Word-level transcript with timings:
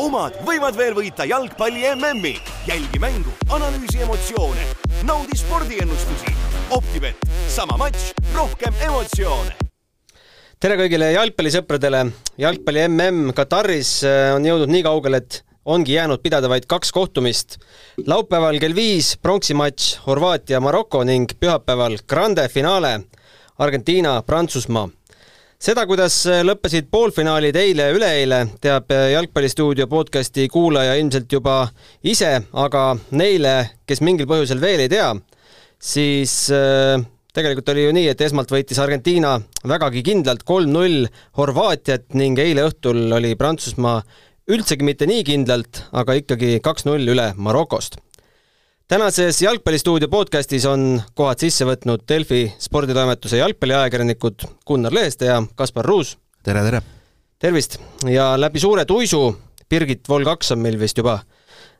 omad 0.00 0.38
võivad 0.46 0.76
veel 0.76 0.94
võita 0.96 1.26
jalgpalli 1.28 1.84
MM-i. 1.94 2.36
jälgi 2.66 2.98
mängu, 2.98 3.32
analüüsi 3.50 4.00
emotsioone, 4.02 4.64
naudi 5.04 5.36
spordiennustusi. 5.36 6.32
Optibet, 6.70 7.16
sama 7.48 7.76
matš, 7.76 8.12
rohkem 8.34 8.74
emotsioone 8.86 9.58
tere 10.62 10.76
kõigile 10.78 11.08
jalgpallisõpradele, 11.10 12.04
jalgpalli 12.38 12.84
mm 12.86 13.32
Kataris 13.34 13.96
äh, 14.06 14.28
on 14.36 14.44
jõudnud 14.46 14.70
nii 14.70 14.84
kaugele, 14.86 15.18
et 15.18 15.40
ongi 15.64 15.96
jäänud 15.96 16.22
pidada 16.22 16.46
vaid 16.46 16.68
kaks 16.70 16.92
kohtumist. 16.94 17.58
laupäeval 18.06 18.60
kell 18.62 18.74
viis 18.74 19.16
pronksi 19.18 19.54
matš 19.58 19.98
Horvaatia-Maroko 20.06 21.02
ning 21.04 21.34
pühapäeval 21.34 21.98
grande 22.06 22.48
finaale 22.48 23.00
Argentiina-Prantsusmaa 23.58 24.88
seda, 25.62 25.84
kuidas 25.86 26.16
lõppesid 26.42 26.88
poolfinaalid 26.90 27.56
eile 27.58 27.86
ja 27.86 27.94
üleeile, 27.94 28.40
teab 28.62 28.90
Jalgpallistuudio 28.90 29.86
podcasti 29.90 30.48
kuulaja 30.50 30.96
ilmselt 30.98 31.30
juba 31.30 31.68
ise, 32.02 32.34
aga 32.50 32.96
neile, 33.14 33.54
kes 33.86 34.02
mingil 34.02 34.26
põhjusel 34.30 34.62
veel 34.62 34.82
ei 34.82 34.90
tea, 34.90 35.12
siis 35.78 36.34
äh, 36.54 36.98
tegelikult 37.34 37.70
oli 37.74 37.86
ju 37.86 37.94
nii, 37.94 38.10
et 38.10 38.26
esmalt 38.26 38.50
võitis 38.50 38.80
Argentiina 38.82 39.36
vägagi 39.68 40.02
kindlalt 40.06 40.42
kolm-null 40.48 41.06
Horvaatiat 41.38 42.10
ning 42.18 42.42
eile 42.42 42.66
õhtul 42.66 43.06
oli 43.14 43.36
Prantsusmaa 43.38 44.00
üldsegi 44.50 44.86
mitte 44.86 45.06
nii 45.06 45.22
kindlalt, 45.30 45.84
aga 45.94 46.18
ikkagi 46.18 46.56
kaks-null 46.64 47.14
üle 47.14 47.30
Marokost 47.38 48.02
tänases 48.92 49.42
Jalgpallistuudio 49.42 50.08
podcastis 50.08 50.66
on 50.68 50.82
kohad 51.16 51.40
sisse 51.40 51.64
võtnud 51.64 52.02
Delfi 52.08 52.42
sporditoimetuse 52.60 53.38
jalgpalliajakirjanikud 53.38 54.44
Gunnar 54.68 54.92
Leheste 54.92 55.30
ja 55.30 55.38
Kaspar 55.56 55.86
Ruus. 55.88 56.18
tere, 56.44 56.60
tere! 56.60 56.82
tervist! 57.40 57.78
ja 58.04 58.34
läbi 58.36 58.60
suure 58.60 58.84
tuisu, 58.84 59.22
Birgit 59.70 60.08
Vol 60.08 60.26
kaks 60.28 60.52
on 60.52 60.60
meil 60.60 60.76
vist 60.80 61.00
juba, 61.00 61.22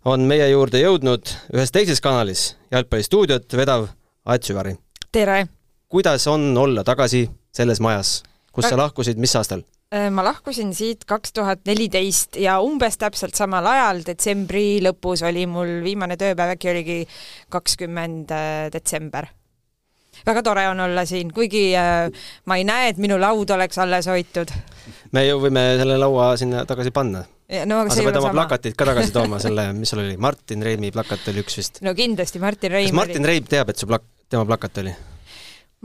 on 0.08 0.24
meie 0.30 0.46
juurde 0.48 0.80
jõudnud 0.80 1.34
ühes 1.52 1.74
teises 1.74 2.00
kanalis 2.00 2.46
Jalgpallistuudiot 2.72 3.58
vedav 3.60 3.90
Aet 4.24 4.48
Süvari. 4.48 4.78
tere! 5.12 5.46
kuidas 5.92 6.24
on 6.32 6.56
olla 6.56 6.80
tagasi 6.84 7.26
selles 7.52 7.84
majas, 7.84 8.22
kus 8.52 8.72
sa 8.72 8.80
lahkusid, 8.80 9.20
mis 9.20 9.36
aastal? 9.36 9.66
Äh, 9.92 10.08
ma 10.08 10.22
lahkusin 10.24 10.70
siit 10.72 11.02
kaks 11.04 11.34
tuhat 11.36 11.66
neliteist 11.68 12.38
ja 12.40 12.54
umbes 12.64 12.96
täpselt 12.96 13.36
samal 13.36 13.66
ajal, 13.68 13.98
detsembri 14.06 14.80
lõpus 14.80 15.20
oli 15.28 15.42
mul 15.44 15.82
viimane 15.84 16.16
tööpäev, 16.16 16.54
äkki 16.54 16.70
oligi 16.72 16.96
kakskümmend 17.52 18.32
äh, 18.32 18.70
detsember. 18.72 19.28
väga 20.24 20.42
tore 20.46 20.64
on 20.70 20.80
olla 20.80 21.04
siin, 21.04 21.28
kuigi 21.36 21.74
äh, 21.76 22.08
ma 22.48 22.56
ei 22.56 22.64
näe, 22.64 22.88
et 22.94 23.04
minu 23.04 23.20
laud 23.20 23.52
oleks 23.52 23.78
alles 23.84 24.08
hoitud. 24.08 24.56
me 25.12 25.26
ju 25.26 25.36
võime 25.44 25.66
selle 25.76 26.00
laua 26.00 26.32
sinna 26.40 26.64
tagasi 26.64 26.90
panna. 26.90 27.26
No, 27.68 27.82
aga 27.84 27.92
sa 27.92 28.00
pead 28.06 28.16
oma 28.16 28.32
plakatid 28.32 28.72
ka 28.72 28.88
tagasi 28.88 29.12
tooma, 29.12 29.42
selle, 29.44 29.74
mis 29.76 29.92
sul 29.92 30.00
oli, 30.06 30.16
Martin 30.16 30.64
Reimi 30.64 30.88
plakat 30.88 31.28
oli 31.28 31.44
üks 31.44 31.60
vist. 31.60 31.82
no 31.84 31.92
kindlasti, 31.92 32.40
Martin 32.40 32.72
Reim 32.72 32.88
kas 32.88 32.96
Martin. 32.96 33.28
Reim 33.28 33.44
teab, 33.44 33.68
et 33.68 33.76
su 33.76 33.90
plak-, 33.92 34.08
tema 34.32 34.48
plakat 34.48 34.86
oli? 34.86 34.96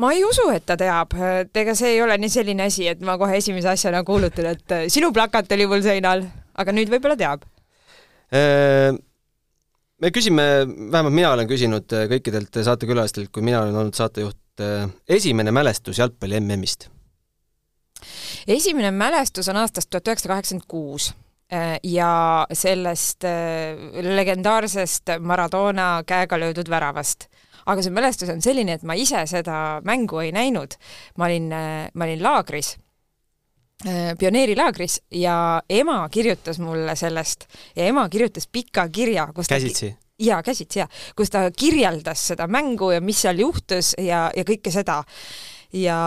Ma 0.02 0.14
ei 0.14 0.24
usu, 0.26 0.48
et 0.54 0.66
ta 0.68 0.78
teab, 0.80 1.14
et 1.42 1.62
ega 1.62 1.74
see 1.78 1.96
ei 1.96 2.02
ole 2.06 2.18
nii 2.22 2.32
selline 2.32 2.68
asi, 2.70 2.88
et 2.92 3.02
ma 3.06 3.18
kohe 3.20 3.38
esimese 3.40 3.72
asjana 3.74 4.04
kuulutan, 4.08 4.52
et 4.54 4.76
äh, 4.76 4.88
sinu 4.94 5.12
plakat 5.14 5.52
oli 5.56 5.68
mul 5.70 5.84
seinal, 5.86 6.26
aga 6.58 6.76
nüüd 6.76 6.92
võib-olla 6.94 7.18
teab. 7.20 7.46
Äh, 8.34 8.92
me 10.02 10.12
küsime, 10.14 10.46
vähemalt 10.68 11.16
mina 11.16 11.32
olen 11.34 11.50
küsinud 11.50 11.98
äh, 11.98 12.06
kõikidelt 12.14 12.62
saatekülalistelt, 12.68 13.32
kui 13.34 13.46
mina 13.46 13.64
olen 13.64 13.82
olnud 13.84 13.98
saatejuht, 13.98 14.44
esimene 15.14 15.52
mälestus 15.54 16.00
jalgpalli 16.02 16.40
MM-ist? 16.42 16.88
esimene 18.50 18.90
mälestus 18.94 19.50
on 19.52 19.60
aastast 19.62 19.90
tuhat 19.92 20.10
üheksasada 20.10 20.32
kaheksakümmend 20.32 20.66
kuus 20.70 21.12
ja 21.86 22.10
sellest 22.58 23.26
legendaarsest 24.18 25.14
Maradona 25.22 25.88
käega 26.10 26.40
löödud 26.42 26.70
väravast 26.74 27.28
aga 27.68 27.84
see 27.84 27.94
mälestus 27.94 28.32
on 28.32 28.42
selline, 28.44 28.78
et 28.78 28.84
ma 28.88 28.96
ise 28.98 29.24
seda 29.30 29.80
mängu 29.88 30.22
ei 30.24 30.34
näinud. 30.36 30.78
ma 31.18 31.28
olin, 31.28 31.48
ma 31.94 32.08
olin 32.08 32.24
laagris 32.24 32.76
äh, 33.86 34.14
pioneerilaagris 34.20 35.02
ja 35.12 35.62
ema 35.70 36.02
kirjutas 36.10 36.60
mulle 36.60 36.96
sellest 36.96 37.48
ja 37.76 37.86
ema 37.86 38.08
kirjutas 38.10 38.48
pika 38.52 38.88
kirja, 38.90 39.28
kus 39.36 39.52
käsitsi? 39.52 39.94
jaa, 40.20 40.42
käsitsi 40.44 40.80
jaa, 40.80 40.90
kus 41.16 41.30
ta 41.34 41.48
kirjeldas 41.52 42.28
seda 42.34 42.48
mängu 42.48 42.92
ja 42.96 43.02
mis 43.02 43.22
seal 43.22 43.40
juhtus 43.44 43.94
ja, 43.98 44.28
ja 44.36 44.48
kõike 44.48 44.72
seda. 44.74 45.04
ja, 45.74 46.00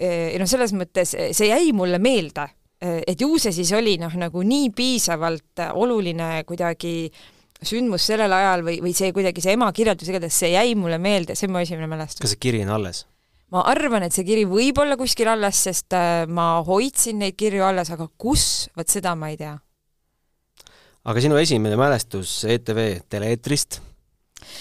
ja 0.00 0.38
noh, 0.42 0.50
selles 0.50 0.74
mõttes 0.76 1.14
see 1.14 1.48
jäi 1.52 1.72
mulle 1.72 2.02
meelde, 2.02 2.48
et 2.80 3.20
ju 3.20 3.38
see 3.40 3.54
siis 3.54 3.70
oli 3.72 3.96
noh, 4.02 4.12
nagu 4.18 4.42
nii 4.42 4.68
piisavalt 4.76 5.62
oluline 5.72 6.42
kuidagi 6.44 6.98
äh, 7.06 7.35
sündmus 7.64 8.06
sellel 8.08 8.32
ajal 8.32 8.64
või, 8.66 8.78
või 8.84 8.92
see 8.96 9.12
kuidagi, 9.16 9.42
see 9.44 9.56
ema 9.56 9.68
kirjeldus, 9.74 10.10
igatahes 10.10 10.40
see 10.42 10.52
jäi 10.52 10.74
mulle 10.78 10.98
meelde, 11.02 11.36
see 11.38 11.48
on 11.48 11.54
mu 11.56 11.62
esimene 11.62 11.88
mälestus. 11.90 12.22
kas 12.22 12.34
see 12.34 12.42
kiri 12.48 12.62
on 12.66 12.74
alles? 12.76 13.04
ma 13.54 13.62
arvan, 13.70 14.06
et 14.06 14.14
see 14.14 14.26
kiri 14.26 14.44
võib 14.48 14.78
olla 14.82 14.98
kuskil 14.98 15.30
alles, 15.32 15.62
sest 15.68 15.96
äh, 15.96 16.24
ma 16.28 16.56
hoidsin 16.66 17.20
neid 17.22 17.38
kirju 17.38 17.64
alles, 17.66 17.92
aga 17.94 18.08
kus, 18.18 18.68
vot 18.76 18.90
seda 18.90 19.14
ma 19.18 19.30
ei 19.32 19.40
tea. 19.40 19.56
aga 21.06 21.24
sinu 21.24 21.40
esimene 21.40 21.78
mälestus 21.80 22.38
ETV 22.44 22.82
tele-eetrist? 23.08 23.80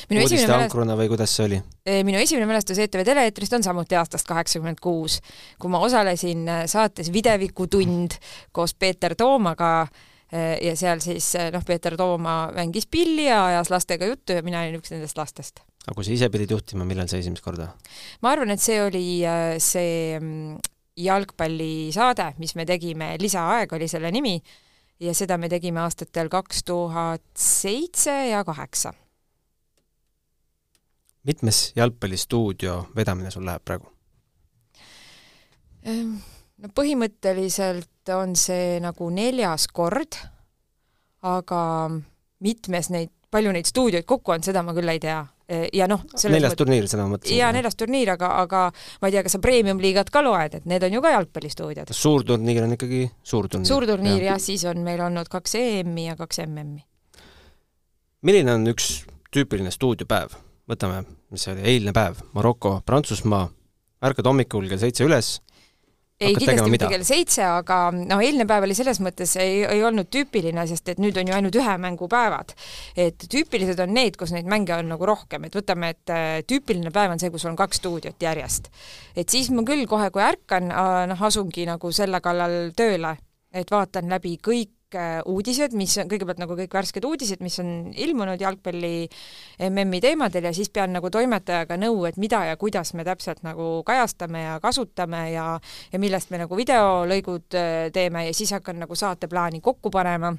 uudisteankruna 0.10 0.96
või 0.98 1.10
kuidas 1.12 1.34
see 1.36 1.46
oli? 1.50 1.62
Äh, 1.84 2.02
minu 2.08 2.22
esimene 2.22 2.48
mälestus 2.50 2.80
ETV 2.80 3.04
tele-eetrist 3.06 3.58
on 3.58 3.66
samuti 3.66 4.00
aastast 4.00 4.28
kaheksakümmend 4.30 4.80
kuus, 4.82 5.20
kui 5.60 5.72
ma 5.74 5.84
osalesin 5.84 6.48
äh, 6.48 6.66
saates 6.72 7.12
Videviku 7.14 7.68
tund 7.68 8.16
koos 8.56 8.74
Peeter 8.80 9.18
Toomaga 9.20 9.76
Äh, 9.84 10.15
ja 10.62 10.76
seal 10.80 11.02
siis 11.04 11.28
äh, 11.40 11.50
noh, 11.54 11.64
Peeter 11.66 11.96
Tooma 12.00 12.52
mängis 12.56 12.88
pilli 12.92 13.28
ja 13.30 13.46
ajas 13.52 13.72
lastega 13.74 14.10
juttu 14.10 14.38
ja 14.38 14.44
mina 14.46 14.64
olin 14.64 14.80
üks 14.80 14.94
nendest 14.94 15.18
lastest. 15.20 15.64
aga 15.86 15.96
kui 15.96 16.08
sa 16.08 16.16
ise 16.16 16.30
pidid 16.34 16.54
juhtima, 16.56 16.88
millal 16.88 17.10
see 17.12 17.22
esimest 17.24 17.46
korda? 17.46 17.72
ma 18.22 18.34
arvan, 18.34 18.54
et 18.56 18.64
see 18.64 18.80
oli 18.84 19.06
äh, 19.28 19.56
see 19.64 20.20
mm, 20.20 20.60
jalgpallisaade, 21.06 22.34
mis 22.40 22.56
me 22.56 22.66
tegime, 22.68 23.16
Lisaaeg 23.20 23.74
oli 23.76 23.88
selle 23.92 24.12
nimi, 24.16 24.38
ja 25.04 25.16
seda 25.18 25.38
me 25.38 25.50
tegime 25.52 25.82
aastatel 25.84 26.30
kaks 26.32 26.64
tuhat 26.68 27.26
seitse 27.38 28.14
ja 28.30 28.44
kaheksa. 28.48 28.94
mitmes 31.26 31.72
jalgpallistuudio 31.76 32.86
vedamine 32.96 33.32
sul 33.32 33.46
läheb 33.46 33.64
praegu? 33.66 33.90
Ehm, 35.86 36.18
no 36.62 36.70
põhimõtteliselt 36.74 37.90
on 38.14 38.36
see 38.40 38.80
nagu 38.84 39.10
neljas 39.14 39.68
kord, 39.74 40.18
aga 41.26 41.62
mitmes 42.46 42.92
neid, 42.94 43.12
palju 43.32 43.54
neid 43.56 43.70
stuudioid 43.70 44.06
kokku 44.08 44.36
on, 44.36 44.44
seda 44.46 44.64
ma 44.66 44.76
küll 44.78 44.92
ei 44.92 45.02
tea. 45.02 45.24
ja 45.78 45.86
noh, 45.86 46.02
neljas 46.26 46.56
mõt... 46.56 46.58
turniir, 46.58 46.88
seda 46.90 47.04
ma 47.06 47.16
mõtlesin. 47.16 47.38
jaa, 47.38 47.52
neljas 47.54 47.78
turniir, 47.78 48.10
aga, 48.16 48.32
aga 48.42 48.62
ma 49.02 49.10
ei 49.10 49.14
tea, 49.14 49.22
kas 49.28 49.36
sa 49.38 49.42
premium-liigat 49.44 50.10
ka 50.14 50.24
loed, 50.26 50.58
et 50.58 50.66
need 50.70 50.86
on 50.88 50.96
ju 50.98 51.02
ka 51.06 51.12
jalgpallistuudiod. 51.14 51.94
suurturniir 51.94 52.66
on 52.66 52.74
ikkagi 52.78 53.04
suurturniir. 53.22 53.70
suurturniir 53.70 54.26
jah 54.26 54.40
ja,, 54.40 54.42
siis 54.42 54.66
on 54.70 54.82
meil 54.86 55.04
olnud 55.06 55.30
kaks 55.30 55.58
EM-i 55.62 56.08
ja 56.08 56.18
kaks 56.18 56.42
MM-i. 56.48 56.82
milline 58.26 58.58
on 58.58 58.74
üks 58.74 59.04
tüüpiline 59.34 59.74
stuudiopäev? 59.74 60.34
võtame, 60.70 61.04
mis 61.30 61.46
see 61.46 61.54
oli, 61.54 61.66
eilne 61.76 61.94
päev, 61.94 62.22
Maroko, 62.34 62.80
Prantsusmaa, 62.86 63.46
ärkad 64.06 64.26
hommikul 64.26 64.66
kell 64.72 64.82
seitse 64.82 65.06
üles, 65.06 65.36
ei, 66.20 66.36
kindlasti 66.38 66.72
mitte 66.72 66.88
kell 66.92 67.04
seitse, 67.08 67.44
aga 67.44 67.80
noh, 67.96 68.22
eilne 68.24 68.46
päev 68.48 68.66
oli 68.68 68.76
selles 68.78 69.02
mõttes 69.04 69.36
ei, 69.42 69.64
ei 69.68 69.82
olnud 69.84 70.08
tüüpiline, 70.14 70.64
sest 70.70 70.94
et 70.94 71.02
nüüd 71.04 71.18
on 71.20 71.32
ju 71.32 71.36
ainult 71.36 71.58
ühe 71.60 71.76
mängu 71.82 72.08
päevad. 72.12 72.54
et 72.96 73.28
tüüpilised 73.32 73.82
on 73.84 73.92
need, 73.96 74.16
kus 74.20 74.32
neid 74.36 74.48
mänge 74.48 74.78
on 74.78 74.94
nagu 74.94 75.10
rohkem, 75.10 75.48
et 75.48 75.58
võtame, 75.60 75.92
et 75.96 76.14
äh, 76.14 76.40
tüüpiline 76.48 76.94
päev 76.96 77.16
on 77.16 77.22
see, 77.22 77.34
kus 77.34 77.46
on 77.50 77.60
kaks 77.60 77.82
stuudiot 77.84 78.22
järjest. 78.22 78.72
et 79.16 79.30
siis 79.30 79.52
ma 79.52 79.66
küll 79.68 79.84
kohe, 79.92 80.10
kui 80.12 80.24
ärkan, 80.24 80.72
äh, 80.72 81.02
noh, 81.12 81.26
asungi 81.28 81.68
nagu 81.68 81.92
selle 81.92 82.24
kallal 82.24 82.72
tööle, 82.78 83.18
et 83.52 83.72
vaatan 83.72 84.10
läbi 84.16 84.38
kõik 84.44 84.72
kõik 84.96 85.00
äh, 85.00 85.22
uudised, 85.26 85.74
mis 85.76 85.96
on 86.00 86.10
kõigepealt 86.10 86.40
nagu 86.40 86.56
kõik 86.56 86.74
värsked 86.74 87.06
uudised, 87.06 87.42
mis 87.44 87.60
on 87.60 87.92
ilmunud 87.94 88.42
jalgpalli 88.42 89.08
MM-i 89.70 90.02
teemadel 90.02 90.48
ja 90.50 90.54
siis 90.54 90.70
pean 90.70 90.94
nagu 90.94 91.10
toimetajaga 91.10 91.78
nõu, 91.78 92.06
et 92.08 92.18
mida 92.18 92.44
ja 92.46 92.58
kuidas 92.58 92.94
me 92.94 93.04
täpselt 93.04 93.44
nagu 93.44 93.84
kajastame 93.86 94.44
ja 94.44 94.60
kasutame 94.60 95.32
ja 95.34 95.60
ja 95.92 96.00
millest 96.00 96.32
me 96.32 96.40
nagu 96.40 96.56
videolõigud 96.56 97.56
äh, 97.56 97.92
teeme 97.94 98.28
ja 98.28 98.34
siis 98.34 98.52
hakkan 98.56 98.80
nagu 98.80 98.96
saateplaani 98.96 99.62
kokku 99.62 99.92
panema 99.92 100.36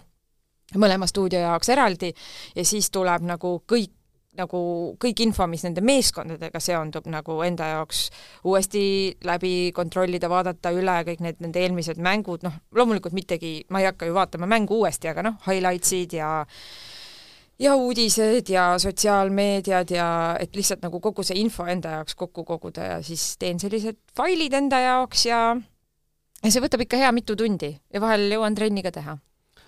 mõlema 0.75 1.06
stuudio 1.06 1.41
jaoks 1.41 1.69
eraldi. 1.70 2.12
Ja 2.56 2.64
siis 2.67 2.91
tuleb 2.91 3.23
nagu 3.23 3.61
kõik 3.69 3.93
nagu 4.38 4.61
kõik 5.03 5.23
info, 5.25 5.47
mis 5.50 5.65
nende 5.67 5.85
meeskondadega 5.85 6.61
seondub, 6.62 7.06
nagu 7.12 7.38
enda 7.47 7.71
jaoks 7.75 8.06
uuesti 8.47 8.85
läbi 9.27 9.55
kontrollida, 9.77 10.31
vaadata 10.33 10.73
üle 10.77 10.99
kõik 11.09 11.25
need 11.25 11.41
nende 11.44 11.62
eelmised 11.62 12.00
mängud, 12.03 12.44
noh, 12.47 12.61
loomulikult 12.77 13.17
mittegi, 13.17 13.59
ma 13.71 13.83
ei 13.83 13.91
hakka 13.91 14.09
ju 14.09 14.17
vaatama 14.17 14.49
mängu 14.50 14.83
uuesti, 14.83 15.11
aga 15.12 15.27
noh, 15.31 15.41
highlights'id 15.47 16.17
ja 16.19 16.31
ja 17.59 17.73
uudised 17.75 18.50
ja 18.53 18.75
sotsiaalmeediad 18.79 19.91
ja 19.91 20.09
et 20.41 20.56
lihtsalt 20.56 20.82
nagu 20.85 21.00
kogu 21.00 21.25
see 21.25 21.39
info 21.41 21.65
enda 21.65 21.94
jaoks 21.94 22.15
kokku 22.15 22.44
koguda 22.44 22.85
ja 22.85 22.99
siis 23.03 23.39
teen 23.41 23.61
sellised 23.61 23.97
failid 24.17 24.53
enda 24.53 24.81
jaoks 24.81 25.25
ja 25.27 25.41
ja 26.43 26.50
see 26.53 26.61
võtab 26.62 26.85
ikka 26.85 27.00
hea 27.00 27.12
mitu 27.17 27.37
tundi 27.37 27.73
ja 27.73 28.03
vahel 28.03 28.29
jõuan 28.32 28.55
trenni 28.55 28.85
ka 28.85 28.93
teha. 28.93 29.17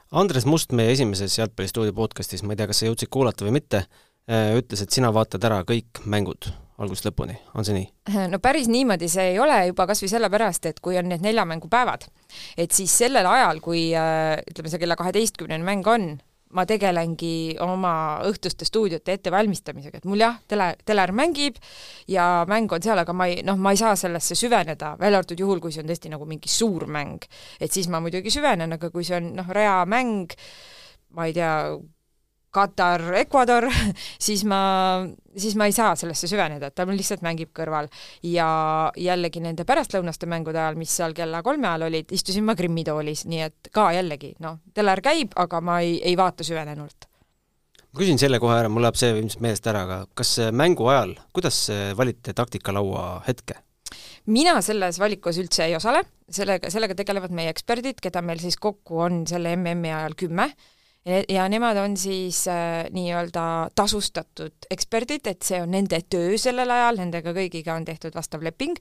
Andres 0.08 0.46
Must 0.48 0.72
meie 0.72 0.94
esimeses 0.94 1.34
Jalgpallistuudio 1.36 1.92
podcastis, 1.92 2.40
ma 2.42 2.54
ei 2.54 2.60
tea, 2.60 2.68
kas 2.70 2.78
sa 2.80 2.86
jõudsid 2.88 3.10
kuulata 3.12 3.44
või 3.44 3.58
mitte, 3.58 3.82
ütles, 4.28 4.82
et 4.84 4.92
sina 4.92 5.12
vaatad 5.14 5.44
ära 5.48 5.62
kõik 5.68 6.02
mängud 6.04 6.50
algusest 6.78 7.08
lõpuni, 7.08 7.34
on 7.58 7.66
see 7.66 7.74
nii? 7.74 7.88
no 8.30 8.38
päris 8.42 8.68
niimoodi 8.70 9.08
see 9.10 9.32
ei 9.32 9.40
ole 9.42 9.56
juba 9.70 9.88
kas 9.90 10.02
või 10.04 10.12
sellepärast, 10.12 10.70
et 10.70 10.80
kui 10.84 10.98
on 11.00 11.10
need 11.10 11.24
neljamängupäevad, 11.24 12.06
et 12.60 12.74
siis 12.76 12.94
sellel 13.02 13.26
ajal, 13.26 13.62
kui 13.64 13.88
äh, 13.98 14.38
ütleme, 14.50 14.70
see 14.70 14.82
kella 14.84 14.98
kaheteistkümnene 15.00 15.66
mäng 15.66 15.90
on, 15.90 16.12
ma 16.54 16.64
tegelengi 16.68 17.58
oma 17.60 17.92
õhtuste 18.24 18.64
stuudiote 18.68 19.18
ettevalmistamisega, 19.18 20.00
et 20.00 20.06
mul 20.08 20.22
jah, 20.22 20.38
tele, 20.48 20.70
teler 20.88 21.12
mängib 21.16 21.58
ja 22.08 22.46
mäng 22.48 22.72
on 22.72 22.84
seal, 22.84 23.02
aga 23.02 23.12
ma 23.16 23.28
ei, 23.28 23.42
noh, 23.44 23.58
ma 23.60 23.74
ei 23.74 23.80
saa 23.80 23.96
sellesse 23.98 24.38
süveneda, 24.38 24.94
välja 25.00 25.20
arvatud 25.20 25.42
juhul, 25.44 25.60
kui 25.60 25.74
see 25.74 25.82
on 25.84 25.90
tõesti 25.90 26.14
nagu 26.14 26.28
mingi 26.30 26.48
suur 26.52 26.86
mäng. 26.88 27.26
et 27.60 27.74
siis 27.74 27.90
ma 27.90 28.00
muidugi 28.00 28.32
süvenen, 28.32 28.78
aga 28.78 28.92
kui 28.94 29.04
see 29.04 29.18
on 29.18 29.32
noh, 29.42 29.54
reamäng, 29.58 30.32
ma 31.18 31.28
ei 31.28 31.36
tea, 31.36 31.52
Katar, 32.50 33.02
Ecuador, 33.20 33.66
siis 34.26 34.44
ma, 34.48 34.60
siis 35.36 35.56
ma 35.58 35.66
ei 35.68 35.74
saa 35.76 35.92
sellesse 35.98 36.28
süveneda, 36.30 36.70
et 36.70 36.76
ta 36.76 36.86
lihtsalt 36.88 37.24
mängib 37.24 37.52
kõrval. 37.56 37.90
ja 38.24 38.48
jällegi 38.96 39.42
nende 39.44 39.66
pärastlõunaste 39.68 40.28
mängude 40.30 40.60
ajal, 40.60 40.78
mis 40.80 40.94
seal 40.96 41.12
kella 41.16 41.42
kolme 41.44 41.68
ajal 41.68 41.88
olid, 41.90 42.08
istusin 42.16 42.46
ma 42.48 42.56
Krimmi 42.56 42.86
toolis, 42.88 43.26
nii 43.28 43.44
et 43.44 43.70
ka 43.74 43.90
jällegi, 43.96 44.34
noh, 44.44 44.62
teler 44.74 45.04
käib, 45.04 45.36
aga 45.36 45.60
ma 45.60 45.80
ei, 45.84 45.98
ei 46.00 46.16
vaata 46.16 46.46
süvenenult. 46.46 47.08
ma 47.92 48.00
küsin 48.00 48.20
selle 48.20 48.40
kohe 48.40 48.56
ära, 48.56 48.72
mul 48.72 48.86
läheb 48.86 48.96
see 49.00 49.12
ilmselt 49.12 49.44
meelest 49.44 49.68
ära, 49.68 49.84
aga 49.84 50.00
kas 50.16 50.34
mängu 50.52 50.88
ajal, 50.88 51.14
kuidas 51.36 51.66
valite 51.96 52.32
taktikalaua 52.32 53.24
hetke? 53.28 53.60
mina 54.28 54.56
selles 54.64 54.98
valikus 55.00 55.36
üldse 55.40 55.68
ei 55.68 55.76
osale, 55.76 56.02
sellega, 56.32 56.72
sellega 56.72 56.96
tegelevad 56.96 57.32
meie 57.36 57.52
eksperdid, 57.52 58.00
keda 58.00 58.24
meil 58.24 58.40
siis 58.40 58.56
kokku 58.60 59.04
on 59.04 59.22
selle 59.28 59.52
MM-i 59.56 59.92
ajal 59.92 60.16
kümme 60.16 60.50
ja 61.28 61.48
nemad 61.48 61.76
on 61.76 61.96
siis 61.96 62.42
äh, 62.48 62.86
nii-öelda 62.92 63.44
tasustatud 63.74 64.68
eksperdid, 64.70 65.26
et 65.30 65.42
see 65.46 65.60
on 65.62 65.70
nende 65.72 66.00
töö 66.10 66.36
sellel 66.40 66.70
ajal, 66.70 67.00
nendega 67.00 67.32
kõigiga 67.36 67.76
on 67.76 67.86
tehtud 67.88 68.14
vastav 68.16 68.42
leping 68.44 68.76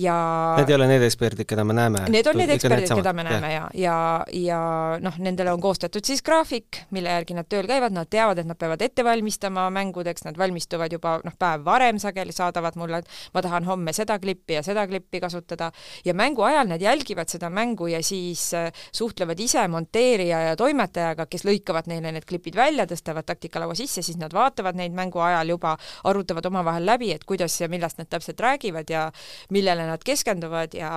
ja 0.00 0.16
Need 0.58 0.72
ei 0.72 0.76
ole 0.76 0.88
need 0.90 1.04
eksperdid, 1.06 1.46
keda 1.48 1.64
me 1.68 1.76
näeme? 1.76 2.04
Need 2.12 2.30
on 2.30 2.38
need 2.40 2.52
eksperdid, 2.56 2.90
keda 2.98 3.12
me 3.16 3.26
näeme 3.26 3.52
ja, 3.52 3.66
ja, 3.78 3.96
ja 4.36 4.60
noh, 5.02 5.18
nendele 5.22 5.52
on 5.52 5.62
koostatud 5.62 6.04
siis 6.06 6.24
graafik, 6.26 6.82
mille 6.94 7.12
järgi 7.12 7.36
nad 7.36 7.48
tööl 7.50 7.68
käivad, 7.70 7.94
nad 7.94 8.10
teavad, 8.10 8.40
et 8.42 8.48
nad 8.48 8.58
peavad 8.58 8.82
ette 8.82 9.04
valmistama 9.06 9.68
mängudeks, 9.74 10.26
nad 10.26 10.38
valmistuvad 10.40 10.92
juba 10.92 11.18
noh, 11.24 11.36
päev 11.38 11.64
varem 11.66 12.00
sageli, 12.02 12.34
saadavad 12.34 12.78
mulle, 12.80 13.02
et 13.02 13.34
ma 13.34 13.44
tahan 13.44 13.68
homme 13.68 13.94
seda 13.96 14.18
klippi 14.22 14.58
ja 14.58 14.64
seda 14.66 14.86
klippi 14.90 15.20
kasutada. 15.22 15.70
Ja 16.04 16.14
mängu 16.18 16.44
ajal 16.46 16.70
nad 16.72 16.82
jälgivad 16.82 17.30
seda 17.30 17.50
mängu 17.52 17.86
ja 17.92 18.02
siis 18.02 18.48
äh, 18.56 18.70
suhtlevad 18.92 19.40
ise 19.40 19.66
monteerija 19.68 20.40
ja 20.48 20.56
toimetajaga, 20.56 21.26
kes 21.30 21.44
lõikavad 21.52 21.88
neile 21.90 22.12
need 22.16 22.26
klipid 22.28 22.56
välja, 22.58 22.86
tõstavad 22.90 23.26
taktikalaua 23.28 23.76
sisse, 23.78 24.02
siis 24.02 24.18
nad 24.20 24.34
vaatavad 24.34 24.78
neid 24.78 24.96
mängu 24.96 25.22
ajal 25.22 25.54
juba, 25.54 25.76
arutavad 26.08 26.48
omavahel 26.50 26.86
läbi, 26.88 27.12
et 27.14 27.24
kuidas 27.28 27.60
ja 27.60 27.68
millest 27.72 28.00
nad 28.00 28.10
täpselt 28.10 28.40
räägivad 28.40 28.90
ja 28.90 29.06
millele 29.50 29.86
nad 29.86 30.02
keskenduvad 30.04 30.74
ja 30.74 30.92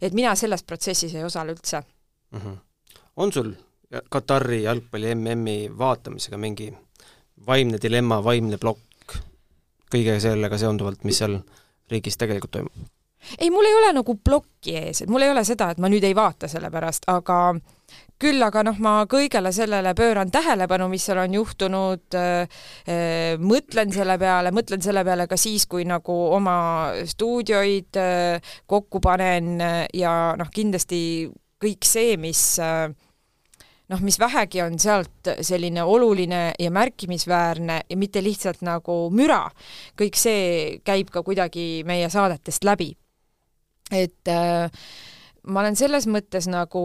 et 0.00 0.16
mina 0.16 0.34
selles 0.34 0.64
protsessis 0.64 1.14
ei 1.14 1.24
osale 1.24 1.54
üldse 1.54 1.82
mm. 1.82 2.40
-hmm. 2.40 2.58
on 3.16 3.32
sul 3.32 3.54
Katari 4.10 4.62
jalgpalli 4.62 5.14
MM-i 5.14 5.70
vaatamisega 5.78 6.36
mingi 6.36 6.72
vaimne 7.46 7.78
dilemma, 7.82 8.24
vaimne 8.24 8.58
plokk 8.58 9.14
kõige 9.94 10.18
sellega 10.20 10.58
seonduvalt, 10.58 11.04
mis 11.04 11.20
seal 11.22 11.38
riigis 11.90 12.18
tegelikult 12.18 12.56
toimub? 12.58 12.88
ei, 13.38 13.50
mul 13.50 13.66
ei 13.66 13.74
ole 13.74 13.92
nagu 13.96 14.16
plokki 14.24 14.76
ees, 14.78 15.02
et 15.02 15.10
mul 15.10 15.22
ei 15.22 15.30
ole 15.30 15.44
seda, 15.44 15.70
et 15.70 15.78
ma 15.82 15.90
nüüd 15.90 16.04
ei 16.06 16.14
vaata 16.14 16.48
selle 16.50 16.70
pärast, 16.70 17.06
aga 17.10 17.38
küll 18.22 18.42
aga 18.42 18.62
noh, 18.66 18.78
ma 18.82 18.94
kõigele 19.10 19.52
sellele 19.52 19.92
pööran 19.96 20.30
tähelepanu, 20.32 20.88
mis 20.92 21.04
seal 21.08 21.20
on 21.24 21.34
juhtunud 21.36 22.18
äh,, 22.18 22.60
mõtlen 23.42 23.92
selle 23.94 24.18
peale, 24.20 24.52
mõtlen 24.56 24.84
selle 24.84 25.04
peale 25.04 25.28
ka 25.30 25.38
siis, 25.40 25.66
kui 25.70 25.84
nagu 25.88 26.16
oma 26.36 26.58
stuudioid 27.04 28.00
äh, 28.00 28.54
kokku 28.66 29.02
panen 29.04 29.56
ja 29.94 30.12
noh, 30.38 30.52
kindlasti 30.52 31.00
kõik 31.62 31.88
see, 31.88 32.16
mis 32.20 32.42
äh, 32.62 32.88
noh, 33.92 34.02
mis 34.04 34.18
vähegi 34.20 34.62
on 34.64 34.78
sealt 34.82 35.30
selline 35.46 35.84
oluline 35.86 36.42
ja 36.58 36.70
märkimisväärne 36.74 37.80
ja 37.90 37.98
mitte 37.98 38.22
lihtsalt 38.24 38.62
nagu 38.66 39.06
müra, 39.14 39.44
kõik 39.98 40.18
see 40.18 40.46
käib 40.86 41.12
ka 41.14 41.22
kuidagi 41.26 41.84
meie 41.86 42.10
saadetest 42.12 42.66
läbi. 42.66 42.94
et 43.92 44.28
äh, 44.28 44.70
ma 45.46 45.62
olen 45.62 45.76
selles 45.78 46.06
mõttes 46.10 46.48
nagu 46.50 46.82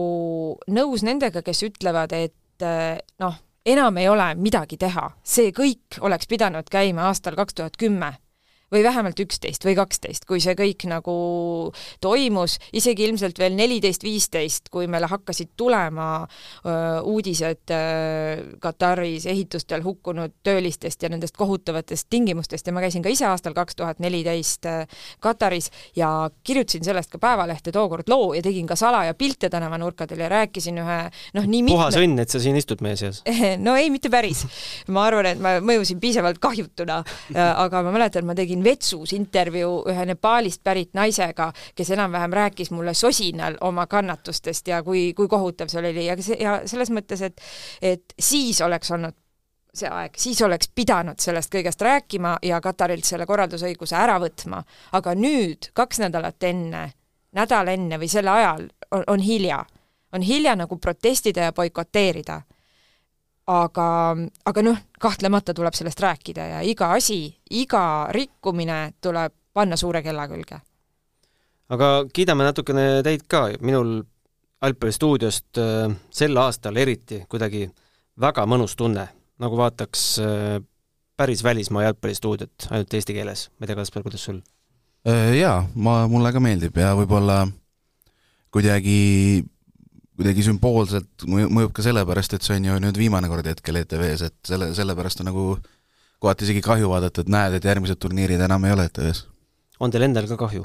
nõus 0.70 1.04
nendega, 1.06 1.42
kes 1.42 1.64
ütlevad, 1.68 2.14
et 2.14 2.66
eh, 2.66 2.98
noh, 3.22 3.38
enam 3.66 3.98
ei 4.00 4.08
ole 4.10 4.32
midagi 4.38 4.78
teha, 4.80 5.08
see 5.22 5.52
kõik 5.54 6.00
oleks 6.00 6.30
pidanud 6.30 6.70
käima 6.70 7.08
aastal 7.10 7.38
kaks 7.38 7.58
tuhat 7.58 7.78
kümme 7.80 8.14
või 8.72 8.82
vähemalt 8.84 9.20
üksteist 9.22 9.64
või 9.66 9.76
kaksteist, 9.78 10.26
kui 10.28 10.40
see 10.42 10.54
kõik 10.58 10.86
nagu 10.90 11.14
toimus, 12.02 12.58
isegi 12.72 13.06
ilmselt 13.08 13.38
veel 13.38 13.56
neliteist, 13.58 14.04
viisteist, 14.06 14.70
kui 14.72 14.88
meile 14.90 15.10
hakkasid 15.10 15.52
tulema 15.56 16.08
öö, 16.22 17.00
uudised 17.12 17.70
öö, 17.70 18.56
Kataris 18.62 19.26
ehitustel 19.30 19.84
hukkunud 19.84 20.34
töölistest 20.42 21.02
ja 21.02 21.10
nendest 21.12 21.36
kohutavatest 21.36 22.08
tingimustest. 22.10 22.66
Ja 22.66 22.72
ma 22.74 22.82
käisin 22.84 23.04
ka 23.04 23.12
ise 23.12 23.26
aastal 23.28 23.54
kaks 23.56 23.76
tuhat 23.76 24.00
neliteist 24.02 24.66
Kataris 25.20 25.70
ja 25.96 26.30
kirjutasin 26.44 26.84
sellest 26.84 27.12
ka 27.12 27.20
Päevalehte 27.22 27.72
tookord 27.72 28.08
loo 28.08 28.32
ja 28.34 28.42
tegin 28.42 28.66
ka 28.66 28.76
salaja 28.76 29.14
pilte 29.14 29.50
tänavanurkadel 29.50 30.24
ja 30.24 30.28
rääkisin 30.32 30.80
ühe 30.82 30.98
noh, 31.36 31.46
nii 31.46 31.62
mitme 31.62 31.76
puhas 31.76 31.98
õnn, 32.00 32.18
et 32.22 32.32
sa 32.32 32.40
siin 32.42 32.56
istud 32.58 32.82
meie 32.84 32.96
seas 32.98 33.22
no 33.66 33.76
ei, 33.78 33.90
mitte 33.92 34.10
päris. 34.12 34.44
ma 34.92 35.06
arvan, 35.08 35.32
et 35.32 35.42
ma 35.42 35.56
mõjusin 35.64 36.00
piisavalt 36.02 36.40
kahjutuna, 36.42 37.02
aga 37.34 37.82
ma 37.86 37.94
mäletan, 37.94 38.26
ma 38.28 38.36
tegin 38.38 38.61
tegin 38.62 38.64
vetsus 38.64 39.12
intervjuu 39.12 39.84
ühe 39.90 40.06
Nepaalist 40.06 40.62
pärit 40.64 40.94
naisega, 40.94 41.52
kes 41.74 41.90
enam-vähem 41.90 42.32
rääkis 42.32 42.70
mulle 42.70 42.94
sosinal 42.94 43.56
oma 43.60 43.86
kannatustest 43.86 44.68
ja 44.68 44.82
kui, 44.82 45.12
kui 45.14 45.28
kohutav 45.28 45.68
see 45.68 45.80
oli 45.80 46.06
ja 46.06 46.16
ja 46.38 46.62
selles 46.66 46.90
mõttes, 46.90 47.22
et 47.22 47.40
et 47.82 48.14
siis 48.18 48.60
oleks 48.60 48.90
olnud 48.90 49.14
see 49.74 49.88
aeg, 49.88 50.12
siis 50.16 50.42
oleks 50.42 50.68
pidanud 50.74 51.18
sellest 51.18 51.52
kõigest 51.52 51.80
rääkima 51.80 52.38
ja 52.42 52.60
Katarilt 52.60 53.04
selle 53.04 53.26
korraldusõiguse 53.26 53.96
ära 53.96 54.18
võtma. 54.20 54.62
aga 54.92 55.14
nüüd, 55.14 55.72
kaks 55.72 55.98
nädalat 55.98 56.42
enne, 56.42 56.92
nädal 57.32 57.68
enne 57.68 57.98
või 57.98 58.08
selle 58.08 58.30
ajal 58.30 58.68
on, 58.90 59.04
on 59.06 59.20
hilja. 59.20 59.64
on 60.12 60.22
hilja 60.22 60.56
nagu 60.56 60.76
protestida 60.76 61.40
ja 61.40 61.52
boikoteerida 61.52 62.42
aga, 63.46 64.16
aga 64.46 64.62
noh, 64.62 64.78
kahtlemata 65.00 65.54
tuleb 65.54 65.74
sellest 65.74 66.00
rääkida 66.00 66.46
ja 66.46 66.60
iga 66.62 66.92
asi, 66.96 67.26
iga 67.50 68.08
rikkumine 68.10 68.92
tuleb 69.00 69.32
panna 69.52 69.76
suure 69.76 70.02
kella 70.02 70.28
külge. 70.28 70.60
aga 71.72 72.04
kiidame 72.12 72.44
natukene 72.44 73.02
teid 73.02 73.26
ka, 73.28 73.48
minul 73.60 74.02
Alpelistuudiost 74.62 75.58
äh, 75.58 75.90
sel 76.14 76.36
aastal 76.38 76.76
eriti 76.78 77.24
kuidagi 77.28 77.64
väga 78.20 78.44
mõnus 78.46 78.76
tunne, 78.78 79.08
nagu 79.42 79.56
vaataks 79.58 80.04
äh, 80.22 80.60
päris 81.18 81.42
välismaa 81.44 81.82
jalgpallistuudiot, 81.88 82.68
ainult 82.70 82.94
eesti 82.94 83.16
keeles, 83.16 83.48
ma 83.58 83.64
ei 83.64 83.72
tea, 83.72 83.78
Kaspar, 83.80 84.04
kuidas 84.06 84.22
sul? 84.28 84.38
Äh, 85.08 85.32
jaa, 85.40 85.64
ma, 85.74 86.04
mulle 86.06 86.30
ka 86.32 86.40
meeldib 86.40 86.78
ja 86.78 86.92
võib-olla 86.94 87.40
kuidagi 88.54 89.42
kuidagi 90.18 90.44
sümboolselt 90.46 91.26
mõjub 91.26 91.72
ka 91.76 91.84
sellepärast, 91.86 92.36
et 92.36 92.46
see 92.46 92.58
on 92.60 92.68
ju 92.68 92.78
nüüd 92.84 92.98
viimane 93.00 93.30
kord 93.32 93.48
hetkel 93.48 93.80
ETV-s, 93.80 94.28
et 94.28 94.52
selle, 94.52 94.72
sellepärast 94.76 95.22
on 95.24 95.30
nagu 95.32 95.46
kohati 96.22 96.46
isegi 96.46 96.62
kahju 96.64 96.90
vaadata, 96.92 97.24
et 97.24 97.32
näed, 97.32 97.58
et 97.58 97.68
järgmised 97.70 98.00
turniirid 98.02 98.42
enam 98.44 98.68
ei 98.68 98.76
ole 98.76 98.86
ETV-s 98.90 99.31
on 99.80 99.90
teil 99.92 100.04
endal 100.04 100.26
ka 100.28 100.36
kahju? 100.40 100.62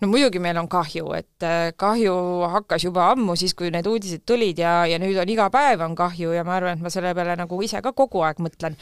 no 0.00 0.08
muidugi 0.08 0.40
meil 0.42 0.56
on 0.60 0.68
kahju, 0.70 1.10
et 1.16 1.44
äh, 1.44 1.72
kahju 1.78 2.14
hakkas 2.54 2.86
juba 2.86 3.10
ammu, 3.12 3.36
siis 3.38 3.54
kui 3.58 3.70
need 3.74 3.86
uudised 3.86 4.24
tulid 4.28 4.58
ja, 4.62 4.78
ja 4.88 4.98
nüüd 5.02 5.18
on 5.20 5.30
iga 5.30 5.48
päev 5.52 5.84
on 5.84 5.96
kahju 5.98 6.32
ja 6.34 6.44
ma 6.46 6.56
arvan, 6.56 6.78
et 6.78 6.84
ma 6.84 6.92
selle 6.92 7.12
peale 7.16 7.36
nagu 7.38 7.60
ise 7.62 7.82
ka 7.84 7.92
kogu 7.96 8.24
aeg 8.26 8.40
mõtlen. 8.42 8.76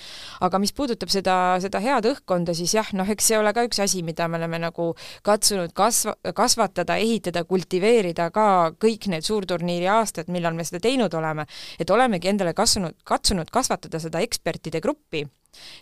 aga 0.47 0.61
mis 0.62 0.75
puudutab 0.76 1.12
seda, 1.12 1.37
seda 1.64 1.83
head 1.85 2.09
õhkkonda, 2.12 2.54
siis 2.57 2.75
jah, 2.76 2.90
noh, 2.97 3.09
eks 3.11 3.31
see 3.31 3.38
ole 3.38 3.52
ka 3.57 3.66
üks 3.66 3.83
asi, 3.85 4.02
mida 4.07 4.28
me 4.28 4.38
oleme 4.40 4.62
nagu 4.62 4.90
katsunud 5.26 5.75
kasva-, 5.76 6.16
kasvatada, 6.35 6.97
ehitada, 7.02 7.45
kultiveerida 7.49 8.31
ka 8.35 8.49
kõik 8.81 9.09
need 9.12 9.26
suurturniiri 9.26 9.90
aastad, 9.90 10.31
millal 10.33 10.54
me 10.57 10.66
seda 10.66 10.83
teinud 10.85 11.14
oleme, 11.14 11.49
et 11.78 11.90
olemegi 11.90 12.31
endale 12.31 12.54
kasvanud, 12.54 13.00
katsunud 13.04 13.50
kasvatada 13.52 14.00
seda 14.02 14.23
ekspertide 14.25 14.81
gruppi 14.85 15.26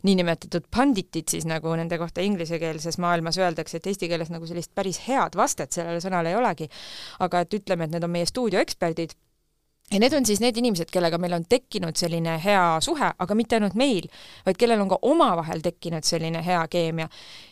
niinimetatud 0.07 0.69
panditid 0.71 1.33
siis, 1.33 1.47
nagu 1.49 1.75
nende 1.79 1.99
kohta 2.01 2.25
inglisekeelses 2.25 2.99
maailmas 3.03 3.39
öeldakse, 3.41 3.79
et 3.79 3.91
eesti 3.93 4.09
keeles 4.13 4.33
nagu 4.33 4.47
sellist 4.49 4.75
päris 4.75 5.03
head 5.09 5.37
vastet 5.39 5.73
sellele 5.73 6.01
sõnale 6.05 6.33
ei 6.33 6.39
olegi, 6.39 6.69
aga 7.25 7.45
et 7.45 7.61
ütleme, 7.61 7.89
et 7.89 7.97
need 7.97 8.07
on 8.07 8.13
meie 8.13 8.29
stuudioeksperdid 8.29 9.17
ja 9.93 10.01
need 10.01 10.13
on 10.13 10.27
siis 10.27 10.41
need 10.41 10.57
inimesed, 10.57 10.89
kellega 10.93 11.19
meil 11.21 11.35
on 11.37 11.45
tekkinud 11.49 11.97
selline 11.99 12.37
hea 12.45 12.65
suhe, 12.85 13.11
aga 13.19 13.37
mitte 13.37 13.59
ainult 13.59 13.77
meil, 13.79 14.09
vaid 14.47 14.59
kellel 14.61 14.81
on 14.81 14.91
ka 14.93 14.99
omavahel 15.09 15.63
tekkinud 15.65 16.07
selline 16.07 16.43
hea 16.45 16.61
keemia. 16.71 17.09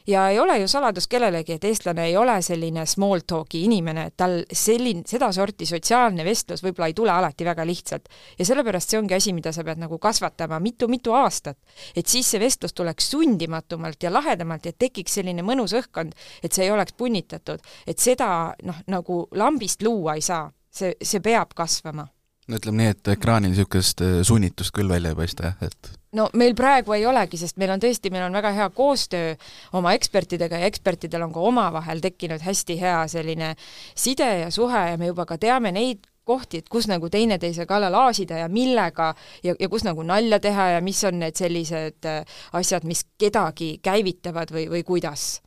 ja 0.06 0.28
ei 0.28 0.38
ole 0.38 0.58
ju 0.58 0.68
saladus 0.68 1.06
kellelegi, 1.08 1.52
et 1.52 1.64
eestlane 1.64 2.06
ei 2.06 2.16
ole 2.16 2.42
selline 2.42 2.86
small 2.86 3.20
talk'i 3.26 3.64
inimene, 3.64 4.06
et 4.10 4.16
tal 4.16 4.40
selline, 4.52 5.02
sedasorti 5.06 5.66
sotsiaalne 5.66 6.24
vestlus 6.24 6.64
võib-olla 6.64 6.88
ei 6.90 6.94
tule 6.94 7.12
alati 7.12 7.44
väga 7.44 7.66
lihtsalt. 7.66 8.08
ja 8.38 8.44
sellepärast 8.44 8.90
see 8.90 8.98
ongi 8.98 9.14
asi, 9.14 9.32
mida 9.32 9.52
sa 9.52 9.64
pead 9.64 9.78
nagu 9.78 9.98
kasvatama 9.98 10.60
mitu-mitu 10.60 11.12
aastat. 11.12 11.58
et 11.96 12.06
siis 12.06 12.30
see 12.30 12.40
vestlus 12.40 12.72
tuleks 12.72 13.10
sundimatumalt 13.10 14.02
ja 14.02 14.12
lahedamalt 14.12 14.66
ja 14.66 14.72
tekiks 14.72 15.14
selline 15.20 15.42
mõnus 15.42 15.74
õhkkond, 15.76 16.16
et 16.42 16.52
see 16.52 16.64
ei 16.64 16.70
oleks 16.70 16.92
punnitatud. 16.92 17.60
et 17.86 17.98
seda 17.98 18.54
noh, 18.64 18.80
nagu 18.86 19.26
lambist 19.32 19.82
luua 19.82 20.14
ei 20.14 20.24
saa, 20.24 20.50
see, 20.70 20.94
see 21.02 21.20
peab 21.20 21.54
kasvama 21.54 22.06
no 22.50 22.58
ütleme 22.60 22.82
nii, 22.82 22.92
et 22.96 23.14
ekraanil 23.14 23.54
niisugust 23.54 24.04
äh, 24.04 24.20
sunnitust 24.26 24.74
küll 24.76 24.90
välja 24.90 25.14
ei 25.14 25.18
paista, 25.18 25.50
jah, 25.52 25.70
et 25.70 25.92
no 26.16 26.26
meil 26.38 26.54
praegu 26.58 26.94
ei 26.96 27.06
olegi, 27.06 27.38
sest 27.40 27.58
meil 27.60 27.72
on 27.74 27.82
tõesti, 27.82 28.10
meil 28.12 28.26
on 28.26 28.36
väga 28.36 28.52
hea 28.56 28.68
koostöö 28.74 29.34
oma 29.78 29.94
ekspertidega 29.98 30.62
ja 30.62 30.70
ekspertidel 30.70 31.26
on 31.26 31.34
ka 31.34 31.42
omavahel 31.52 32.02
tekkinud 32.02 32.42
hästi 32.44 32.78
hea 32.80 33.02
selline 33.10 33.54
side 33.94 34.30
ja 34.44 34.50
suhe 34.54 34.86
ja 34.92 34.98
me 34.98 35.10
juba 35.12 35.26
ka 35.28 35.38
teame 35.40 35.72
neid 35.74 36.06
kohti, 36.30 36.60
et 36.60 36.68
kus 36.70 36.86
nagu 36.90 37.08
teineteise 37.10 37.66
kallal 37.66 37.94
aasida 38.04 38.42
ja 38.42 38.48
millega 38.52 39.12
ja, 39.46 39.54
ja 39.54 39.68
kus 39.72 39.86
nagu 39.86 40.04
nalja 40.06 40.40
teha 40.42 40.68
ja 40.76 40.82
mis 40.84 41.00
on 41.08 41.20
need 41.22 41.38
sellised 41.38 42.10
äh, 42.10 42.42
asjad, 42.58 42.86
mis 42.88 43.04
kedagi 43.18 43.76
käivitavad 43.82 44.52
või, 44.54 44.66
või 44.70 44.84
kuidas. 44.86 45.40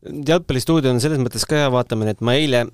Jalgpallistuudio 0.00 0.94
on 0.94 1.02
selles 1.02 1.20
mõttes 1.20 1.44
ka 1.48 1.58
hea 1.60 1.72
vaatamine, 1.72 2.14
et 2.16 2.22
ma 2.24 2.34
eile 2.38 2.64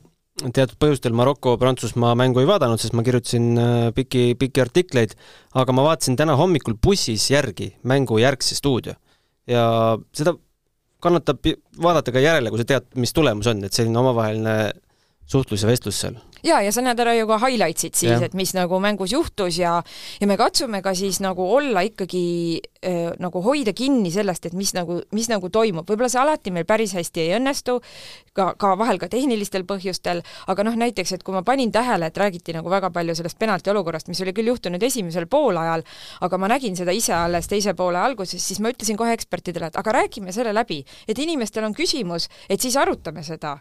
teatud 0.45 0.77
põhjustel 0.83 1.15
Maroko-Prantsusmaa 1.17 2.15
mängu 2.19 2.43
ei 2.43 2.49
vaadanud, 2.49 2.81
sest 2.81 2.97
ma 2.97 3.05
kirjutasin 3.07 3.47
äh, 3.61 3.75
pikki, 3.97 4.35
pikki 4.39 4.63
artikleid, 4.65 5.15
aga 5.57 5.77
ma 5.77 5.87
vaatasin 5.87 6.19
täna 6.19 6.37
hommikul 6.39 6.77
bussis 6.83 7.31
järgi 7.33 7.73
mängu 7.89 8.21
järgse 8.21 8.59
stuudio. 8.59 8.97
ja 9.47 9.97
seda 10.17 10.35
kannatab 11.01 11.45
vaadata 11.83 12.13
ka 12.13 12.21
järele, 12.21 12.51
kui 12.51 12.61
sa 12.61 12.67
tead, 12.69 12.89
mis 12.99 13.15
tulemus 13.15 13.47
on, 13.47 13.63
et 13.65 13.77
selline 13.77 14.01
omavaheline 14.01 14.57
suhtlus 15.31 15.63
ja 15.63 15.71
vestlus 15.71 16.01
seal 16.03 16.19
ja, 16.45 16.61
ja 16.65 16.73
sa 16.73 16.85
näed 16.85 17.01
ära 17.01 17.15
ju 17.17 17.27
ka 17.29 17.39
highlights'id 17.47 17.97
siis, 17.97 18.23
et 18.23 18.35
mis 18.37 18.53
nagu 18.57 18.81
mängus 18.83 19.13
juhtus 19.13 19.59
ja 19.61 19.83
ja 20.21 20.27
me 20.27 20.37
katsume 20.37 20.83
ka 20.83 20.95
siis 20.95 21.21
nagu 21.25 21.45
olla 21.57 21.83
ikkagi 21.87 22.61
äh, 22.85 23.13
nagu 23.23 23.43
hoida 23.43 23.73
kinni 23.77 24.11
sellest, 24.13 24.47
et 24.47 24.57
mis 24.57 24.73
nagu, 24.77 25.01
mis 25.17 25.29
nagu 25.33 25.51
toimub, 25.53 25.87
võib-olla 25.89 26.11
see 26.13 26.23
alati 26.23 26.53
meil 26.55 26.67
päris 26.69 26.95
hästi 26.97 27.25
ei 27.25 27.37
õnnestu, 27.39 27.79
ka, 28.37 28.53
ka 28.59 28.75
vahel 28.79 29.01
ka 29.03 29.09
tehnilistel 29.13 29.67
põhjustel, 29.69 30.23
aga 30.47 30.67
noh, 30.67 30.77
näiteks, 30.79 31.17
et 31.17 31.25
kui 31.27 31.37
ma 31.37 31.45
panin 31.47 31.73
tähele, 31.73 32.11
et 32.11 32.21
räägiti 32.21 32.57
nagu 32.57 32.73
väga 32.73 32.91
palju 32.95 33.17
sellest 33.19 33.39
penalti 33.39 33.73
olukorrast, 33.73 34.11
mis 34.13 34.21
oli 34.25 34.35
küll 34.37 34.53
juhtunud 34.53 34.83
esimesel 34.83 35.29
poolajal, 35.31 35.87
aga 36.27 36.41
ma 36.41 36.51
nägin 36.53 36.77
seda 36.79 36.95
ise 36.97 37.15
alles 37.17 37.49
teise 37.51 37.77
poole 37.79 38.01
alguses, 38.01 38.43
siis 38.43 38.61
ma 38.61 38.73
ütlesin 38.75 38.99
kohe 38.99 39.15
ekspertidele, 39.17 39.73
et 39.73 39.81
aga 39.81 39.99
räägime 40.01 40.35
selle 40.37 40.55
läbi, 40.57 40.83
et 41.09 41.19
inimestel 41.19 41.67
on 41.67 41.77
küsimus, 41.77 42.31
et 42.49 42.61
siis 42.61 42.77
arutame 42.81 43.25
seda 43.27 43.57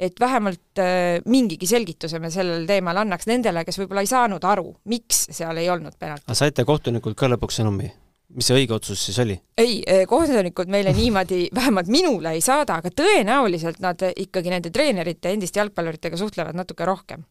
et 0.00 0.20
vähemalt 0.20 0.80
äh, 0.82 1.20
mingigi 1.24 1.68
selgituse 1.68 2.20
me 2.20 2.30
sellel 2.32 2.66
teemal 2.68 3.00
annaks 3.02 3.28
nendele, 3.30 3.64
kes 3.64 3.78
võib-olla 3.80 4.04
ei 4.04 4.10
saanud 4.10 4.44
aru, 4.44 4.68
miks 4.92 5.26
seal 5.32 5.56
ei 5.60 5.70
olnud 5.72 5.96
penaltit. 5.98 6.26
aga 6.28 6.36
saite 6.36 6.66
kohtunikult 6.68 7.16
ka 7.18 7.30
lõpuks 7.32 7.62
sõnumi? 7.62 7.88
mis 8.36 8.48
see 8.48 8.58
õige 8.58 8.74
otsus 8.76 9.00
siis 9.08 9.18
oli? 9.22 9.38
ei, 9.58 9.78
äh, 9.88 10.02
kohtunikud 10.08 10.70
meile 10.72 10.92
niimoodi, 10.96 11.46
vähemalt 11.58 11.88
minule 11.92 12.34
ei 12.36 12.44
saada, 12.44 12.80
aga 12.82 12.92
tõenäoliselt 12.92 13.80
nad 13.84 14.04
ikkagi 14.12 14.52
nende 14.52 14.72
treenerite, 14.74 15.32
endiste 15.32 15.62
jalgpalluritega 15.62 16.20
suhtlevad 16.20 16.58
natuke 16.58 16.88
rohkem. 16.88 17.24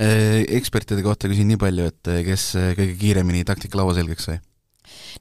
Äh, 0.00 0.42
ekspertide 0.58 1.04
kohta 1.06 1.30
küsin 1.30 1.46
nii 1.52 1.60
palju, 1.60 1.86
et 1.92 2.10
äh, 2.10 2.24
kes 2.26 2.48
kõige 2.74 2.98
kiiremini 2.98 3.46
taktikalaua 3.46 3.94
selgeks 4.00 4.30
sai? 4.30 4.42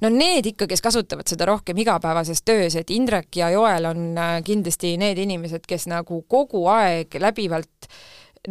No 0.01 0.09
need 0.13 0.47
ikka, 0.53 0.67
kes 0.69 0.81
kasutavad 0.83 1.29
seda 1.29 1.47
rohkem 1.49 1.77
igapäevases 1.83 2.43
töös, 2.45 2.75
et 2.79 2.91
Indrek 2.93 3.35
ja 3.39 3.49
Joel 3.53 3.87
on 3.89 4.11
äh, 4.17 4.35
kindlasti 4.45 4.95
need 5.01 5.21
inimesed, 5.23 5.65
kes 5.67 5.87
nagu 5.91 6.23
kogu 6.29 6.65
aeg 6.71 7.15
läbivalt 7.21 7.89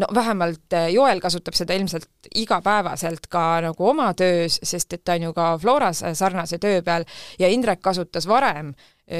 no 0.00 0.08
vähemalt 0.14 0.72
äh, 0.76 0.88
Joel 0.94 1.20
kasutab 1.20 1.56
seda 1.58 1.76
ilmselt 1.76 2.30
igapäevaselt 2.34 3.28
ka 3.32 3.60
nagu 3.64 3.88
oma 3.90 4.12
töös, 4.18 4.58
sest 4.62 4.96
et 4.96 5.04
ta 5.04 5.18
on 5.18 5.28
ju 5.28 5.34
ka 5.36 5.52
Floras 5.60 6.02
äh, 6.06 6.16
sarnase 6.18 6.58
töö 6.62 6.82
peal 6.82 7.06
ja 7.38 7.50
Indrek 7.52 7.82
kasutas 7.82 8.28
varem, 8.28 8.74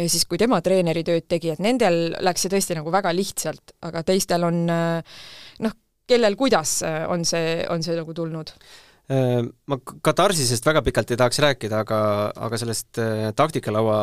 siis 0.08 0.24
kui 0.24 0.38
tema 0.40 0.62
treeneritööd 0.64 1.26
tegi, 1.28 1.50
et 1.52 1.60
nendel 1.60 2.14
läks 2.24 2.46
see 2.46 2.52
tõesti 2.52 2.76
nagu 2.78 2.92
väga 2.94 3.10
lihtsalt, 3.12 3.74
aga 3.84 4.00
teistel 4.08 4.46
on 4.46 4.62
noh, 4.64 5.74
kellel 6.08 6.36
kuidas 6.38 6.78
on 7.12 7.26
see, 7.28 7.58
on 7.68 7.84
see 7.84 7.98
nagu 7.98 8.14
tulnud 8.16 8.54
ma 9.68 9.78
Katarsisest 10.04 10.66
väga 10.66 10.82
pikalt 10.84 11.10
ei 11.12 11.18
tahaks 11.20 11.38
rääkida, 11.42 11.82
aga, 11.84 11.98
aga 12.46 12.58
sellest 12.60 13.00
äh, 13.02 13.30
taktikalaua 13.36 13.98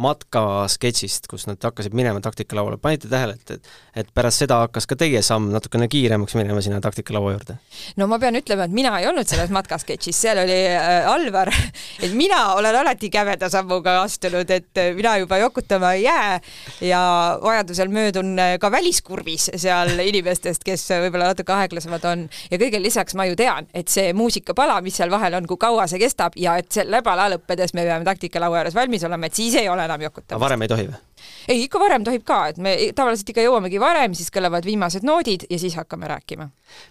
matka 0.00 0.42
sketšist, 0.70 1.28
kus 1.30 1.46
nad 1.48 1.60
hakkasid 1.62 1.94
minema 1.96 2.22
taktikalauale, 2.24 2.78
panite 2.82 3.08
tähele, 3.10 3.36
et, 3.38 3.56
et 3.56 3.70
et 4.00 4.10
pärast 4.14 4.44
seda 4.44 4.60
hakkas 4.62 4.86
ka 4.86 4.96
teie 4.98 5.20
samm 5.24 5.48
natukene 5.52 5.88
kiiremaks 5.90 6.36
minema 6.38 6.62
sinna 6.64 6.80
taktikalaua 6.82 7.32
juurde? 7.34 7.56
no 8.00 8.06
ma 8.10 8.18
pean 8.22 8.38
ütlema, 8.38 8.66
et 8.68 8.74
mina 8.74 8.92
ei 9.00 9.08
olnud 9.10 9.28
selles 9.28 9.50
matkasketšis, 9.54 10.20
seal 10.26 10.42
oli 10.44 10.58
äh, 10.72 11.08
Alvar, 11.10 11.50
et 12.04 12.14
mina 12.16 12.40
olen 12.58 12.80
alati 12.82 13.10
käveda 13.12 13.50
sammuga 13.52 14.00
astunud, 14.04 14.50
et 14.50 14.82
äh, 14.82 14.92
mina 14.96 15.16
juba 15.22 15.40
jokutama 15.42 15.94
ei 15.98 16.04
jää 16.04 16.40
ja 16.86 17.02
vajadusel 17.42 17.90
möödun 17.92 18.36
ka 18.60 18.70
väliskurvis 18.72 19.50
seal 19.56 19.98
inimestest, 19.98 20.64
kes 20.66 20.86
võib-olla 21.06 21.32
natuke 21.32 21.54
aeglasemad 21.54 22.06
on 22.12 22.26
ja 22.50 22.58
kõigele 22.58 22.86
lisaks 22.88 23.16
ma 23.18 23.26
ju 23.28 23.36
tean, 23.38 23.68
et 23.74 23.90
see 23.90 24.14
muusika 24.16 24.49
taktikapala, 24.50 24.80
mis 24.82 24.96
seal 24.96 25.10
vahel 25.10 25.34
on, 25.38 25.46
kui 25.46 25.58
kaua 25.60 25.86
see 25.90 26.00
kestab 26.00 26.36
ja 26.36 26.56
et 26.58 26.70
selle 26.72 27.02
pala 27.02 27.28
lõppedes 27.30 27.74
me 27.74 27.84
peame 27.86 28.04
taktikalaua 28.04 28.60
juures 28.60 28.74
valmis 28.74 29.04
olema, 29.06 29.26
et 29.26 29.34
siis 29.34 29.54
ei 29.60 29.68
ole 29.68 29.84
enam 29.84 30.00
jokutamist. 30.02 30.40
varem 30.40 30.62
ei 30.62 30.68
tohi 30.68 30.86
või? 30.88 31.00
ei, 31.48 31.64
ikka 31.64 31.80
varem 31.80 32.04
tohib 32.04 32.24
ka, 32.24 32.40
et 32.50 32.58
me 32.58 32.76
tavaliselt 32.96 33.30
ikka 33.30 33.44
jõuamegi 33.44 33.80
varem, 33.80 34.14
siis 34.14 34.30
kõlavad 34.30 34.64
viimased 34.64 35.04
noodid 35.06 35.46
ja 35.50 35.58
siis 35.58 35.76
hakkame 35.78 36.08
rääkima. 36.10 36.48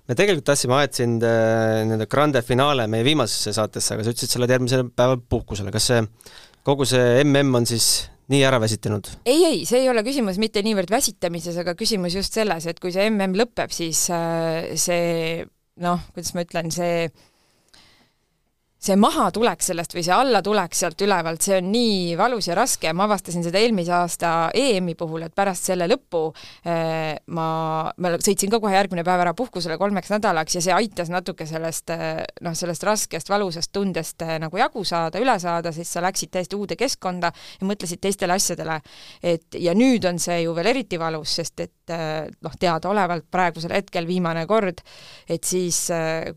me 0.08 0.16
tegelikult 0.16 0.46
tahtsime 0.46 0.78
aeta 0.80 1.02
sind 1.02 1.24
äh, 1.24 1.82
nende 1.90 2.08
grande 2.08 2.44
finaale 2.46 2.88
meie 2.88 3.04
viimasesse 3.08 3.54
saatesse, 3.54 3.96
aga 3.96 4.06
sa 4.06 4.16
ütlesid, 4.16 4.32
sa 4.32 4.40
oled 4.40 4.56
järgmisel 4.56 4.88
päeval 4.96 5.20
puhkusele, 5.30 5.74
kas 5.76 5.92
see, 5.92 6.06
kogu 6.64 6.88
see 6.88 7.24
mm 7.26 7.62
on 7.62 7.70
siis 7.70 8.10
nii 8.30 8.44
ära 8.46 8.60
väsitanud? 8.62 9.10
ei, 9.26 9.46
ei, 9.46 9.64
see 9.66 9.84
ei 9.84 9.90
ole 9.92 10.06
küsimus 10.06 10.38
mitte 10.42 10.64
niivõrd 10.66 10.92
väsitamises, 10.94 11.58
aga 11.60 11.76
küsimus 11.78 12.16
just 12.16 12.36
selles, 12.38 12.70
et 12.70 12.80
kui 12.80 12.94
see 12.94 13.10
mm 13.10 13.40
lõpeb, 13.40 13.74
siis 13.74 14.06
äh, 14.14 14.76
see 14.78 15.48
noh, 15.84 16.04
kuidas 16.14 16.36
ma 16.36 16.46
ütlen, 16.46 16.72
see 16.74 17.10
see 18.80 18.96
mahatulek 18.96 19.60
sellest 19.64 19.92
või 19.92 20.06
see 20.08 20.14
allatulek 20.16 20.76
sealt 20.78 21.02
ülevalt, 21.04 21.44
see 21.44 21.58
on 21.60 21.68
nii 21.74 22.16
valus 22.20 22.48
ja 22.48 22.56
raske 22.56 22.94
ma 22.96 23.10
avastasin 23.10 23.44
seda 23.44 23.60
eelmise 23.60 23.92
aasta 23.92 24.30
EM-i 24.56 24.96
puhul, 25.00 25.26
et 25.28 25.36
pärast 25.36 25.68
selle 25.68 25.88
lõppu 25.92 26.22
eh, 26.64 27.18
ma, 27.36 27.48
ma 27.92 28.12
sõitsin 28.24 28.52
ka 28.54 28.62
kohe 28.64 28.78
järgmine 28.78 29.04
päev 29.04 29.24
ära 29.26 29.34
puhkusele 29.36 29.76
kolmeks 29.82 30.14
nädalaks 30.14 30.56
ja 30.56 30.64
see 30.64 30.76
aitas 30.76 31.12
natuke 31.12 31.48
sellest 31.50 31.92
eh, 31.92 32.22
noh, 32.46 32.56
sellest 32.56 32.86
raskest 32.88 33.32
valusast 33.32 33.74
tundest 33.76 34.24
eh, 34.24 34.38
nagu 34.40 34.62
jagu 34.62 34.86
saada, 34.88 35.20
üle 35.20 35.36
saada, 35.44 35.76
siis 35.76 35.92
sa 35.92 36.04
läksid 36.06 36.32
täiesti 36.38 36.56
uude 36.56 36.80
keskkonda 36.80 37.34
ja 37.36 37.68
mõtlesid 37.68 38.00
teistele 38.00 38.40
asjadele. 38.40 38.80
et 39.24 39.60
ja 39.60 39.76
nüüd 39.76 40.08
on 40.08 40.24
see 40.24 40.40
ju 40.46 40.56
veel 40.56 40.72
eriti 40.72 41.00
valus, 41.00 41.36
sest 41.42 41.66
et 41.66 41.76
noh, 41.90 42.56
teadaolevalt 42.60 43.28
praegusel 43.32 43.74
hetkel 43.74 44.08
viimane 44.08 44.46
kord, 44.48 44.80
et 45.28 45.44
siis 45.44 45.88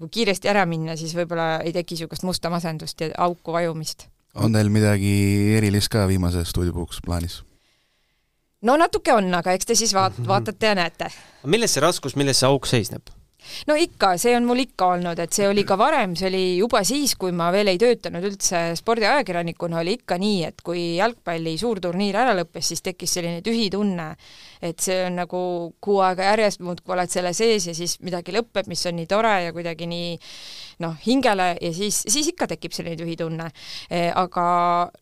kui 0.00 0.10
kiiresti 0.10 0.48
ära 0.48 0.64
minna, 0.66 0.96
siis 0.96 1.12
võib-olla 1.14 1.60
ei 1.62 1.74
teki 1.76 1.92
niisugust 2.02 2.24
musta 2.32 2.50
masendust 2.52 3.00
ja 3.04 3.12
auku 3.28 3.52
vajumist. 3.52 4.08
on 4.34 4.52
teil 4.52 4.72
midagi 4.72 5.14
erilist 5.58 5.92
ka 5.92 6.08
viimase 6.08 6.44
stuudiopuhkus 6.48 7.04
plaanis? 7.04 7.42
no 8.62 8.76
natuke 8.80 9.14
on, 9.14 9.32
aga 9.34 9.56
eks 9.56 9.68
te 9.68 9.78
siis 9.78 9.94
vaat-, 9.96 10.20
vaatate 10.32 10.72
ja 10.72 10.78
näete. 10.78 11.10
milles 11.44 11.74
see 11.74 11.84
raskus, 11.84 12.16
milles 12.16 12.40
see 12.40 12.48
auk 12.48 12.68
seisneb? 12.70 13.12
no 13.66 13.76
ikka, 13.78 14.14
see 14.22 14.34
on 14.36 14.46
mul 14.46 14.62
ikka 14.62 14.92
olnud, 14.96 15.18
et 15.22 15.34
see 15.34 15.48
oli 15.50 15.64
ka 15.68 15.76
varem, 15.78 16.14
see 16.18 16.28
oli 16.30 16.42
juba 16.60 16.82
siis, 16.86 17.14
kui 17.18 17.34
ma 17.36 17.50
veel 17.54 17.72
ei 17.72 17.80
töötanud 17.80 18.24
üldse 18.28 18.60
spordiajakirjanikuna, 18.78 19.80
oli 19.82 19.96
ikka 19.98 20.18
nii, 20.22 20.38
et 20.48 20.62
kui 20.64 20.84
jalgpalli 21.00 21.56
suurturniir 21.60 22.18
ära 22.22 22.36
lõppes, 22.38 22.70
siis 22.72 22.84
tekkis 22.86 23.18
selline 23.18 23.42
tühi 23.44 23.68
tunne, 23.74 24.12
et 24.62 24.78
see 24.82 25.00
on 25.08 25.18
nagu 25.24 25.42
kuu 25.82 25.98
aega 26.06 26.30
järjest 26.32 26.62
muudkui 26.64 26.94
oled 26.96 27.12
selle 27.12 27.34
sees 27.36 27.66
ja 27.70 27.74
siis 27.76 27.98
midagi 28.06 28.34
lõpeb, 28.36 28.70
mis 28.70 28.86
on 28.86 29.00
nii 29.00 29.10
tore 29.10 29.34
ja 29.48 29.54
kuidagi 29.54 29.90
nii 29.90 30.14
noh, 30.80 30.96
hingele 31.06 31.52
ja 31.60 31.72
siis, 31.74 32.02
siis 32.08 32.32
ikka 32.32 32.48
tekib 32.54 32.72
selline 32.72 32.96
tühi 32.98 33.16
tunne. 33.20 33.50
E,. 33.90 34.08
aga 34.14 34.46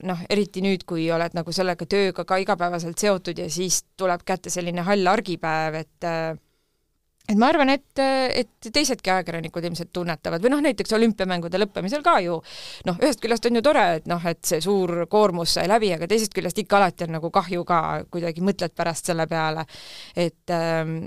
noh, 0.08 0.26
eriti 0.30 0.62
nüüd, 0.64 0.84
kui 0.88 1.08
oled 1.12 1.34
nagu 1.36 1.52
sellega 1.54 1.86
tööga 1.86 2.24
ka 2.26 2.40
igapäevaselt 2.42 2.98
seotud 2.98 3.38
ja 3.38 3.48
siis 3.50 3.82
tuleb 3.96 4.24
kätte 4.26 4.50
selline 4.50 4.84
hall 4.86 5.06
argipäev, 5.10 5.80
et 5.84 6.10
et 7.30 7.38
ma 7.38 7.50
arvan, 7.52 7.70
et, 7.70 8.00
et 8.00 8.70
teisedki 8.72 9.12
ajakirjanikud 9.12 9.66
ilmselt 9.68 9.92
tunnetavad. 9.94 10.42
Või 10.42 10.50
noh, 10.54 10.62
näiteks 10.64 10.96
olümpiamängude 10.96 11.60
lõppemisel 11.62 12.02
ka 12.02 12.16
ju. 12.24 12.40
Noh, 12.88 12.98
ühest 12.98 13.22
küljest 13.22 13.46
on 13.46 13.60
ju 13.60 13.62
tore, 13.62 13.84
et 14.00 14.08
noh, 14.10 14.24
et 14.26 14.40
see 14.46 14.58
suur 14.64 15.04
koormus 15.10 15.54
sai 15.58 15.68
läbi, 15.70 15.92
aga 15.94 16.08
teisest 16.10 16.34
küljest 16.34 16.58
ikka 16.64 16.80
alati 16.80 17.06
on 17.06 17.14
nagu 17.20 17.30
kahju 17.34 17.62
ka, 17.68 17.80
kuidagi 18.10 18.42
mõtled 18.42 18.74
pärast 18.74 19.12
selle 19.12 19.28
peale, 19.30 19.66
et 20.18 20.56
ähm, 20.56 21.02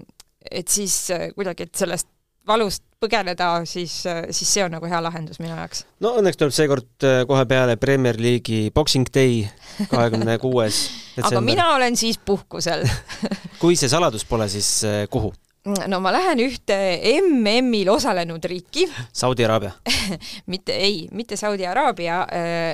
et 0.52 0.68
siis 0.68 0.96
kuidagi, 1.36 1.68
et 1.68 1.76
sellest 1.80 2.10
valust 2.48 2.84
põgeneda, 3.04 3.50
siis, 3.68 3.98
siis 4.32 4.50
see 4.50 4.64
on 4.64 4.72
nagu 4.76 4.88
hea 4.88 5.00
lahendus 5.04 5.40
minu 5.44 5.56
jaoks. 5.56 5.86
no 6.04 6.16
õnneks 6.20 6.40
tuleb 6.40 6.56
seekord 6.56 7.08
kohe 7.28 7.46
peale 7.50 7.78
Premier 7.80 8.20
League'i 8.20 8.72
Boxing 8.76 9.10
Day, 9.14 9.44
kahekümne 9.92 10.38
kuues 10.42 10.86
aga 11.28 11.42
mina 11.44 11.70
olen 11.76 11.98
siis 12.00 12.18
puhkusel 12.18 12.86
kui 13.62 13.78
see 13.80 13.92
saladus 13.92 14.26
pole, 14.28 14.48
siis 14.52 14.70
kuhu? 15.12 15.34
no 15.64 16.00
ma 16.04 16.12
lähen 16.12 16.42
ühte 16.44 16.76
MM-il 17.22 17.90
osalenud 17.94 18.44
riiki. 18.52 18.88
Saudi 19.22 19.46
Araabia 19.46 19.72
mitte, 20.52 20.76
ei, 20.76 21.08
mitte 21.12 21.38
Saudi 21.40 21.68
Araabia, 21.68 22.24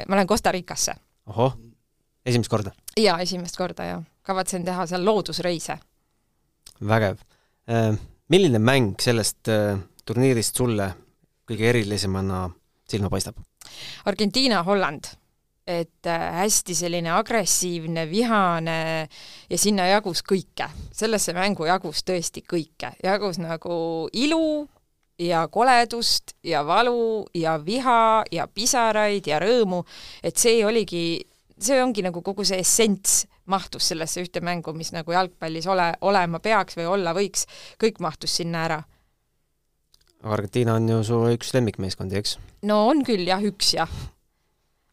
ma 0.07 0.19
lähen 0.19 0.29
Costa 0.29 0.51
Ricasse. 0.51 0.95
ohoh, 1.29 1.57
esimest 2.25 2.49
korda? 2.49 2.73
jaa, 2.97 3.19
esimest 3.25 3.57
korda, 3.57 3.85
jah. 3.85 4.05
kavatsen 4.25 4.65
teha 4.65 4.85
seal 4.89 5.05
loodusreise. 5.05 5.79
vägev. 6.87 7.21
Milline 8.29 8.59
mäng 8.61 8.95
sellest 9.01 9.49
turniirist 10.05 10.55
sulle 10.55 10.91
kõige 11.49 11.69
erilisemana 11.71 12.47
silma 12.89 13.09
paistab? 13.09 13.39
Argentiina-Holland 14.09 15.09
et 15.69 16.07
äh, 16.09 16.25
hästi 16.41 16.73
selline 16.75 17.11
agressiivne, 17.13 18.07
vihane 18.09 18.79
ja 19.49 19.57
sinna 19.57 19.85
jagus 19.91 20.23
kõike. 20.25 20.69
sellesse 20.91 21.33
mängu 21.37 21.67
jagus 21.69 22.01
tõesti 22.05 22.41
kõike, 22.41 22.95
jagus 23.03 23.37
nagu 23.37 24.09
ilu 24.13 24.65
ja 25.19 25.45
koledust 25.51 26.33
ja 26.43 26.63
valu 26.65 27.27
ja 27.35 27.57
viha 27.65 28.23
ja 28.31 28.47
pisaraid 28.47 29.27
ja 29.27 29.39
rõõmu, 29.43 29.83
et 30.23 30.37
see 30.37 30.63
oligi, 30.65 31.21
see 31.59 31.83
ongi 31.83 32.01
nagu 32.07 32.23
kogu 32.25 32.45
see 32.47 32.59
essents 32.63 33.27
mahtus 33.49 33.89
sellesse 33.91 34.23
ühte 34.23 34.43
mängu, 34.45 34.73
mis 34.77 34.93
nagu 34.95 35.15
jalgpallis 35.15 35.67
ole, 35.67 35.91
olema 36.01 36.41
peaks 36.43 36.77
või 36.79 36.87
olla 36.89 37.15
võiks, 37.17 37.45
kõik 37.81 37.99
mahtus 38.03 38.39
sinna 38.41 38.63
ära. 38.67 38.79
Argentiina 40.23 40.75
on 40.75 40.87
ju 40.89 41.03
su 41.07 41.19
üks 41.33 41.53
lemmikmeeskondi, 41.55 42.19
eks? 42.19 42.37
no 42.67 42.85
on 42.91 43.05
küll 43.07 43.27
jah, 43.27 43.43
üks 43.43 43.73
jah 43.77 43.99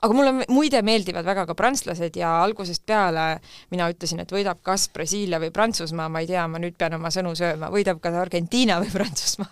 aga 0.04 0.14
mulle 0.14 0.46
muide 0.52 0.80
meeldivad 0.84 1.26
väga 1.26 1.46
ka 1.48 1.56
prantslased 1.58 2.16
ja 2.18 2.30
algusest 2.44 2.84
peale 2.86 3.26
mina 3.72 3.88
ütlesin, 3.92 4.20
et 4.22 4.32
võidab 4.32 4.60
kas 4.66 4.88
Brasiilia 4.94 5.40
või 5.42 5.52
Prantsusmaa, 5.54 6.08
ma 6.12 6.22
ei 6.22 6.30
tea, 6.30 6.44
ma 6.50 6.60
nüüd 6.62 6.76
pean 6.78 6.98
oma 6.98 7.10
sõnu 7.14 7.32
sööma, 7.38 7.70
võidab 7.72 8.00
kas 8.04 8.18
Argentiina 8.20 8.78
või 8.82 8.92
Prantsusmaa. 8.92 9.50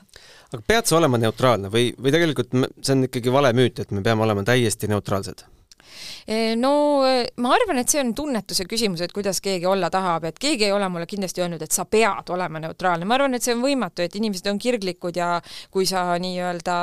aga 0.53 0.63
pead 0.67 0.91
sa 0.91 0.99
olema 1.01 1.21
neutraalne 1.21 1.73
või, 1.73 1.91
või 1.99 2.15
tegelikult 2.15 2.55
see 2.55 2.97
on 2.97 3.09
ikkagi 3.09 3.33
vale 3.35 3.55
müüt, 3.57 3.81
et 3.81 3.95
me 3.95 4.05
peame 4.05 4.27
olema 4.27 4.45
täiesti 4.47 4.91
neutraalsed? 4.93 5.47
No 6.57 6.73
eh, 7.07 7.27
ma 7.37 7.53
arvan, 7.55 7.79
et 7.83 7.91
see 7.93 8.01
on 8.01 8.15
tunnetuse 8.17 8.65
küsimus, 8.69 9.03
et 9.05 9.13
kuidas 9.13 9.41
keegi 9.45 9.67
olla 9.69 9.91
tahab, 9.93 10.25
et 10.29 10.39
keegi 10.41 10.69
ei 10.69 10.73
ole 10.73 10.89
mulle 10.89 11.07
kindlasti 11.07 11.45
öelnud, 11.45 11.63
et 11.63 11.75
sa 11.75 11.85
pead 11.85 12.33
olema 12.33 12.63
neutraalne, 12.65 13.05
ma 13.05 13.19
arvan, 13.19 13.37
et 13.37 13.45
see 13.45 13.55
on 13.55 13.63
võimatu, 13.65 14.05
et 14.05 14.17
inimesed 14.17 14.49
on 14.51 14.59
kirglikud 14.59 15.21
ja 15.21 15.35
kui 15.71 15.87
sa 15.87 16.07
nii-öelda 16.21 16.79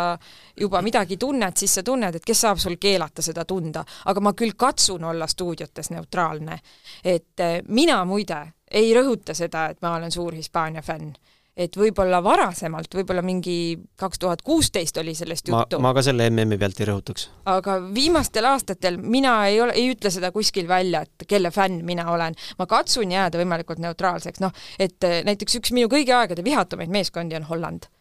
juba 0.62 0.82
midagi 0.86 1.18
tunned, 1.18 1.58
siis 1.58 1.80
sa 1.80 1.84
tunned, 1.84 2.16
et 2.16 2.26
kes 2.26 2.46
saab 2.46 2.62
sul 2.62 2.78
keelata 2.82 3.26
seda 3.26 3.46
tunda. 3.46 3.86
aga 4.06 4.22
ma 4.22 4.34
küll 4.38 4.54
katsun 4.58 5.04
olla 5.04 5.28
stuudiotes 5.28 5.90
neutraalne. 5.92 6.60
et 7.04 7.40
eh, 7.40 7.62
mina 7.68 8.04
muide 8.06 8.42
ei 8.72 8.94
rõhuta 8.94 9.34
seda, 9.34 9.70
et 9.70 9.82
ma 9.82 9.96
olen 9.96 10.12
suur 10.12 10.34
Hispaania 10.34 10.82
fänn 10.82 11.14
et 11.58 11.76
võib-olla 11.76 12.22
varasemalt, 12.24 12.94
võib-olla 12.96 13.24
mingi 13.26 13.76
kaks 14.00 14.22
tuhat 14.22 14.42
kuusteist 14.46 14.98
oli 15.02 15.14
sellest 15.16 15.50
juttu. 15.52 15.80
ma 15.84 15.92
ka 15.94 16.04
selle 16.06 16.30
MM-i 16.30 16.58
pealt 16.60 16.80
ei 16.80 16.88
rõhutaks. 16.88 17.28
aga 17.52 17.78
viimastel 17.94 18.48
aastatel 18.48 18.98
mina 19.02 19.34
ei 19.48 19.60
ole, 19.62 19.76
ei 19.76 19.92
ütle 19.92 20.12
seda 20.14 20.32
kuskil 20.32 20.70
välja, 20.70 21.04
et 21.04 21.28
kelle 21.28 21.52
fänn 21.52 21.84
mina 21.86 22.08
olen. 22.12 22.38
ma 22.60 22.68
katsun 22.72 23.12
jääda 23.12 23.42
võimalikult 23.42 23.84
neutraalseks, 23.84 24.40
noh, 24.44 24.56
et 24.80 25.04
eh, 25.04 25.22
näiteks 25.28 25.60
üks 25.60 25.76
minu 25.76 25.92
kõigi 25.92 26.16
aegade 26.16 26.44
vihatumaid 26.44 26.90
meeskondi 26.94 27.36
on 27.36 27.50
Holland. 27.52 27.92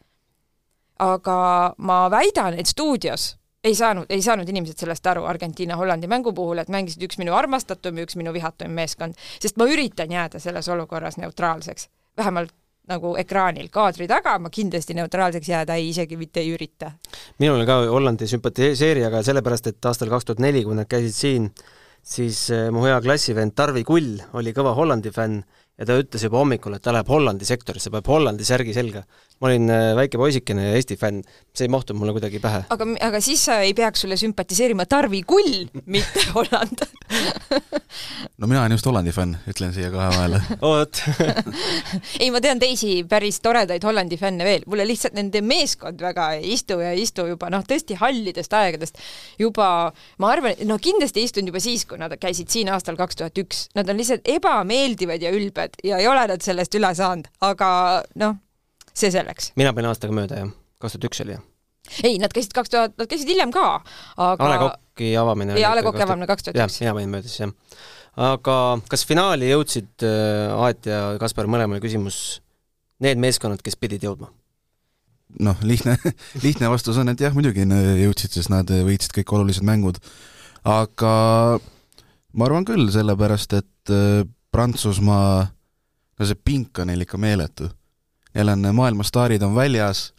aga 1.00 1.74
ma 1.78 2.00
väidan, 2.10 2.54
et 2.54 2.70
stuudios 2.70 3.34
ei 3.64 3.74
saanud, 3.74 4.06
ei 4.08 4.22
saanud 4.22 4.48
inimesed 4.48 4.78
sellest 4.78 5.06
aru 5.06 5.26
Argentiina-Hollandi 5.28 6.08
mängu 6.08 6.32
puhul, 6.32 6.62
et 6.62 6.70
mängisid 6.72 7.02
üks 7.04 7.18
minu 7.18 7.34
armastatum 7.36 7.98
ja 7.98 8.06
üks 8.06 8.16
minu 8.16 8.32
vihatum 8.32 8.72
meeskond, 8.72 9.18
sest 9.42 9.58
ma 9.60 9.66
üritan 9.68 10.12
jääda 10.12 10.38
selles 10.40 10.68
olukorras 10.68 11.18
neutraalseks, 11.20 11.90
vähemalt 12.16 12.54
nagu 12.88 13.12
ekraanil, 13.20 13.68
kaadri 13.72 14.08
taga 14.10 14.38
ma 14.38 14.50
kindlasti 14.52 14.96
neutraalseks 14.98 15.50
jääda 15.52 15.76
ei, 15.78 15.90
isegi 15.92 16.16
mitte 16.16 16.40
ei 16.40 16.54
ürita. 16.54 16.92
minul 17.38 17.66
ka 17.66 17.82
Hollandi 17.90 18.26
sümpatiseeri, 18.30 19.04
aga 19.06 19.22
sellepärast, 19.26 19.70
et 19.70 19.90
aastal 19.90 20.10
kaks 20.10 20.30
tuhat 20.30 20.40
neli, 20.40 20.64
kui 20.64 20.74
nad 20.78 20.88
käisid 20.90 21.16
siin, 21.16 21.50
siis 22.02 22.48
eh, 22.54 22.68
mu 22.72 22.84
hea 22.86 23.00
klassivend 23.04 23.54
Tarvi 23.54 23.84
Kull 23.84 24.20
oli 24.32 24.54
kõva 24.56 24.74
Hollandi 24.78 25.12
fänn 25.14 25.42
ja 25.80 25.88
ta 25.88 25.96
ütles 26.00 26.24
juba 26.26 26.40
hommikul, 26.42 26.76
et 26.76 26.84
ta 26.84 26.92
läheb 26.92 27.08
Hollandi 27.08 27.46
sektorisse, 27.48 27.90
paneb 27.92 28.08
Hollandi 28.12 28.44
särgi 28.46 28.76
selga. 28.76 29.04
ma 29.40 29.48
olin 29.48 29.70
äh, 29.72 29.94
väike 29.96 30.18
poisikene 30.20 30.66
ja 30.66 30.72
Eesti 30.76 30.98
fänn, 31.00 31.22
see 31.56 31.64
ei 31.64 31.70
mahtunud 31.72 32.02
mulle 32.02 32.12
kuidagi 32.12 32.36
pähe. 32.42 32.66
aga, 32.68 32.86
aga 33.06 33.20
siis 33.24 33.40
sa 33.48 33.62
ei 33.64 33.72
peaks 33.74 34.04
sulle 34.04 34.18
sümpatiseerima 34.20 34.84
Tarvi 34.84 35.22
Kull, 35.24 35.70
mitte 35.86 36.24
Holland. 36.34 36.84
No 38.36 38.46
mina 38.46 38.60
olen 38.60 38.74
just 38.76 38.86
Hollandi 38.86 39.14
fänn, 39.16 39.38
ütlen 39.48 39.72
siia 39.72 39.88
kahe 39.94 40.10
vahele. 40.12 40.42
Vot 40.60 41.00
ei, 42.20 42.28
ma 42.28 42.42
tean 42.44 42.60
teisi 42.60 42.98
päris 43.08 43.40
toredaid 43.40 43.84
Hollandi 43.88 44.20
fänne 44.20 44.44
veel, 44.44 44.68
mulle 44.68 44.84
lihtsalt 44.88 45.16
nende 45.16 45.40
meeskond 45.40 46.04
väga 46.04 46.34
ei 46.36 46.52
istu 46.58 46.76
ja 46.84 46.92
ei 46.92 47.06
istu 47.06 47.24
juba 47.30 47.48
noh, 47.52 47.64
tõesti 47.64 47.96
hallidest 48.00 48.52
aegadest. 48.60 49.00
Juba, 49.40 49.70
ma 50.20 50.34
arvan, 50.34 50.60
no 50.68 50.76
kindlasti 50.76 51.24
ei 51.24 51.30
istunud 51.30 51.54
juba 51.54 51.64
siis, 51.64 51.88
kui 51.88 51.96
nad 52.00 52.12
käisid 52.20 52.52
siin 52.52 52.68
aastal 52.74 53.00
kaks 53.00 53.22
tuhat 53.22 53.40
üks, 53.40 53.64
nad 53.78 53.88
on 53.88 53.96
lihtsalt 53.96 54.28
ebameeldivad 54.28 55.24
ja 55.24 55.32
ülbed 55.32 55.69
noored 55.70 55.84
ja 55.84 55.98
ei 55.98 56.08
ole 56.08 56.26
nad 56.28 56.42
sellest 56.42 56.74
üle 56.74 56.90
saanud, 56.94 57.28
aga 57.40 58.02
noh, 58.16 58.36
see 58.94 59.10
selleks. 59.10 59.52
mina 59.56 59.72
panin 59.72 59.90
aastaga 59.90 60.14
mööda, 60.14 60.44
jah. 60.44 60.50
kaks 60.80 60.96
tuhat 60.96 61.08
üks 61.10 61.22
oli, 61.24 61.36
jah? 61.36 61.44
ei, 62.02 62.18
nad 62.18 62.32
käisid 62.32 62.52
kaks 62.52 62.70
tuhat, 62.70 62.96
nad 62.98 63.08
käisid 63.08 63.28
hiljem 63.28 63.52
ka, 63.52 63.82
aga 64.16 64.44
A 64.44 64.50
Le 64.50 64.58
Coq'i 64.64 65.14
avamine 65.16 65.58
jaa, 65.58 65.72
A 65.72 65.78
Le 65.78 65.82
Coq'i 65.82 66.02
avamine 66.02 66.26
kaks 66.26 66.44
tuhat 66.44 66.56
üks. 66.56 66.80
mina 66.80 66.94
panin 66.94 67.10
mööda 67.10 67.28
siis, 67.28 67.40
jah. 67.40 67.54
aga 68.16 68.56
kas 68.90 69.06
finaali 69.06 69.50
jõudsid 69.50 70.06
äh, 70.06 70.66
Aet 70.66 70.90
ja 70.90 71.00
Kaspar 71.20 71.46
mõlemale 71.50 71.82
küsimus, 71.82 72.40
need 73.00 73.20
meeskonnad, 73.20 73.62
kes 73.64 73.78
pidid 73.80 74.04
jõudma? 74.06 74.30
noh, 75.40 75.60
lihtne, 75.62 75.96
lihtne 76.44 76.70
vastus 76.72 76.98
on, 76.98 77.12
et 77.12 77.20
jah, 77.20 77.34
muidugi 77.34 77.66
jõudsid, 77.66 78.34
sest 78.34 78.50
nad 78.52 78.70
võitsid 78.70 79.14
kõik 79.20 79.36
olulised 79.38 79.66
mängud. 79.66 80.02
aga 80.66 81.14
ma 82.34 82.46
arvan 82.46 82.66
küll, 82.68 82.90
sellepärast 82.92 83.58
et 83.58 83.94
äh, 83.94 84.26
Prantsusmaa 84.50 85.46
no 86.20 86.28
see 86.28 86.38
pink 86.44 86.78
on 86.78 86.90
neil 86.92 87.06
ikka 87.06 87.18
meeletu. 87.20 87.70
Neil 88.36 88.52
on 88.52 88.68
maailmastaarid 88.76 89.42
on 89.42 89.54
väljas 89.56 90.10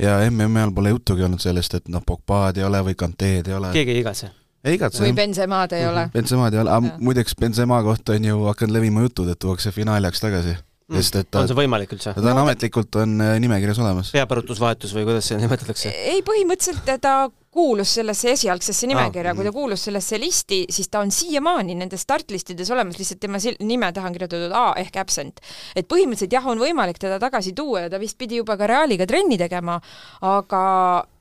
ja 0.00 0.18
MM-i 0.30 0.58
ajal 0.58 0.72
pole 0.74 0.94
juttugi 0.94 1.24
olnud 1.26 1.42
sellest, 1.42 1.76
et 1.76 1.88
noh, 1.92 2.02
Pogba'd 2.06 2.58
ei 2.58 2.64
ole 2.66 2.80
või 2.88 2.96
Kanteed 2.98 3.50
ei 3.50 3.56
ole. 3.56 3.72
keegi 3.76 3.94
ei 3.94 4.00
igatse? 4.02 4.30
ei 4.64 4.76
igatse. 4.76 5.04
või 5.04 5.12
Benzema'd 5.16 5.76
ei 5.76 5.86
ole. 5.88 6.08
Benzema'd 6.14 6.56
ei 6.56 6.62
ole, 6.64 6.72
aga 6.72 6.96
muideks 6.98 7.36
Benzema 7.40 7.82
kohta 7.84 8.16
on 8.16 8.26
ju 8.30 8.42
hakanud 8.48 8.76
levima 8.76 9.04
jutud, 9.06 9.28
et 9.32 9.38
tuuakse 9.40 9.72
finaali 9.76 10.08
ajaks 10.08 10.24
tagasi 10.24 10.54
mm.. 10.54 10.96
sest 10.98 11.20
et 11.20 11.30
ta, 11.30 11.44
on 11.44 11.50
see 11.50 11.58
võimalik 11.58 11.92
üldse? 11.96 12.14
ta 12.16 12.32
on 12.32 12.42
ametlikult, 12.44 13.00
on 13.02 13.20
äh, 13.24 13.36
nimekirjas 13.44 13.80
olemas. 13.84 14.12
peapõrutusvahetus 14.16 14.96
või 14.96 15.06
kuidas 15.10 15.30
seda 15.30 15.44
nimetatakse? 15.44 15.92
ei, 16.14 16.24
põhimõtteliselt 16.26 16.88
ta 17.04 17.14
kuulus 17.50 17.94
sellesse 17.98 18.30
esialgsesse 18.36 18.86
nimekirja 18.86 19.32
ah,, 19.32 19.36
kui 19.36 19.46
ta 19.46 19.52
kuulus 19.54 19.84
sellesse 19.88 20.18
listi, 20.22 20.62
siis 20.70 20.88
ta 20.88 21.02
on 21.02 21.10
siiamaani 21.14 21.74
nendes 21.74 22.04
startlistides 22.06 22.70
olemas, 22.70 22.98
lihtsalt 23.00 23.20
tema 23.22 23.40
nime 23.66 23.92
taha 23.92 24.10
on 24.10 24.16
kirjutatud 24.16 24.54
A 24.54 24.66
ehk 24.78 25.00
absent. 25.02 25.40
et 25.74 25.88
põhimõtteliselt 25.90 26.36
jah, 26.36 26.46
on 26.46 26.62
võimalik 26.62 27.00
teda 27.02 27.18
tagasi 27.22 27.52
tuua 27.56 27.86
ja 27.86 27.90
ta 27.90 27.98
vist 27.98 28.18
pidi 28.18 28.38
juba 28.38 28.56
ka 28.56 28.68
Realiga 28.70 29.06
trenni 29.06 29.38
tegema, 29.38 29.80
aga 30.20 30.62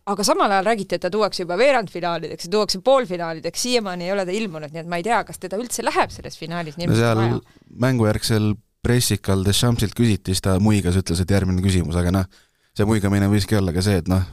aga 0.09 0.25
samal 0.25 0.51
ajal 0.51 0.65
räägiti, 0.65 0.97
et 0.97 1.03
ta 1.05 1.09
tuuakse 1.13 1.43
juba 1.43 1.57
veerandfinaalideks 1.59 2.47
ja 2.47 2.51
tuuakse 2.55 2.81
poolfinaalideks, 2.85 3.61
siiamaani 3.61 4.07
ei 4.07 4.13
ole 4.13 4.25
ta 4.25 4.33
ilmunud, 4.33 4.73
nii 4.73 4.81
et 4.81 4.89
ma 4.89 4.97
ei 4.97 5.05
tea, 5.05 5.21
kas 5.27 5.41
teda 5.41 5.59
üldse 5.61 5.85
läheb 5.85 6.13
selles 6.13 6.37
finaalis 6.39 6.79
no 6.81 6.97
seal 6.97 7.39
mängujärgsel 7.85 8.53
pressikal 8.85 9.43
Deschamps-ilt 9.45 9.93
küsiti, 9.97 10.33
siis 10.33 10.41
ta 10.45 10.55
muigas, 10.63 10.97
ütles, 10.99 11.21
et 11.21 11.33
järgmine 11.35 11.61
küsimus, 11.61 11.97
aga 11.99 12.13
noh, 12.15 12.29
see 12.77 12.87
muigamine 12.89 13.27
võiski 13.31 13.57
olla 13.59 13.73
ka 13.75 13.83
see, 13.85 13.99
et 14.01 14.09
noh, 14.09 14.23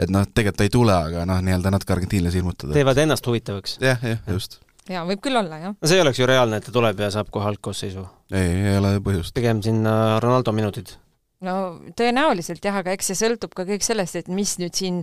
et 0.00 0.12
noh, 0.12 0.24
tegelikult 0.26 0.60
ta 0.60 0.66
ei 0.66 0.72
tule, 0.72 0.96
aga 1.10 1.26
noh, 1.28 1.42
nii-öelda 1.44 1.74
natuke 1.74 1.96
argentiinlasi 1.96 2.42
ilmutada. 2.42 2.74
teevad 2.76 3.02
ennast 3.04 3.26
huvitavaks. 3.26 3.78
jah, 3.84 4.00
jah, 4.04 4.24
just. 4.30 4.58
jaa, 4.88 5.04
võib 5.08 5.22
küll 5.24 5.40
olla, 5.40 5.60
jah. 5.62 5.76
no 5.76 5.90
see 5.92 6.00
ei 6.00 6.04
oleks 6.06 6.22
ju 6.22 6.28
reaalne, 6.30 6.60
et 6.60 6.68
ta 6.68 6.74
tuleb 6.74 7.04
ja 7.04 7.12
saab 7.14 7.30
kohe 7.34 7.48
algkoosseisu. 7.52 8.06
ei, 8.32 8.50
ei 8.72 8.80
ole 8.80 8.96
põhjust. 9.04 9.36
pigem 9.36 9.62
sinna 9.66 9.94
Ronaldo 10.24 10.56
minutid 10.56 10.96
no 11.46 11.54
tõenäoliselt 11.96 12.64
jah, 12.64 12.76
aga 12.82 12.92
eks 12.94 13.10
see 13.10 13.18
sõltub 13.22 13.54
ka 13.56 13.64
kõik 13.68 13.84
sellest, 13.84 14.18
et 14.20 14.28
mis 14.32 14.52
nüüd 14.60 14.76
siin 14.76 15.00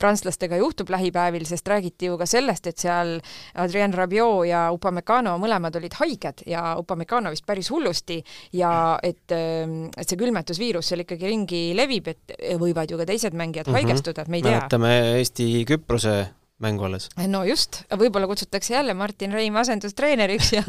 prantslastega 0.00 0.60
juhtub 0.60 0.90
lähipäevil, 0.94 1.44
sest 1.48 1.66
räägiti 1.70 2.10
ju 2.10 2.18
ka 2.20 2.28
sellest, 2.30 2.68
et 2.70 2.78
seal 2.82 3.16
Adrien 3.58 3.94
Rabiot 3.96 4.46
ja 4.48 4.68
Upamecano 4.74 5.36
mõlemad 5.42 5.76
olid 5.80 5.98
haiged 5.98 6.44
ja 6.50 6.76
Upamecano 6.78 7.34
vist 7.34 7.46
päris 7.48 7.72
hullusti 7.74 8.20
ja 8.56 8.72
et, 9.02 9.26
ähm, 9.34 9.90
et 9.96 10.06
see 10.06 10.20
külmetusviirus 10.20 10.92
seal 10.92 11.04
ikkagi 11.06 11.30
ringi 11.30 11.62
levib, 11.76 12.12
et 12.14 12.36
võivad 12.60 12.90
ju 12.90 13.00
ka 13.00 13.08
teised 13.10 13.34
mängijad 13.34 13.66
mm 13.66 13.74
-hmm. 13.74 13.90
haigestuda, 13.90 14.22
et 14.22 14.28
me 14.28 14.38
ei 14.38 14.42
tea. 14.46 14.58
mäletame 14.58 14.94
Eesti-Küprose 15.18 16.16
mängu 16.60 16.84
alles. 16.84 17.08
no 17.26 17.44
just, 17.44 17.82
võib-olla 17.90 18.26
kutsutakse 18.26 18.74
jälle 18.74 18.94
Martin 18.94 19.32
Reim 19.32 19.56
asendustreeneriks 19.56 20.52
ja 20.52 20.62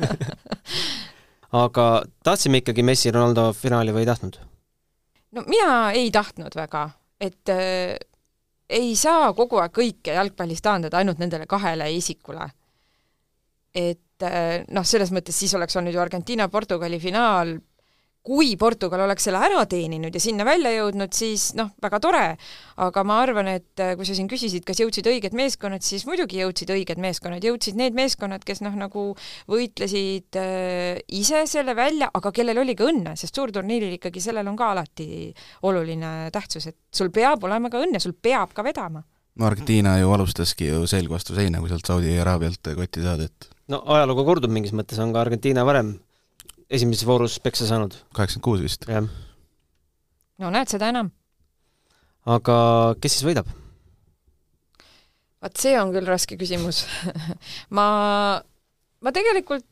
aga 1.66 2.04
tahtsime 2.24 2.58
ikkagi 2.58 2.84
Messi-Ronaldo 2.84 3.54
finaali 3.54 3.94
või 3.94 4.08
ei 4.08 4.10
tahtnud? 4.10 4.51
No 5.32 5.44
mina 5.48 5.92
ei 5.96 6.12
tahtnud 6.12 6.56
väga, 6.56 6.86
et 7.22 7.50
äh, 7.50 7.96
ei 8.72 8.96
saa 8.96 9.34
kogu 9.38 9.60
aeg 9.62 9.74
kõike 9.76 10.16
jalgpallis 10.16 10.64
taandada 10.64 11.00
ainult 11.02 11.20
nendele 11.20 11.48
kahele 11.50 11.90
isikule. 11.94 12.50
et 13.76 14.24
äh, 14.28 14.64
noh, 14.68 14.84
selles 14.84 15.12
mõttes 15.16 15.38
siis 15.38 15.54
oleks 15.56 15.76
olnud 15.80 15.94
ju 15.96 16.02
Argentiina-Portugali 16.04 17.00
finaal 17.00 17.56
kui 18.26 18.54
Portugal 18.60 19.02
oleks 19.08 19.26
selle 19.26 19.40
ära 19.42 19.64
teeninud 19.70 20.14
ja 20.14 20.22
sinna 20.22 20.46
välja 20.46 20.72
jõudnud, 20.76 21.14
siis 21.16 21.52
noh, 21.58 21.72
väga 21.82 22.00
tore, 22.04 22.26
aga 22.86 23.04
ma 23.08 23.18
arvan, 23.24 23.50
et 23.50 23.82
äh, 23.82 23.96
kui 23.98 24.06
sa 24.06 24.14
siin 24.18 24.30
küsisid, 24.30 24.62
kas 24.68 24.82
jõudsid 24.84 25.10
õiged 25.10 25.34
meeskonnad, 25.38 25.82
siis 25.86 26.06
muidugi 26.10 26.42
jõudsid 26.44 26.70
õiged 26.76 27.02
meeskonnad, 27.02 27.46
jõudsid 27.46 27.80
need 27.80 27.98
meeskonnad, 27.98 28.46
kes 28.46 28.62
noh, 28.62 28.76
nagu 28.78 29.08
võitlesid 29.50 30.38
äh, 30.38 31.02
ise 31.18 31.44
selle 31.50 31.74
välja, 31.78 32.12
aga 32.14 32.34
kellel 32.36 32.62
oli 32.62 32.78
ka 32.78 32.92
õnne, 32.92 33.16
sest 33.18 33.42
suurturniiril 33.42 33.98
ikkagi 33.98 34.22
sellel 34.22 34.52
on 34.54 34.60
ka 34.60 34.70
alati 34.76 35.32
oluline 35.66 36.30
tähtsus, 36.34 36.70
et 36.70 36.78
sul 36.94 37.10
peab 37.14 37.42
olema 37.50 37.74
ka 37.74 37.82
õnne, 37.82 38.04
sul 38.04 38.14
peab 38.14 38.54
ka 38.54 38.66
vedama. 38.66 39.02
no 39.42 39.50
Argentiina 39.50 39.98
ju 39.98 40.14
alustaski 40.14 40.70
ju 40.70 40.86
selg 40.86 41.10
vastu 41.10 41.34
seina, 41.34 41.58
kui 41.60 41.74
sealt 41.74 41.90
Saudi 41.90 42.14
Araabialt 42.22 42.70
kotti 42.78 43.02
saada, 43.02 43.26
et 43.26 43.50
no 43.72 43.82
ajalugu 43.98 44.30
kordub 44.30 44.54
mingis 44.54 44.78
mõttes, 44.78 45.02
on 45.02 45.10
ka 45.16 45.26
Argentiina 45.26 45.66
varem 45.66 45.96
esimeses 46.72 47.06
voorus 47.08 47.40
peksa 47.44 47.68
saanud. 47.68 47.96
kaheksakümmend 48.16 48.46
kuus 48.46 48.62
vist. 48.64 48.88
jah. 48.88 49.08
no 50.40 50.52
näed, 50.54 50.72
seda 50.72 50.92
enam. 50.92 51.12
aga 52.26 52.56
kes 53.02 53.18
siis 53.18 53.28
võidab? 53.28 53.52
vaat 55.42 55.60
see 55.60 55.76
on 55.82 55.92
küll 55.96 56.08
raske 56.08 56.38
küsimus 56.40 56.86
ma, 57.78 57.88
ma 59.02 59.14
tegelikult, 59.16 59.66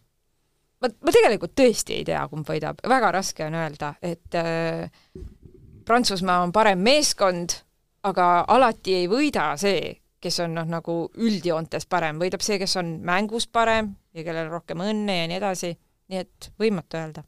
ma, 0.84 0.92
ma 0.92 1.16
tegelikult 1.16 1.56
tõesti 1.58 2.02
ei 2.02 2.06
tea, 2.10 2.26
kumb 2.32 2.48
võidab, 2.48 2.82
väga 2.96 3.14
raske 3.20 3.48
on 3.48 3.58
öelda, 3.62 3.94
et 4.02 4.38
äh, 4.38 4.90
Prantsusmaa 5.90 6.44
on 6.46 6.52
parem 6.54 6.84
meeskond, 6.86 7.56
aga 8.06 8.44
alati 8.54 8.94
ei 9.00 9.08
võida 9.10 9.52
see, 9.58 9.96
kes 10.22 10.36
on 10.44 10.58
noh, 10.60 10.68
nagu 10.70 10.96
üldjoontes 11.18 11.88
parem, 11.90 12.20
võidab 12.22 12.44
see, 12.46 12.60
kes 12.62 12.76
on 12.82 12.98
mängus 13.08 13.48
parem 13.48 13.96
ja 14.14 14.26
kellel 14.26 14.50
on 14.50 14.58
rohkem 14.60 14.84
õnne 14.84 15.16
ja 15.22 15.30
nii 15.32 15.40
edasi 15.40 15.72
nii 16.10 16.24
et 16.24 16.50
võimatu 16.60 17.00
öelda. 17.00 17.24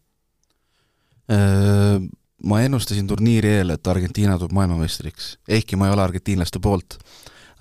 Äh, 1.31 2.01
ma 2.43 2.61
ennustasin 2.65 3.07
turniiri 3.07 3.57
eel, 3.59 3.75
et 3.75 3.87
Argentiina 3.87 4.37
tuleb 4.39 4.55
maailmameistriks, 4.57 5.35
ehkki 5.47 5.77
ma 5.77 5.87
ei 5.87 5.95
ole 5.95 6.05
argentiinlaste 6.07 6.59
poolt. 6.59 6.99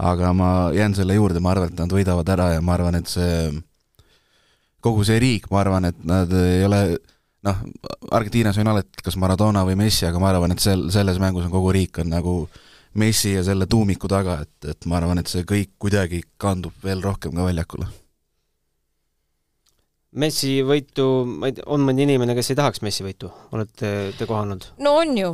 aga 0.00 0.30
ma 0.33 0.70
jään 0.72 0.94
selle 0.96 1.14
juurde, 1.14 1.42
ma 1.44 1.50
arvan, 1.52 1.68
et 1.68 1.76
nad 1.76 1.90
võidavad 1.92 2.28
ära 2.33 2.46
ja 2.54 2.61
ma 2.64 2.72
arvan, 2.72 2.96
et 2.96 3.11
see, 3.11 3.50
kogu 4.80 5.04
see 5.04 5.18
riik, 5.20 5.50
ma 5.52 5.61
arvan, 5.61 5.90
et 5.90 5.98
nad 6.09 6.33
ei 6.33 6.64
ole 6.64 6.80
noh, 7.44 7.61
Argentiinas 8.16 8.56
on 8.62 8.72
alati 8.72 9.04
kas 9.04 9.18
Maradona 9.20 9.61
või 9.68 9.76
Messi, 9.76 10.06
aga 10.09 10.22
ma 10.22 10.30
arvan, 10.33 10.56
et 10.56 10.64
sel, 10.64 10.87
selles 10.94 11.20
mängus 11.20 11.44
on 11.44 11.52
kogu 11.52 11.74
riik 11.76 12.00
on 12.00 12.09
nagu 12.16 12.37
Messi 12.96 13.35
ja 13.35 13.44
selle 13.44 13.68
tuumiku 13.68 14.09
taga, 14.09 14.40
et, 14.40 14.72
et 14.72 14.88
ma 14.88 14.96
arvan, 15.02 15.20
et 15.20 15.28
see 15.28 15.44
kõik 15.44 15.76
kuidagi 15.78 16.24
kandub 16.40 16.72
veel 16.85 17.04
rohkem 17.04 17.37
ka 17.37 17.50
väljakule 17.50 17.92
Messi 20.18 20.57
võitu, 20.66 21.05
ma 21.23 21.46
ei 21.46 21.55
tea, 21.55 21.62
on 21.70 21.85
mõni 21.87 22.03
inimene, 22.03 22.35
kes 22.35 22.49
ei 22.51 22.57
tahaks 22.59 22.81
Messi 22.83 23.05
võitu, 23.07 23.29
olete 23.55 24.11
te 24.18 24.27
kohanud? 24.27 24.64
no 24.83 24.96
on 24.99 25.12
ju, 25.14 25.29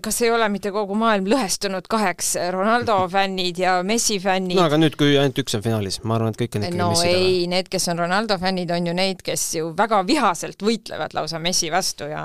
kas 0.00 0.20
ei 0.24 0.30
ole 0.32 0.46
mitte 0.48 0.70
kogu 0.72 0.96
maailm 0.96 1.26
lõhestunud 1.28 1.84
kaheks, 1.92 2.30
Ronaldo 2.54 2.96
fännid 3.12 3.60
ja 3.60 3.74
Messi 3.84 4.16
fännid? 4.24 4.56
no 4.56 4.64
aga 4.64 4.78
nüüd, 4.80 4.96
kui 4.96 5.18
ainult 5.20 5.42
üks 5.42 5.58
on 5.58 5.64
finaalis, 5.66 5.98
ma 6.08 6.16
arvan, 6.16 6.32
et 6.32 6.40
kõik 6.40 6.56
on 6.56 6.64
ikkagi 6.64 6.80
no 6.80 6.86
Messi 6.94 7.10
ei, 7.10 7.42
need, 7.52 7.68
kes 7.68 7.88
on 7.92 8.00
Ronaldo 8.00 8.38
fännid, 8.40 8.72
on 8.72 8.88
ju 8.88 8.94
neid, 8.96 9.20
kes 9.26 9.44
ju 9.58 9.68
väga 9.76 10.00
vihaselt 10.08 10.64
võitlevad 10.64 11.18
lausa 11.18 11.42
Messi 11.44 11.68
vastu 11.74 12.08
ja 12.08 12.24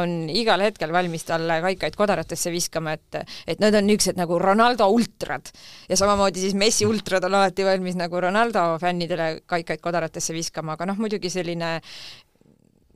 on 0.00 0.16
igal 0.32 0.64
hetkel 0.64 0.96
valmis 0.96 1.28
talle 1.28 1.60
kaikaid 1.66 2.00
kodaratesse 2.00 2.54
viskama, 2.56 2.96
et 2.96 3.20
et 3.44 3.60
nad 3.60 3.76
on 3.76 3.84
niisugused 3.84 4.16
nagu 4.16 4.40
Ronaldo 4.40 4.88
ultrad. 4.96 5.52
ja 5.92 6.00
samamoodi 6.00 6.40
siis 6.40 6.56
Messi 6.56 6.88
ultrad 6.88 7.28
on 7.28 7.36
alati 7.36 7.68
valmis 7.68 8.00
nagu 8.00 8.24
Ronaldo 8.30 8.64
fännidele 8.80 9.44
kaikaid 9.44 9.84
kodaratesse 9.84 10.32
viskama, 10.32 10.80
aga 10.80 10.88
noh, 10.88 10.96
muidugi 11.04 11.33
selline 11.34 11.78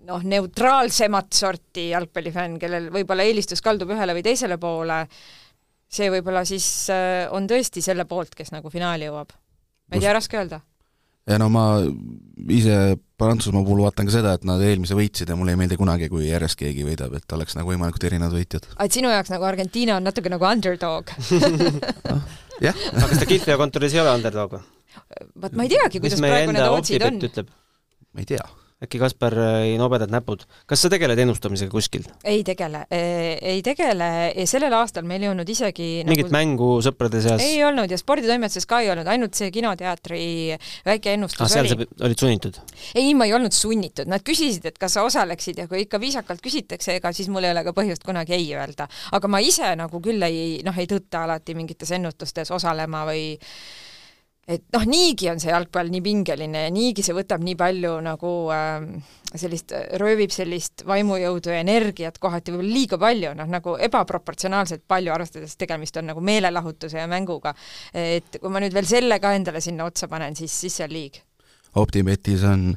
noh, 0.09 0.23
neutraalsemat 0.25 1.35
sorti 1.37 1.89
jalgpallifänn, 1.93 2.59
kellel 2.61 2.89
võib-olla 2.95 3.27
eelistus 3.29 3.63
kaldub 3.65 3.93
ühele 3.95 4.17
või 4.17 4.25
teisele 4.27 4.59
poole, 4.61 5.03
see 5.89 6.09
võib-olla 6.13 6.45
siis 6.49 6.67
äh, 6.95 7.27
on 7.35 7.49
tõesti 7.51 7.83
selle 7.85 8.09
poolt, 8.09 8.35
kes 8.39 8.53
nagu 8.55 8.73
finaali 8.73 9.09
jõuab. 9.09 9.35
ma 9.89 9.99
ei 9.99 10.05
tea, 10.05 10.15
raske 10.17 10.41
öelda. 10.41 10.61
ja 11.29 11.39
no 11.41 11.51
ma 11.53 11.69
ise 12.49 12.97
Prantsusmaa 13.19 13.65
puhul 13.67 13.83
vaatan 13.83 14.07
ka 14.07 14.13
seda, 14.15 14.33
et 14.39 14.45
nad 14.47 14.61
eelmise 14.63 14.95
võitsid 14.95 15.33
ja 15.33 15.35
mulle 15.35 15.57
ei 15.57 15.59
meeldi 15.59 15.77
kunagi, 15.77 16.07
kui 16.13 16.29
järjest 16.29 16.61
keegi 16.61 16.85
võidab, 16.87 17.17
et 17.19 17.33
oleks 17.35 17.57
nagu 17.59 17.73
võimalikult 17.73 18.07
erinevad 18.07 18.37
võitjad. 18.39 18.69
et 18.79 18.95
sinu 18.95 19.11
jaoks 19.11 19.33
nagu 19.35 19.49
Argentiina 19.49 19.99
on 19.99 20.07
natuke 20.07 20.31
nagu 20.31 20.47
underdog 20.47 21.15
noh, 21.19 22.27
jah. 22.69 22.85
aga 22.95 23.09
kas 23.11 23.23
ta 23.25 23.29
Kihlveo 23.29 23.59
kontoris 23.61 23.97
ei 23.97 24.05
ole 24.05 24.19
underdog 24.21 24.59
või? 24.59 24.67
vot 25.43 25.57
ma 25.59 25.67
ei 25.67 25.73
teagi, 25.75 26.01
kuidas 26.03 26.23
praegu 26.23 26.55
need 26.55 26.77
otsid 26.79 27.05
on. 27.09 27.19
Ma 28.15 28.25
ei 28.25 28.33
tea 28.35 28.47
äkki 28.85 28.99
Kaspar 29.03 29.35
ei 29.65 29.75
nobedad 29.79 30.11
näpud. 30.11 30.45
kas 30.67 30.85
sa 30.85 30.91
tegeled 30.91 31.19
ennustamisega 31.19 31.71
kuskil? 31.71 32.05
ei 32.25 32.45
tegele, 32.47 32.85
ei 32.95 33.63
tegele 33.67 34.11
ja 34.31 34.45
sellel 34.47 34.75
aastal 34.79 35.07
meil 35.09 35.25
ei 35.25 35.31
olnud 35.33 35.49
isegi 35.51 35.89
mingit 36.07 36.29
nagu... 36.29 36.37
mängu 36.37 36.69
sõprade 36.87 37.23
seas? 37.25 37.43
ei 37.43 37.59
olnud 37.67 37.91
ja 37.91 37.99
sporditoimetuses 37.99 38.69
ka 38.71 38.81
ei 38.85 38.93
olnud, 38.95 39.11
ainult 39.11 39.35
see 39.39 39.51
kinoteatri 39.55 40.21
väike 40.87 41.17
ennustus 41.19 41.43
ah, 41.49 41.51
seal 41.57 41.67
oli. 41.67 41.89
sa 41.91 42.07
olid 42.07 42.23
sunnitud? 42.23 42.61
ei, 42.95 43.11
ma 43.19 43.27
ei 43.27 43.35
olnud 43.35 43.57
sunnitud, 43.57 44.07
nad 44.11 44.23
küsisid, 44.27 44.71
et 44.71 44.79
kas 44.79 44.95
sa 44.95 45.07
osaleksid 45.09 45.59
ja 45.65 45.67
kui 45.71 45.83
ikka 45.89 45.99
viisakalt 46.03 46.45
küsitakse, 46.45 47.01
ega 47.01 47.13
siis 47.17 47.33
mul 47.35 47.49
ei 47.49 47.57
ole 47.57 47.67
ka 47.67 47.75
põhjust 47.75 48.07
kunagi 48.07 48.39
ei 48.39 48.47
öelda. 48.55 48.87
aga 49.19 49.35
ma 49.35 49.43
ise 49.43 49.75
nagu 49.81 50.03
küll 50.05 50.23
ei, 50.23 50.63
noh, 50.63 50.79
ei 50.79 50.87
tõtta 50.87 51.27
alati 51.27 51.59
mingites 51.59 51.91
ennustustes 51.99 52.55
osalema 52.55 53.03
või 53.11 53.33
et 54.49 54.65
noh, 54.73 54.85
niigi 54.89 55.29
on 55.31 55.41
see 55.43 55.53
jalgpall 55.53 55.91
nii 55.93 56.03
pingeline 56.05 56.65
ja 56.67 56.73
niigi 56.73 57.05
see 57.05 57.17
võtab 57.17 57.43
nii 57.45 57.57
palju 57.59 57.93
nagu 58.05 58.33
äh, 58.55 58.87
sellist, 59.37 59.75
röövib 60.01 60.33
sellist 60.33 60.85
vaimujõudu 60.89 61.53
ja 61.53 61.61
energiat 61.61 62.17
kohati 62.23 62.55
võib-olla 62.55 62.75
liiga 62.79 63.01
palju, 63.01 63.35
noh 63.39 63.51
nagu 63.53 63.77
ebaproportsionaalselt 63.89 64.87
palju, 64.89 65.13
arvestades 65.15 65.57
tegemist 65.61 66.01
on 66.01 66.09
nagu 66.13 66.25
meelelahutuse 66.25 67.01
ja 67.03 67.09
mänguga. 67.11 67.55
et 67.93 68.41
kui 68.41 68.53
ma 68.53 68.63
nüüd 68.65 68.77
veel 68.77 68.89
selle 68.89 69.21
ka 69.21 69.35
endale 69.37 69.61
sinna 69.65 69.89
otsa 69.89 70.09
panen, 70.09 70.37
siis, 70.39 70.55
siis 70.65 70.81
see 70.81 70.89
on 70.89 70.97
liig. 70.97 71.21
Optibetis 71.79 72.47
on 72.49 72.71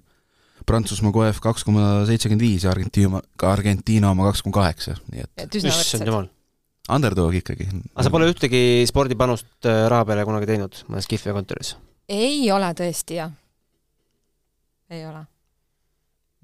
Prantsusmaa 0.67 1.15
KF 1.15 1.39
kaks 1.41 1.63
koma 1.65 2.03
seitsekümmend 2.05 2.43
viis 2.43 2.67
ja 2.67 2.75
Argentiina, 2.75 3.23
Argentiina 3.47 4.11
oma 4.11 4.27
kaks 4.29 4.43
koma 4.45 4.59
kaheksa, 4.59 4.99
nii 5.09 5.25
et 5.39 5.59
issand 5.63 6.05
jumal 6.05 6.29
Underdog 6.91 7.35
ikkagi. 7.39 7.67
aga 7.93 8.05
sa 8.05 8.11
pole 8.13 8.27
ühtegi 8.31 8.83
spordipanust 8.89 9.67
äh, 9.69 9.85
raha 9.91 10.07
peale 10.09 10.25
kunagi 10.27 10.49
teinud 10.49 10.81
mõnes 10.91 11.07
Kihve 11.09 11.35
kontoris? 11.35 11.75
ei 12.11 12.43
ole 12.51 12.71
tõesti, 12.77 13.19
jah. 13.21 13.31
ei 14.91 15.05
ole. 15.07 15.23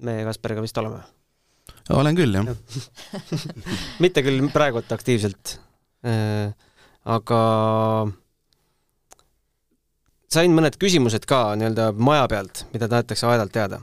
me 0.04 0.20
Kaspariga 0.28 0.64
vist 0.64 0.80
oleme? 0.80 1.02
olen 1.96 2.16
küll, 2.16 2.38
jah 2.38 2.48
ja. 2.48 2.56
mitte 4.04 4.24
küll 4.24 4.48
praegult 4.54 4.92
aktiivselt 4.96 5.58
äh,, 6.08 6.54
aga 7.04 7.42
sain 10.32 10.56
mõned 10.56 10.80
küsimused 10.80 11.28
ka 11.28 11.42
nii-öelda 11.60 11.92
maja 11.96 12.24
pealt, 12.30 12.64
mida 12.72 12.88
tahetakse 12.88 13.28
aedalt 13.28 13.52
teada 13.52 13.82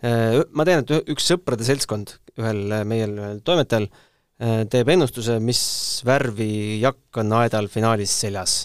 äh,. 0.00 0.40
ma 0.56 0.64
tean, 0.68 0.86
et 0.86 1.12
üks 1.12 1.28
sõprade 1.34 1.68
seltskond 1.68 2.16
ühel 2.40 2.80
meie 2.88 3.10
ühel 3.10 3.44
toimetajal 3.44 3.90
äh, 3.90 3.92
Äh, 3.92 4.10
teeb 4.42 4.88
ennustuse, 4.94 5.38
mis 5.44 5.62
värvi 6.06 6.80
jakk 6.82 7.22
on 7.22 7.34
aedal 7.42 7.68
finaalis 7.70 8.14
seljas. 8.24 8.56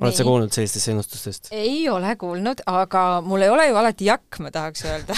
oled 0.00 0.16
sa 0.16 0.24
kuulnud 0.24 0.54
sellistest 0.54 0.92
ennustustest? 0.92 1.50
ei 1.56 1.88
ole 1.88 2.14
kuulnud, 2.20 2.62
aga 2.70 3.04
mul 3.26 3.46
ei 3.46 3.52
ole 3.52 3.68
ju 3.68 3.80
alati 3.80 4.08
jakk, 4.08 4.40
ma 4.44 4.52
tahaks 4.54 4.86
öelda 4.86 5.16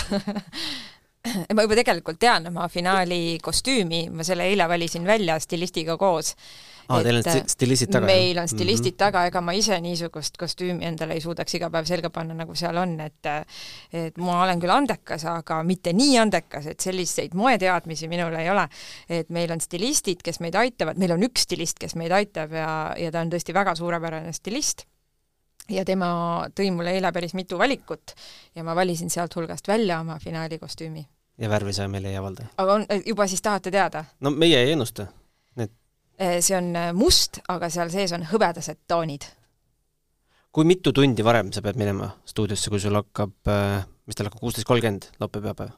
ma 1.55 1.65
juba 1.67 1.79
tegelikult 1.79 2.19
tean 2.19 2.49
oma 2.51 2.69
finaali 2.73 3.39
kostüümi, 3.43 4.09
ma 4.11 4.27
selle 4.27 4.49
eile 4.51 4.69
valisin 4.69 5.07
välja 5.07 5.39
stilistiga 5.41 5.97
koos 6.01 6.35
aa, 6.89 7.03
teil 7.03 7.21
on 7.21 7.49
stilistid 7.49 7.93
taga? 7.93 8.07
meil 8.07 8.39
on 8.43 8.49
stilistid 8.49 8.93
mm 8.93 8.95
-hmm. 8.95 8.99
taga, 9.05 9.25
ega 9.31 9.41
ma 9.41 9.53
ise 9.53 9.81
niisugust 9.81 10.37
kostüümi 10.41 10.85
endale 10.85 11.15
ei 11.15 11.21
suudaks 11.21 11.55
iga 11.55 11.71
päev 11.71 11.89
selga 11.89 12.11
panna, 12.11 12.35
nagu 12.35 12.55
seal 12.55 12.77
on, 12.77 12.99
et 13.01 13.31
et 13.93 14.19
ma 14.19 14.43
olen 14.45 14.61
küll 14.61 14.75
andekas, 14.75 15.25
aga 15.25 15.63
mitte 15.63 15.93
nii 15.93 16.19
andekas, 16.19 16.67
et 16.67 16.81
selliseid 16.81 17.35
moeteadmisi 17.35 18.09
minul 18.09 18.35
ei 18.35 18.51
ole. 18.51 18.69
et 19.09 19.31
meil 19.31 19.53
on 19.53 19.61
stilistid, 19.61 20.23
kes 20.25 20.41
meid 20.41 20.55
aitavad, 20.55 20.99
meil 20.99 21.13
on 21.13 21.23
üks 21.23 21.47
stilist, 21.49 21.79
kes 21.79 21.95
meid 21.95 22.13
aitab 22.13 22.53
ja, 22.53 22.95
ja 22.99 23.11
ta 23.11 23.21
on 23.21 23.31
tõesti 23.31 23.55
väga 23.55 23.75
suurepärane 23.75 24.33
stilist 24.33 24.87
ja 25.71 25.85
tema 25.85 26.09
tõi 26.57 26.71
mulle 26.75 26.95
eile 26.97 27.13
päris 27.13 27.35
mitu 27.39 27.59
valikut 27.59 28.15
ja 28.55 28.65
ma 28.65 28.75
valisin 28.77 29.11
sealt 29.11 29.35
hulgast 29.37 29.69
välja 29.69 30.01
oma 30.01 30.19
finaalikostüümi. 30.19 31.07
ja 31.39 31.49
värvi 31.49 31.73
sa 31.73 31.89
meile 31.89 32.11
ei 32.11 32.17
avalda? 32.17 32.47
aga 32.57 32.73
on, 32.73 32.87
juba 33.07 33.27
siis 33.27 33.43
tahate 33.43 33.71
teada? 33.71 34.05
no 34.21 34.31
meie 34.31 34.63
ei 34.63 34.73
ennusta 34.73 35.07
see 36.19 36.57
on 36.57 36.75
eh, 36.77 36.91
must, 36.97 37.41
aga 37.53 37.71
seal 37.73 37.93
sees 37.93 38.13
on 38.17 38.27
hõbedased 38.33 38.83
toonid. 38.89 39.29
kui 40.53 40.69
mitu 40.69 40.93
tundi 40.93 41.25
varem 41.25 41.53
sa 41.53 41.63
pead 41.65 41.79
minema 41.81 42.11
stuudiosse, 42.29 42.71
kui 42.71 42.81
sul 42.81 42.99
hakkab, 42.99 43.33
eh, 43.49 43.79
mis 44.07 44.19
tal 44.19 44.29
hakkab, 44.29 44.43
kuusteist 44.43 44.69
kolmkümmend 44.69 45.09
laupäev, 45.23 45.47
pühapäev? 45.49 45.73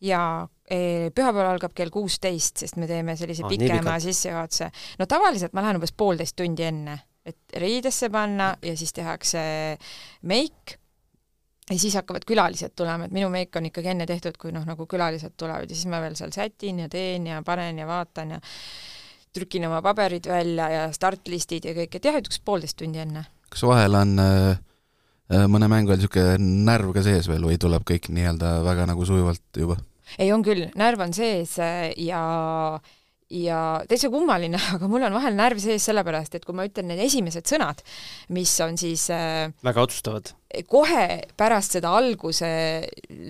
ja 0.00 0.22
eh, 0.70 1.10
pühapäeval 1.10 1.52
algab 1.54 1.74
kell 1.74 1.90
kuusteist, 1.90 2.62
sest 2.62 2.78
me 2.78 2.86
teeme 2.90 3.16
sellise 3.18 3.46
ah, 3.46 3.50
pikema 3.50 3.98
sissejuhatuse. 4.02 4.70
no 4.98 5.06
tavaliselt 5.10 5.56
ma 5.56 5.64
lähen 5.66 5.80
umbes 5.80 5.94
poolteist 5.96 6.36
tundi 6.38 6.68
enne, 6.68 6.98
et 7.26 7.58
riidesse 7.60 8.10
panna 8.10 8.54
ja 8.62 8.76
siis 8.78 8.94
tehakse 8.96 9.40
meik 10.22 10.78
ja 11.68 11.78
siis 11.78 11.94
hakkavad 11.98 12.24
külalised 12.28 12.72
tulema, 12.76 13.08
et 13.08 13.12
minu 13.12 13.28
meik 13.32 13.56
on 13.58 13.66
ikkagi 13.68 13.92
enne 13.92 14.06
tehtud, 14.08 14.38
kui 14.40 14.54
noh, 14.54 14.64
nagu 14.64 14.86
külalised 14.88 15.34
tulevad 15.36 15.68
ja 15.68 15.76
siis 15.76 15.90
ma 15.90 16.00
veel 16.00 16.16
seal 16.16 16.32
sätin 16.32 16.84
ja 16.84 16.88
teen 16.92 17.26
ja 17.28 17.42
panen 17.44 17.82
ja 17.82 17.86
vaatan 17.88 18.36
ja 18.36 18.40
trükin 19.34 19.66
oma 19.68 19.80
paberid 19.84 20.28
välja 20.30 20.68
ja 20.72 20.86
startlistid 20.94 21.68
ja 21.68 21.74
kõik, 21.76 21.98
et 21.98 22.08
jah, 22.08 22.16
et 22.18 22.30
üks 22.30 22.40
poolteist 22.44 22.78
tundi 22.80 23.02
enne. 23.02 23.26
kas 23.48 23.64
vahel 23.64 23.96
on 23.98 24.18
äh, 24.22 24.58
äh 25.32 25.46
mõne 25.50 25.68
mängu 25.68 25.92
ajal 25.92 26.02
niisugune 26.02 26.64
närv 26.68 26.92
ka 26.96 27.04
sees 27.06 27.28
veel 27.28 27.44
või 27.44 27.58
tuleb 27.60 27.86
kõik 27.88 28.10
nii-öelda 28.12 28.58
väga 28.66 28.88
nagu 28.92 29.06
sujuvalt 29.08 29.44
juba? 29.56 29.78
ei, 30.18 30.32
on 30.32 30.44
küll, 30.44 30.68
närv 30.78 31.04
on 31.08 31.16
sees 31.16 31.58
äh, 31.62 31.90
ja 33.30 33.60
täitsa 33.88 34.10
kummaline, 34.12 34.58
aga 34.74 34.88
mul 34.90 35.04
on 35.06 35.16
vahel 35.18 35.36
närv 35.36 35.60
sees 35.62 35.86
sellepärast, 35.88 36.38
et 36.38 36.46
kui 36.46 36.56
ma 36.56 36.66
ütlen 36.68 36.88
need 36.90 37.02
esimesed 37.04 37.48
sõnad, 37.48 37.82
mis 38.34 38.52
on 38.64 38.78
siis 38.80 39.08
äh, 39.14 39.48
väga 39.64 39.84
otsustavad. 39.84 40.32
kohe 40.68 41.04
pärast 41.36 41.76
seda 41.76 41.92
alguse, 41.92 42.48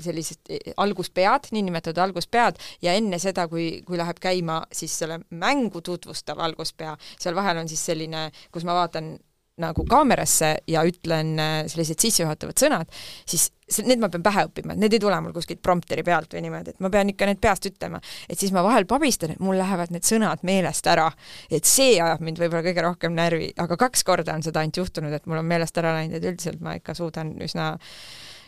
sellised 0.05 0.53
alguspead, 0.79 1.51
niinimetatud 1.55 1.99
alguspead, 2.03 2.61
ja 2.85 2.95
enne 2.95 3.19
seda, 3.19 3.49
kui, 3.51 3.83
kui 3.87 3.99
läheb 3.99 4.21
käima 4.23 4.61
siis 4.73 4.95
selle 5.03 5.21
mängu 5.31 5.83
tutvustav 5.83 6.39
alguspea, 6.47 6.95
seal 7.19 7.35
vahel 7.39 7.65
on 7.65 7.71
siis 7.71 7.83
selline, 7.91 8.29
kus 8.55 8.67
ma 8.69 8.79
vaatan 8.79 9.17
nagu 9.63 9.85
kaamerasse 9.89 10.51
ja 10.71 10.83
ütlen 10.87 11.35
äh, 11.43 11.55
sellised 11.71 12.01
sissejuhatavad 12.03 12.59
sõnad, 12.61 12.99
siis 13.29 13.51
need 13.85 14.01
ma 14.01 14.09
pean 14.13 14.25
pähe 14.25 14.47
õppima, 14.49 14.75
et 14.75 14.81
need 14.81 14.97
ei 14.97 15.03
tule 15.03 15.19
mul 15.21 15.35
kuskilt 15.37 15.61
prompteri 15.65 16.05
pealt 16.07 16.33
või 16.35 16.45
niimoodi, 16.47 16.75
et 16.75 16.85
ma 16.85 16.91
pean 16.93 17.11
ikka 17.13 17.29
need 17.29 17.41
peast 17.43 17.69
ütlema. 17.69 18.01
et 18.29 18.39
siis 18.41 18.53
ma 18.55 18.63
vahel 18.65 18.87
pabistan, 18.89 19.35
et 19.35 19.43
mul 19.45 19.59
lähevad 19.61 19.93
need 19.95 20.07
sõnad 20.09 20.45
meelest 20.49 20.87
ära. 20.89 21.11
et 21.51 21.69
see 21.69 21.99
ajab 22.01 22.25
mind 22.25 22.41
võib-olla 22.41 22.65
kõige 22.65 22.85
rohkem 22.87 23.17
närvi, 23.17 23.53
aga 23.59 23.77
kaks 23.77 24.05
korda 24.09 24.35
on 24.35 24.47
seda 24.47 24.63
ainult 24.63 24.81
juhtunud, 24.81 25.13
et 25.13 25.27
mul 25.27 25.43
on 25.43 25.51
meelest 25.51 25.79
ära 25.79 25.93
läinud, 25.99 26.17
et 26.17 26.31
üldiselt 26.33 26.63
ma 26.65 26.79
ikka 26.79 26.95
suudan 26.97 27.35
üsna, 27.45 27.75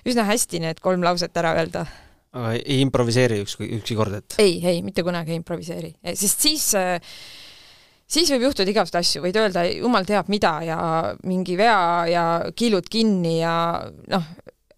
üsna 0.09 0.25
hästi 0.31 0.63
need 0.65 0.81
kolm 0.81 1.05
lauset 1.05 1.37
ära 1.37 1.57
öelda 1.59 1.87
aga 2.31 2.55
ei 2.55 2.81
improviseeri 2.85 3.41
ükski, 3.43 3.67
ükski 3.81 3.97
kord, 3.99 4.15
et? 4.21 4.39
ei, 4.39 4.61
ei, 4.63 4.83
mitte 4.87 5.03
kunagi 5.07 5.35
ei 5.35 5.41
improviseeri, 5.41 5.95
sest 6.15 6.47
siis 6.47 6.67
äh, 6.79 7.01
siis 8.11 8.31
võib 8.35 8.49
juhtuda 8.49 8.73
igasuguseid 8.73 9.01
asju, 9.01 9.25
võid 9.25 9.39
öelda 9.41 9.65
jumal 9.71 10.07
teab 10.09 10.31
mida 10.33 10.55
ja 10.67 10.79
mingi 11.27 11.57
vea 11.59 11.83
ja 12.11 12.25
kiilud 12.57 12.89
kinni 12.91 13.39
ja 13.41 13.55
noh, 14.11 14.31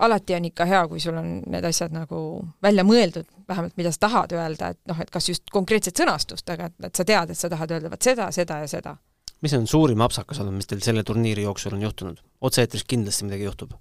alati 0.03 0.37
on 0.37 0.49
ikka 0.49 0.66
hea, 0.68 0.83
kui 0.90 1.01
sul 1.01 1.18
on 1.18 1.31
need 1.53 1.68
asjad 1.68 1.95
nagu 1.95 2.18
välja 2.62 2.85
mõeldud, 2.87 3.29
vähemalt 3.49 3.79
mida 3.79 3.92
sa 3.95 4.05
tahad 4.09 4.35
öelda, 4.37 4.73
et 4.75 4.81
noh, 4.90 4.99
et 5.03 5.12
kas 5.12 5.31
just 5.31 5.53
konkreetset 5.53 6.03
sõnastust, 6.03 6.49
aga 6.53 6.71
et, 6.71 6.77
et 6.88 6.99
sa 6.99 7.07
tead, 7.09 7.33
et 7.33 7.38
sa 7.38 7.51
tahad 7.53 7.77
öelda 7.77 7.92
vot 7.92 8.11
seda, 8.11 8.31
seda 8.35 8.62
ja 8.64 8.68
seda. 8.71 8.97
mis 9.42 9.55
on 9.59 9.66
suurim 9.66 10.01
apsakas 10.01 10.40
olnud, 10.40 10.61
mis 10.61 10.68
teil 10.71 10.83
selle 10.83 11.05
turniiri 11.05 11.47
jooksul 11.49 11.79
on 11.79 11.88
juhtunud? 11.88 12.21
otse-eetris 12.40 12.85
kindlasti 12.88 13.29
midagi 13.29 13.49
juhtub 13.49 13.75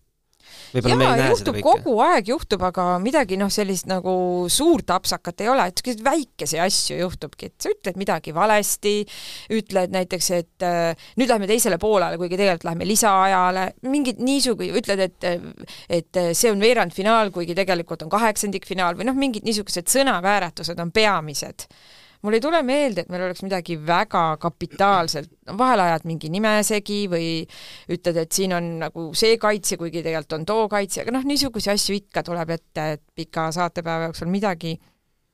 võib-olla 0.74 0.98
me 0.98 1.08
ei 1.08 1.22
näe 1.22 1.38
seda 1.40 1.54
kõike. 1.56 1.64
kogu 1.66 1.96
aeg 2.06 2.32
juhtub, 2.32 2.66
aga 2.68 2.86
midagi 3.04 3.38
noh, 3.40 3.52
sellist 3.54 3.88
nagu 3.90 4.14
suurt 4.52 4.94
apsakat 4.96 5.44
ei 5.46 5.52
ole, 5.52 5.68
et 5.70 5.82
selliseid 5.82 6.04
väikesi 6.06 6.60
asju 6.64 7.00
juhtubki, 7.02 7.52
et 7.52 7.66
sa 7.66 7.72
ütled 7.74 8.00
midagi 8.02 8.36
valesti, 8.36 8.96
ütled 9.58 9.96
näiteks, 9.96 10.32
et 10.38 10.68
äh, 10.68 11.08
nüüd 11.20 11.32
lähme 11.32 11.50
teisele 11.50 11.80
poolele, 11.82 12.20
kuigi 12.22 12.40
tegelikult 12.40 12.68
lähme 12.72 12.90
lisaajale, 12.90 13.68
mingid 13.92 14.22
niisugused, 14.24 14.78
ütled, 14.82 15.08
et 15.08 15.30
et 15.92 16.22
see 16.38 16.52
on 16.52 16.62
veerandfinaal, 16.62 17.32
kuigi 17.34 17.56
tegelikult 17.58 18.06
on 18.06 18.12
kaheksandikfinaal 18.12 18.98
või 19.00 19.08
noh, 19.10 19.18
mingid 19.18 19.46
niisugused 19.48 19.90
sõnavääratused 19.92 20.80
on 20.82 20.94
peamised 20.96 21.68
mul 22.22 22.38
ei 22.38 22.44
tule 22.44 22.62
meelde, 22.66 23.06
et 23.06 23.12
meil 23.14 23.26
oleks 23.26 23.44
midagi 23.46 23.78
väga 23.88 24.38
kapitaalselt, 24.42 25.32
vahel 25.58 25.84
ajad 25.86 26.06
mingi 26.10 26.30
nime 26.34 26.54
segi 26.68 27.04
või 27.12 27.32
ütled, 27.92 28.22
et 28.24 28.32
siin 28.32 28.54
on 28.58 28.70
nagu 28.84 29.10
see 29.18 29.40
kaitse, 29.42 29.78
kuigi 29.82 30.04
tegelikult 30.06 30.38
on 30.40 30.48
too 30.50 30.70
kaitse, 30.72 31.02
aga 31.04 31.16
noh, 31.18 31.26
niisuguseid 31.28 31.80
asju 31.80 31.98
ikka 31.98 32.24
tuleb 32.28 32.56
ette, 32.58 32.88
et 32.98 33.04
pika 33.16 33.50
saatepäeva 33.56 34.10
jooksul 34.10 34.32
midagi 34.32 34.78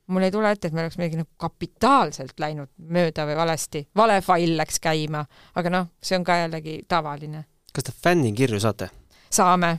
mul 0.08 0.24
ei 0.24 0.32
tule 0.32 0.52
ette, 0.52 0.70
et 0.70 0.76
meil 0.76 0.88
oleks 0.88 0.98
midagi 1.00 1.20
nagu 1.20 1.30
kapitaalselt 1.42 2.40
läinud 2.40 2.72
mööda 2.96 3.28
või 3.28 3.38
valesti, 3.40 3.84
vale 3.96 4.22
fail 4.26 4.56
läks 4.60 4.80
käima, 4.84 5.24
aga 5.60 5.74
noh, 5.74 5.90
see 6.02 6.20
on 6.20 6.28
ka 6.28 6.40
jällegi 6.44 6.80
tavaline. 6.88 7.46
kas 7.74 7.90
te 7.90 7.96
fännikirju 8.04 8.60
saate? 8.64 8.90
saame. 9.30 9.78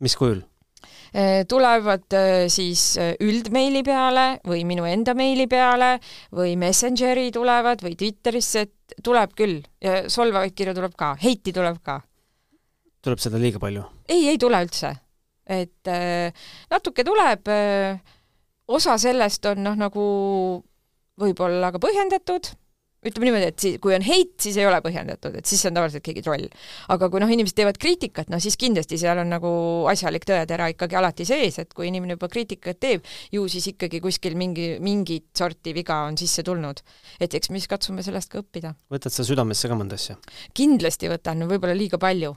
mis 0.00 0.16
kujul? 0.16 0.40
Äh, 1.14 1.44
tulevad 1.48 2.12
äh, 2.12 2.48
siis 2.48 2.98
äh, 3.00 3.14
üldmeili 3.24 3.80
peale 3.82 4.40
või 4.44 4.64
minu 4.68 4.84
enda 4.84 5.14
meili 5.16 5.46
peale 5.48 5.94
või 6.36 6.52
Messengeri 6.60 7.30
tulevad 7.32 7.80
või 7.80 7.96
Twitterisse, 7.96 8.66
et 8.66 9.00
tuleb 9.04 9.32
küll 9.36 9.62
solvavaid 10.08 10.52
kirju 10.56 10.74
tuleb 10.76 10.92
ka, 10.96 11.14
heiti 11.22 11.52
tuleb 11.56 11.80
ka. 11.84 12.00
tuleb 13.04 13.20
seda 13.24 13.40
liiga 13.40 13.60
palju? 13.62 13.86
ei, 14.08 14.28
ei 14.28 14.38
tule 14.38 14.60
üldse. 14.64 14.92
et 15.48 15.90
natuke 16.70 17.04
tuleb, 17.04 17.48
osa 18.68 18.98
sellest 19.00 19.46
on 19.48 19.64
noh, 19.64 19.76
nagu 19.80 20.04
võib-olla 21.20 21.72
ka 21.72 21.80
põhjendatud 21.80 22.52
ütleme 23.06 23.28
niimoodi, 23.28 23.48
et 23.52 23.62
si-, 23.62 23.74
kui 23.82 23.94
on 23.94 24.02
heit, 24.02 24.32
siis 24.42 24.56
ei 24.58 24.66
ole 24.66 24.80
põhjendatud, 24.82 25.36
et 25.38 25.46
siis 25.46 25.60
see 25.62 25.70
on 25.70 25.76
tavaliselt 25.78 26.02
keegi 26.04 26.22
troll. 26.26 26.48
aga 26.90 27.08
kui 27.10 27.22
noh, 27.22 27.30
inimesed 27.30 27.56
teevad 27.58 27.78
kriitikat, 27.78 28.30
no 28.32 28.40
siis 28.42 28.58
kindlasti 28.58 28.98
seal 28.98 29.20
on 29.22 29.30
nagu 29.30 29.50
asjalik 29.90 30.26
tõetera 30.26 30.66
ikkagi 30.72 30.98
alati 30.98 31.26
sees, 31.28 31.60
et 31.62 31.74
kui 31.76 31.88
inimene 31.92 32.16
juba 32.16 32.30
kriitikat 32.32 32.80
teeb, 32.82 33.06
ju 33.34 33.46
siis 33.50 33.70
ikkagi 33.72 34.02
kuskil 34.02 34.34
mingi, 34.38 34.70
mingit 34.82 35.28
sorti 35.38 35.74
viga 35.76 36.00
on 36.08 36.18
sisse 36.18 36.42
tulnud. 36.46 36.82
et 37.20 37.34
eks 37.34 37.50
me 37.50 37.62
siis 37.62 37.70
katsume 37.70 38.02
sellest 38.02 38.32
ka 38.32 38.42
õppida. 38.42 38.74
võtad 38.90 39.14
sa 39.14 39.26
südamesse 39.26 39.70
ka 39.70 39.78
mõnda 39.78 39.94
asja? 39.94 40.18
kindlasti 40.54 41.12
võtan, 41.12 41.46
võib-olla 41.46 41.78
liiga 41.78 42.02
palju. 42.02 42.34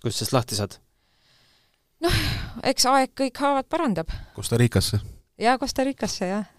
kust 0.00 0.22
sellest 0.22 0.38
lahti 0.38 0.60
saad? 0.62 0.80
noh, 2.00 2.18
eks 2.64 2.88
aeg 2.88 3.12
kõik 3.12 3.36
haavad 3.36 3.68
parandab. 3.68 4.08
Costa 4.32 4.56
Ricasse? 4.56 5.04
jaa, 5.36 5.58
Costa 5.60 5.84
Ricasse, 5.84 6.32
jah 6.32 6.53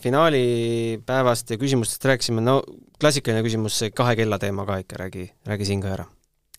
finaalipäevast 0.00 1.50
ja 1.52 1.58
küsimustest 1.60 2.04
rääkisime, 2.08 2.40
no 2.40 2.62
klassikaline 3.00 3.44
küsimus, 3.44 3.76
see 3.82 3.92
kahe 3.92 4.16
kella 4.16 4.38
teema 4.40 4.64
ka 4.64 4.78
ikka, 4.80 5.02
räägi, 5.04 5.26
räägi 5.44 5.68
siin 5.68 5.82
ka 5.84 5.92
ära 5.98 6.06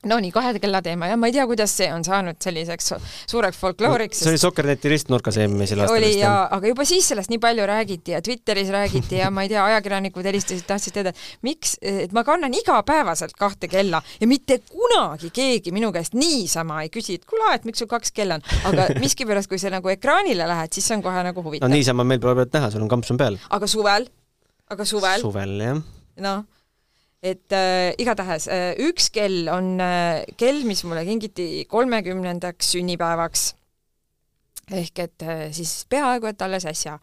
no 0.09 0.17
nii, 0.21 0.31
kahe 0.33 0.53
kella 0.61 0.81
teema 0.85 1.09
ja 1.09 1.17
ma 1.19 1.29
ei 1.29 1.35
tea, 1.35 1.45
kuidas 1.49 1.73
see 1.79 1.87
on 1.93 2.05
saanud 2.05 2.37
selliseks 2.41 2.93
suureks 3.31 3.57
folklooriks. 3.59 4.21
see 4.21 4.31
oli 4.31 4.41
Sokkerneti 4.41 4.91
ristnurgas 4.91 5.39
eelmisel 5.41 5.83
aastal. 5.83 5.97
oli 5.97 6.19
ja, 6.19 6.33
aga 6.55 6.71
juba 6.71 6.85
siis 6.87 7.09
sellest 7.11 7.31
nii 7.33 7.41
palju 7.43 7.65
räägiti 7.69 8.15
ja 8.15 8.21
Twitteris 8.25 8.69
räägiti 8.73 9.19
ja 9.19 9.31
ma 9.33 9.45
ei 9.45 9.51
tea, 9.51 9.65
ajakirjanikud 9.65 10.27
helistasid, 10.29 10.65
tahtsid 10.69 10.97
teada, 10.97 11.13
miks, 11.45 11.75
et 11.81 12.13
ma 12.15 12.25
kannan 12.27 12.53
igapäevaselt 12.57 13.35
kahte 13.39 13.69
kella 13.71 14.01
ja 14.21 14.29
mitte 14.29 14.59
kunagi 14.69 15.31
keegi 15.35 15.73
minu 15.75 15.91
käest 15.95 16.17
niisama 16.17 16.83
ei 16.85 16.91
küsi, 16.93 17.19
et 17.19 17.29
kuule, 17.29 17.51
et 17.55 17.65
miks 17.67 17.81
sul 17.83 17.91
kaks 17.91 18.13
kella 18.15 18.39
on, 18.39 18.49
aga 18.71 18.89
miskipärast, 19.03 19.51
kui 19.51 19.61
sa 19.61 19.73
nagu 19.73 19.91
ekraanile 19.93 20.47
lähed, 20.49 20.73
siis 20.75 20.89
see 20.89 20.99
on 20.99 21.05
kohe 21.05 21.25
nagu 21.25 21.45
huvitav. 21.45 21.69
no 21.69 21.75
niisama 21.75 22.05
meil 22.07 22.21
pole 22.23 22.45
näha, 22.45 22.71
sul 22.73 22.85
on 22.85 22.91
kampsun 22.91 23.21
peal. 23.21 23.39
aga 23.49 23.69
suvel? 23.69 24.09
aga 24.69 24.85
suvel? 24.85 25.25
suvel, 25.25 25.57
jah. 25.61 25.81
noh 26.21 26.43
et 27.25 27.53
äh, 27.55 27.93
igatahes 27.97 28.45
äh, 28.51 28.75
üks 28.85 29.09
kell 29.15 29.49
on 29.49 29.79
äh, 29.81 30.23
kell, 30.37 30.63
mis 30.67 30.83
mulle 30.85 31.05
kingiti 31.07 31.65
kolmekümnendaks 31.69 32.75
sünnipäevaks 32.75 33.53
ehk 34.73 35.01
et 35.03 35.25
äh, 35.25 35.41
siis 35.53 35.71
peaaegu 35.89 36.29
et 36.31 36.41
alles 36.41 36.65
äsja. 36.65 36.95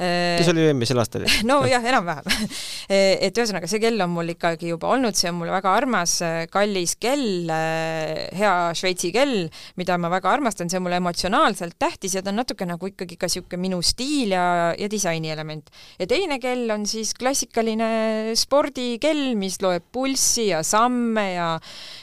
mis 0.00 0.48
oli 0.48 0.64
eelmisel 0.70 1.00
aastal? 1.02 1.26
nojah, 1.48 1.84
enam-vähem 1.84 2.48
et 3.26 3.36
ühesõnaga, 3.36 3.68
see 3.68 3.82
kell 3.82 4.00
on 4.00 4.12
mul 4.14 4.32
ikkagi 4.32 4.70
juba 4.70 4.92
olnud, 4.94 5.16
see 5.18 5.28
on 5.28 5.36
mulle 5.40 5.52
väga 5.52 5.74
armas, 5.76 6.16
äh, 6.24 6.38
kallis 6.52 6.96
kell, 7.02 7.50
äh, 7.52 8.30
hea 8.38 8.54
Šveitsi 8.78 9.12
kell, 9.14 9.50
mida 9.80 9.98
ma 10.00 10.08
väga 10.12 10.32
armastan, 10.32 10.72
see 10.72 10.80
on 10.80 10.86
mulle 10.86 11.00
emotsionaalselt 11.02 11.76
tähtis 11.82 12.16
ja 12.16 12.24
ta 12.24 12.32
on 12.32 12.40
natuke 12.40 12.68
nagu 12.68 12.88
ikkagi 12.88 13.18
ka 13.20 13.28
niisugune 13.28 13.60
minu 13.60 13.82
stiil 13.84 14.32
ja, 14.32 14.46
ja 14.78 14.88
disainielement. 14.90 15.68
ja 16.00 16.08
teine 16.08 16.40
kell 16.40 16.70
on 16.72 16.86
siis 16.88 17.12
klassikaline 17.18 18.32
spordikell, 18.38 19.34
mis 19.36 19.60
loeb 19.62 19.84
pulssi 19.92 20.48
ja 20.52 20.62
samme 20.64 21.26
ja 21.34 21.50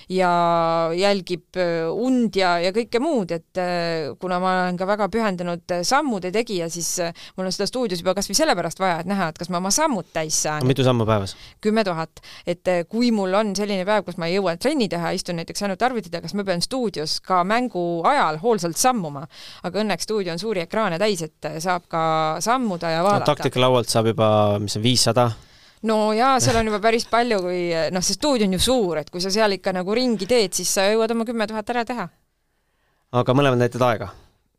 ja 0.09 0.29
jälgib 0.97 1.57
und 1.93 2.33
ja, 2.37 2.55
ja 2.61 2.71
kõike 2.73 3.01
muud, 3.01 3.29
et 3.35 3.59
kuna 4.21 4.39
ma 4.41 4.53
olen 4.63 4.79
ka 4.79 4.87
väga 4.89 4.98
väga 4.99 5.09
pühendunud 5.13 5.73
äh, 5.73 5.83
sammude 5.87 6.31
tegija, 6.35 6.67
siis 6.71 6.91
äh, 7.03 7.15
mul 7.37 7.47
on 7.47 7.55
seda 7.55 7.67
stuudios 7.69 8.03
juba 8.03 8.15
kas 8.17 8.29
või 8.29 8.37
sellepärast 8.39 8.81
vaja, 8.81 8.99
et 9.03 9.09
näha, 9.09 9.29
et 9.31 9.39
kas 9.39 9.51
ma 9.51 9.59
oma 9.61 9.71
sammud 9.73 10.09
täis 10.13 10.37
saan. 10.43 10.67
mitu 10.67 10.83
sammu 10.83 11.07
päevas? 11.07 11.35
kümme 11.63 11.83
tuhat. 11.87 12.21
et 12.47 12.67
äh, 12.67 12.83
kui 12.89 13.11
mul 13.15 13.33
on 13.33 13.55
selline 13.55 13.85
päev, 13.87 14.05
kus 14.07 14.19
ma 14.19 14.29
ei 14.29 14.37
jõua 14.37 14.57
trenni 14.59 14.89
teha, 14.91 15.13
istun 15.15 15.39
näiteks 15.39 15.63
ainult 15.65 15.83
arvuti 15.85 16.11
taga, 16.11 16.27
kas 16.27 16.35
ma 16.37 16.45
pean 16.47 16.63
stuudios 16.65 17.19
ka 17.25 17.43
mängu 17.47 18.03
ajal 18.07 18.39
hoolsalt 18.43 18.77
sammuma. 18.77 19.25
aga 19.63 19.83
õnneks 19.83 20.09
stuudio 20.09 20.33
on 20.35 20.41
suuri 20.41 20.65
ekraane 20.65 20.99
täis, 20.99 21.23
et 21.25 21.51
saab 21.63 21.87
ka 21.91 22.01
sammuda 22.43 22.95
ja 22.97 23.03
vaadata 23.05 23.31
no,. 23.31 23.35
taktikalaualt 23.35 23.89
saab 23.89 24.11
juba, 24.13 24.31
mis 24.59 24.75
see, 24.75 24.83
viissada? 24.83 25.29
no 25.87 25.99
jaa, 26.13 26.37
seal 26.43 26.59
on 26.59 26.71
juba 26.71 26.81
päris 26.83 27.07
palju, 27.09 27.43
kui 27.45 27.61
noh, 27.93 28.03
see 28.03 28.17
stuudio 28.17 28.47
on 28.49 28.57
ju 28.57 28.63
suur, 28.63 29.03
et 29.03 29.11
kui 29.11 29.23
sa 29.23 29.31
seal 29.33 29.55
ikka 29.55 29.73
nagu 29.79 29.95
ringi 29.95 30.27
teed, 30.27 30.55
siis 30.55 30.73
sa 30.75 30.89
jõuad 30.89 31.15
oma 31.15 31.27
kümme 31.27 31.47
tuhat 31.47 31.75
ära 31.75 31.85
teha. 31.87 32.09
aga 33.19 33.37
mõlemad 33.37 33.63
näitad 33.63 33.85
aega? 33.87 34.09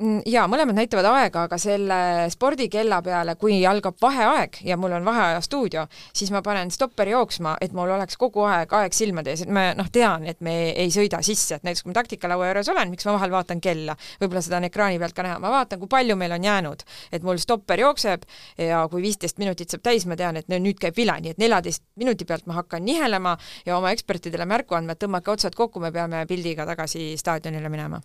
Mm, 0.00 0.22
jaa, 0.32 0.46
mõlemad 0.48 0.78
näitavad 0.78 1.04
aega, 1.10 1.42
aga 1.44 1.56
selle 1.60 1.96
spordikella 2.32 3.02
peale, 3.04 3.34
kui 3.36 3.58
algab 3.68 3.98
vaheaeg 4.00 4.54
ja 4.64 4.78
mul 4.80 4.94
on 4.96 5.04
vaheaja 5.04 5.42
stuudio, 5.44 5.82
siis 6.16 6.30
ma 6.32 6.40
panen 6.40 6.70
stopperi 6.72 7.12
jooksma, 7.12 7.58
et 7.60 7.74
mul 7.76 7.90
oleks 7.92 8.16
kogu 8.16 8.46
aeg 8.48 8.70
aeg 8.78 8.94
silmade 8.96 9.34
ees, 9.34 9.42
et 9.44 9.50
ma 9.52 9.66
noh, 9.76 9.90
tean, 9.92 10.24
et 10.30 10.38
me 10.40 10.54
ei 10.70 10.88
sõida 10.94 11.20
sisse, 11.26 11.58
et 11.58 11.66
näiteks 11.68 11.84
kui 11.84 11.92
ma 11.92 11.98
taktikalaua 11.98 12.46
juures 12.48 12.70
olen, 12.72 12.94
miks 12.94 13.04
ma 13.04 13.12
vahel 13.18 13.34
vaatan 13.34 13.60
kella, 13.60 13.92
võib-olla 14.22 14.40
seda 14.46 14.56
on 14.56 14.68
ekraani 14.70 14.96
pealt 15.02 15.16
ka 15.18 15.26
näha, 15.26 15.42
ma 15.42 15.50
vaatan, 15.52 15.82
kui 15.82 15.92
palju 15.92 16.16
meil 16.16 16.32
on 16.38 16.46
jäänud, 16.48 16.84
et 17.12 17.26
mul 17.26 17.42
stopper 17.42 17.82
jookseb 17.84 18.24
ja 18.70 18.86
kui 18.88 19.04
viisteist 19.04 19.36
minutit 19.42 19.68
saab 19.68 19.84
täis, 19.84 20.06
ma 20.08 20.16
tean, 20.16 20.38
et 20.40 20.48
nüüd 20.48 20.80
käib 20.80 20.96
vila, 20.96 21.18
nii 21.20 21.34
et 21.34 21.42
neljateist 21.44 21.84
minuti 22.00 22.24
pealt 22.24 22.48
ma 22.48 22.56
hakkan 22.62 22.88
nihelema 22.88 23.36
ja 23.68 23.76
oma 23.76 23.92
ekspertidele 23.92 24.48
märku 24.48 24.80
andma, 24.80 24.96
et 24.96 25.04
tõmmake 25.04 25.36
otsad 25.36 25.60
kokku, 25.60 25.84
me 25.84 25.92
peame 25.92 26.24
pildiga 26.30 26.64
tagasi 26.72 27.10
staadionile 27.20 27.68
minema 27.68 28.00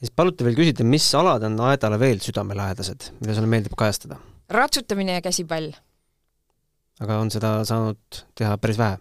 siis 0.00 0.12
paluti 0.14 0.46
veel 0.46 0.58
küsida, 0.58 0.86
mis 0.86 1.08
alad 1.18 1.46
on 1.48 1.58
Aedale 1.70 1.98
veel 2.00 2.20
südamelähedased, 2.24 3.10
mida 3.20 3.36
sulle 3.36 3.50
meeldib 3.50 3.76
kajastada? 3.78 4.20
ratsutamine 4.52 5.18
ja 5.18 5.24
käsipall. 5.24 5.72
aga 7.00 7.18
on 7.18 7.32
seda 7.34 7.58
saanud 7.68 8.24
teha 8.38 8.56
päris 8.62 8.78
vähe? 8.78 9.00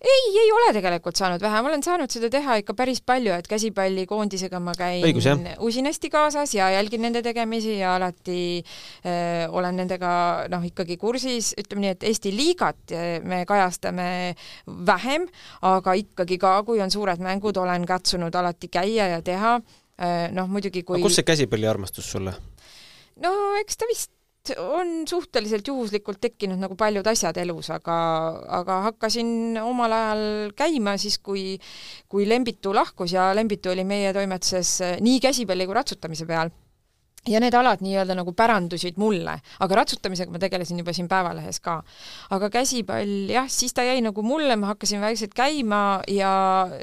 ei, 0.00 0.38
ei 0.40 0.52
ole 0.52 0.72
tegelikult 0.72 1.18
saanud 1.18 1.42
vähe, 1.42 1.60
ma 1.62 1.68
olen 1.68 1.82
saanud 1.84 2.12
seda 2.12 2.30
teha 2.32 2.56
ikka 2.62 2.74
päris 2.78 3.02
palju, 3.06 3.32
et 3.36 3.48
käsipallikoondisega 3.50 4.60
ma 4.62 4.72
käin 4.76 5.04
Õigus, 5.04 5.28
usinasti 5.66 6.10
kaasas 6.12 6.54
ja 6.56 6.70
jälgin 6.74 7.04
nende 7.04 7.22
tegemisi 7.22 7.76
ja 7.78 7.94
alati 7.98 8.40
öö, 8.60 9.10
äh, 9.12 9.44
olen 9.52 9.76
nendega 9.82 10.12
noh, 10.52 10.64
ikkagi 10.66 10.96
kursis, 11.00 11.52
ütleme 11.60 11.84
nii, 11.84 11.92
et 11.96 12.08
Eesti 12.10 12.32
liigat 12.36 12.96
äh, 12.96 13.10
me 13.24 13.42
kajastame 13.48 14.08
vähem, 14.86 15.28
aga 15.68 15.96
ikkagi 16.00 16.40
ka, 16.40 16.56
kui 16.64 16.80
on 16.80 16.92
suured 16.92 17.20
mängud, 17.24 17.60
olen 17.60 17.86
katsunud 17.88 18.34
alati 18.34 18.72
käia 18.72 19.10
ja 19.16 19.22
teha 19.24 19.58
noh, 20.32 20.48
muidugi 20.48 20.84
kui 20.86 20.98
aga 20.98 21.08
kust 21.08 21.20
see 21.20 21.28
käsipalliarmastus 21.28 22.08
sulle? 22.14 22.32
no 23.20 23.34
eks 23.60 23.80
ta 23.80 23.88
vist 23.90 24.14
on 24.56 25.04
suhteliselt 25.08 25.68
juhuslikult 25.68 26.20
tekkinud 26.20 26.58
nagu 26.62 26.76
paljud 26.78 27.06
asjad 27.06 27.36
elus, 27.42 27.68
aga, 27.74 27.96
aga 28.60 28.78
hakkasin 28.88 29.58
omal 29.60 29.92
ajal 29.92 30.24
käima 30.56 30.96
siis, 31.00 31.18
kui, 31.20 31.58
kui 32.08 32.24
Lembitu 32.28 32.72
lahkus 32.74 33.12
ja 33.12 33.30
Lembitu 33.36 33.74
oli 33.74 33.84
meie 33.84 34.14
toimetuses 34.16 34.78
nii 35.04 35.20
käsipalli 35.20 35.68
kui 35.68 35.76
ratsutamise 35.76 36.26
peal 36.26 36.52
ja 37.28 37.40
need 37.42 37.54
alad 37.54 37.82
nii-öelda 37.84 38.14
nagu 38.16 38.32
pärandusid 38.36 38.96
mulle, 39.00 39.34
aga 39.60 39.76
ratsutamisega 39.80 40.32
ma 40.32 40.40
tegelesin 40.40 40.78
juba 40.80 40.94
siin 40.96 41.08
Päevalehes 41.08 41.60
ka. 41.60 41.80
aga 42.32 42.48
käsipall, 42.52 43.28
jah, 43.32 43.48
siis 43.52 43.74
ta 43.76 43.84
jäi 43.84 44.00
nagu 44.04 44.24
mulle, 44.24 44.56
ma 44.56 44.72
hakkasin 44.72 45.02
vaikselt 45.02 45.34
käima 45.36 46.00
ja 46.08 46.32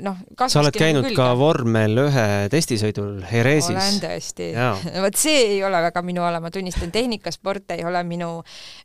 noh, 0.06 0.22
sa 0.46 0.62
oled 0.62 0.78
käinud 0.78 1.08
nagu 1.08 1.18
ka 1.18 1.32
vormel 1.40 2.04
ühe 2.06 2.28
testisõidul 2.54 3.24
Heresis? 3.32 3.74
olen 3.74 4.00
tõesti. 4.04 4.52
vot 5.08 5.18
see 5.18 5.42
ei 5.58 5.60
ole 5.66 5.82
väga 5.90 6.06
minu 6.06 6.26
ala, 6.28 6.42
ma 6.44 6.54
tunnistan, 6.54 6.94
tehnikasport 6.94 7.74
ei 7.78 7.86
ole 7.88 8.04
minu, 8.06 8.38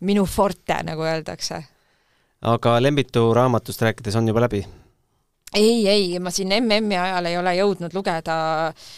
minu 0.09 0.25
forte, 0.25 0.81
nagu 0.89 1.05
öeldakse. 1.05 1.61
aga 2.49 2.79
Lembitu 2.81 3.29
raamatust 3.37 3.85
rääkides 3.85 4.17
on 4.17 4.33
juba 4.33 4.49
läbi? 4.49 4.65
ei, 5.53 5.89
ei, 5.89 6.13
ma 6.19 6.33
siin 6.33 6.55
MM-i 6.63 6.97
ajal 6.97 7.29
ei 7.29 7.37
ole 7.37 7.59
jõudnud 7.61 7.93
lugeda 7.93 8.37
äh, 8.73 8.93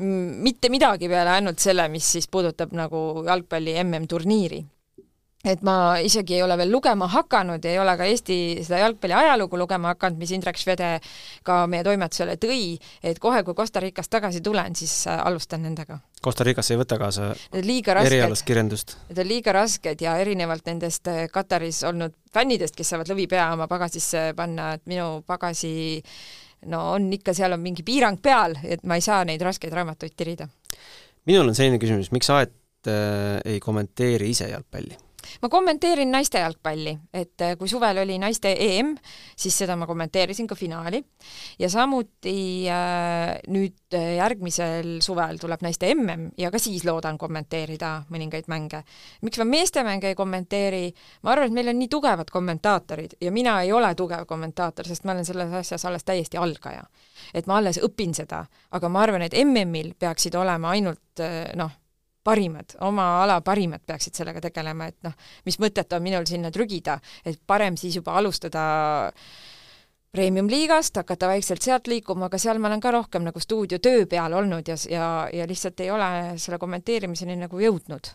mitte 0.00 0.70
midagi 0.72 1.08
peale 1.08 1.36
ainult 1.38 1.62
selle, 1.62 1.88
mis 1.92 2.12
siis 2.16 2.28
puudutab 2.30 2.72
nagu 2.76 3.24
jalgpalli 3.26 3.76
MM-turniiri 3.84 4.64
et 5.44 5.62
ma 5.64 5.96
isegi 6.04 6.36
ei 6.36 6.42
ole 6.44 6.56
veel 6.60 6.70
lugema 6.72 7.06
hakanud 7.08 7.64
ja 7.64 7.72
ei 7.72 7.78
ole 7.80 7.94
ka 7.96 8.08
Eesti 8.08 8.36
seda 8.64 8.82
jalgpalli 8.82 9.16
ajalugu 9.16 9.56
lugema 9.56 9.94
hakanud, 9.94 10.18
mis 10.20 10.32
Indrek 10.36 10.60
Švede 10.60 10.90
ka 11.46 11.62
meie 11.70 11.84
toimetusele 11.86 12.36
tõi, 12.40 12.76
et 13.02 13.18
kohe, 13.22 13.40
kui 13.46 13.56
Costa 13.56 13.80
Ricast 13.80 14.12
tagasi 14.12 14.42
tulen, 14.44 14.76
siis 14.76 14.92
äh, 15.08 15.20
alustan 15.24 15.64
nendega. 15.64 16.00
Costa 16.20 16.44
Ricasse 16.44 16.74
ei 16.74 16.80
võta 16.82 16.98
kaasa 17.00 17.30
erialast 17.56 18.44
kirjandust? 18.44 18.98
Need 19.08 19.22
on 19.24 19.30
liiga 19.30 19.56
rasked 19.56 20.04
ja 20.04 20.18
erinevalt 20.20 20.68
nendest 20.68 21.08
äh, 21.08 21.24
Kataris 21.32 21.80
olnud 21.88 22.16
fännidest, 22.34 22.76
kes 22.76 22.92
saavad 22.92 23.08
lõvi 23.08 23.24
pea 23.30 23.48
oma 23.54 23.68
pagasisse 23.70 24.30
panna, 24.36 24.74
et 24.76 24.84
minu 24.90 25.22
pagasi 25.26 26.02
no 26.66 26.82
on 26.94 27.10
ikka, 27.12 27.34
seal 27.36 27.56
on 27.56 27.62
mingi 27.62 27.84
piirang 27.86 28.20
peal, 28.22 28.56
et 28.64 28.82
ma 28.84 28.98
ei 28.98 29.04
saa 29.04 29.24
neid 29.24 29.42
raskeid 29.44 29.72
raamatuid 29.76 30.16
tirida. 30.16 30.48
minul 31.26 31.48
on 31.48 31.54
selline 31.56 31.80
küsimus, 31.82 32.10
miks 32.12 32.30
Aet 32.34 32.88
äh, 32.88 33.38
ei 33.44 33.60
kommenteeri 33.60 34.30
ise 34.34 34.50
jalgpalli? 34.50 34.98
Ma 35.42 35.48
kommenteerin 35.48 36.10
naiste 36.12 36.40
jalgpalli, 36.40 36.94
et 37.14 37.42
äh, 37.44 37.56
kui 37.58 37.68
suvel 37.68 38.02
oli 38.02 38.18
naiste 38.20 38.52
EM, 38.58 38.94
siis 39.38 39.56
seda 39.62 39.76
ma 39.76 39.86
kommenteerisin 39.88 40.48
ka 40.50 40.56
finaali 40.58 41.02
ja 41.58 41.70
samuti 41.72 42.68
äh, 42.70 43.36
nüüd 43.52 43.96
äh, 43.96 44.16
järgmisel 44.18 44.98
suvel 45.04 45.40
tuleb 45.40 45.64
naiste 45.64 45.90
MM 45.94 46.30
ja 46.38 46.50
ka 46.50 46.60
siis 46.62 46.84
loodan 46.88 47.18
kommenteerida 47.18 47.92
mõningaid 48.12 48.48
mänge. 48.52 48.82
miks 49.22 49.40
ma 49.40 49.48
meeste 49.48 49.84
mänge 49.86 50.12
ei 50.12 50.18
kommenteeri, 50.18 50.84
ma 51.22 51.34
arvan, 51.34 51.50
et 51.50 51.58
meil 51.58 51.72
on 51.72 51.80
nii 51.80 51.90
tugevad 51.90 52.30
kommentaatorid 52.30 53.18
ja 53.20 53.32
mina 53.32 53.60
ei 53.62 53.72
ole 53.72 53.94
tugev 53.94 54.26
kommentaator, 54.26 54.88
sest 54.88 55.04
ma 55.04 55.16
olen 55.16 55.24
selles 55.24 55.52
asjas 55.62 55.84
alles 55.84 56.04
täiesti 56.04 56.38
algaja. 56.40 56.84
et 57.34 57.46
ma 57.46 57.58
alles 57.60 57.80
õpin 57.82 58.14
seda, 58.14 58.44
aga 58.70 58.88
ma 58.88 59.02
arvan, 59.02 59.22
et 59.22 59.36
MM-il 59.44 59.94
peaksid 59.98 60.34
olema 60.34 60.70
ainult 60.70 61.22
noh, 61.56 61.79
parimad, 62.24 62.76
oma 62.84 63.06
ala 63.22 63.40
parimad 63.44 63.82
peaksid 63.86 64.18
sellega 64.20 64.42
tegelema, 64.44 64.90
et 64.90 64.98
noh, 65.06 65.14
mis 65.46 65.56
mõtet 65.62 65.96
on 65.96 66.04
minul 66.04 66.26
sinna 66.28 66.50
trügida, 66.52 66.98
et 67.24 67.40
parem 67.46 67.78
siis 67.80 67.96
juba 67.96 68.18
alustada 68.20 68.64
premium-liigast, 70.10 70.98
hakata 71.00 71.30
vaikselt 71.30 71.64
sealt 71.64 71.90
liikuma, 71.90 72.26
aga 72.28 72.38
seal 72.42 72.58
ma 72.60 72.68
olen 72.68 72.82
ka 72.82 72.92
rohkem 72.94 73.24
nagu 73.24 73.40
stuudiotöö 73.40 74.06
peal 74.10 74.34
olnud 74.36 74.68
ja, 74.68 74.76
ja, 74.90 75.10
ja 75.32 75.46
lihtsalt 75.48 75.80
ei 75.80 75.92
ole 75.94 76.10
selle 76.42 76.58
kommenteerimiseni 76.58 77.38
nagu 77.40 77.62
jõudnud. 77.62 78.12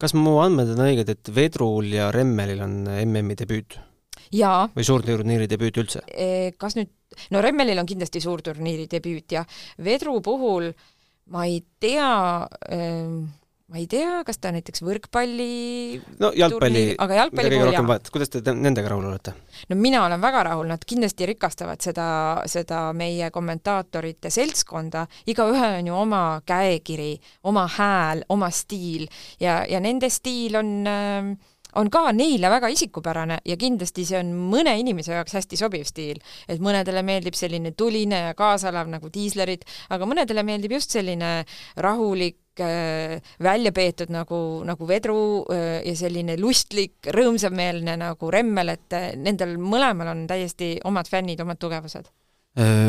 kas 0.00 0.16
mu 0.16 0.38
andmed 0.42 0.74
on 0.74 0.84
õiged, 0.88 1.12
et 1.12 1.34
Vedrul 1.34 1.92
ja 1.94 2.10
Remmelil 2.12 2.60
on 2.64 2.76
MM-i 3.04 3.38
debüüt? 3.38 3.78
jaa. 4.34 4.68
või 4.74 4.84
suurturniiri 4.84 5.48
debüüt 5.48 5.80
üldse? 5.80 6.02
E, 6.10 6.52
kas 6.58 6.76
nüüd, 6.76 6.90
no 7.30 7.40
Remmelil 7.44 7.78
on 7.78 7.88
kindlasti 7.88 8.20
suurturniiri 8.20 8.88
debüüt 8.90 9.38
ja 9.38 9.44
Vedru 9.78 10.18
puhul 10.24 10.72
äh, 10.72 10.88
ma 11.30 11.46
ei 11.46 11.62
tea 11.80 12.10
ähm, 12.72 13.28
ma 13.70 13.78
ei 13.78 13.86
tea, 13.86 14.22
kas 14.26 14.40
ta 14.42 14.50
näiteks 14.50 14.82
võrkpalli 14.82 16.00
no 16.18 16.32
jalgpalli, 16.34 16.96
aga 16.98 17.18
jalgpalli 17.20 17.52
puhul 17.54 17.76
jah. 17.76 18.08
kuidas 18.10 18.32
te 18.32 18.42
nendega 18.50 18.90
rahul 18.90 19.06
olete? 19.12 19.34
no 19.70 19.78
mina 19.78 20.02
olen 20.08 20.22
väga 20.22 20.42
rahul, 20.48 20.66
nad 20.72 20.82
kindlasti 20.82 21.28
rikastavad 21.30 21.82
seda, 21.84 22.08
seda 22.50 22.88
meie 22.98 23.30
kommentaatorite 23.30 24.32
seltskonda, 24.34 25.04
igaühel 25.30 25.78
on 25.78 25.92
ju 25.92 26.00
oma 26.00 26.24
käekiri, 26.46 27.12
oma 27.46 27.68
hääl, 27.78 28.24
oma 28.34 28.50
stiil 28.50 29.06
ja, 29.38 29.60
ja 29.70 29.78
nende 29.82 30.10
stiil 30.10 30.58
on 30.58 30.74
äh, 30.90 31.30
on 31.78 31.90
ka 31.92 32.06
neile 32.16 32.50
väga 32.50 32.70
isikupärane 32.72 33.40
ja 33.46 33.56
kindlasti 33.60 34.04
see 34.08 34.18
on 34.20 34.32
mõne 34.50 34.74
inimese 34.80 35.14
jaoks 35.14 35.36
hästi 35.38 35.58
sobiv 35.60 35.86
stiil. 35.88 36.20
et 36.48 36.60
mõnedele 36.60 37.02
meeldib 37.06 37.36
selline 37.38 37.72
tuline 37.72 38.24
ja 38.28 38.34
kaasalav 38.34 38.90
nagu 38.90 39.10
diislerid, 39.12 39.64
aga 39.90 40.06
mõnedele 40.08 40.44
meeldib 40.46 40.76
just 40.78 40.94
selline 40.96 41.44
rahulik, 41.76 42.38
äh, 42.60 43.20
välja 43.42 43.72
peetud 43.72 44.12
nagu, 44.12 44.40
nagu 44.66 44.88
vedru 44.88 45.20
äh, 45.52 45.80
ja 45.86 45.94
selline 45.96 46.36
lustlik, 46.40 46.98
rõõmsameelne 47.06 47.96
nagu 48.00 48.30
remmel, 48.32 48.74
et 48.76 48.96
äh, 48.96 49.10
nendel 49.16 49.56
mõlemal 49.60 50.14
on 50.14 50.26
täiesti 50.30 50.76
omad 50.84 51.08
fännid, 51.10 51.40
omad 51.40 51.60
tugevused. 51.60 52.10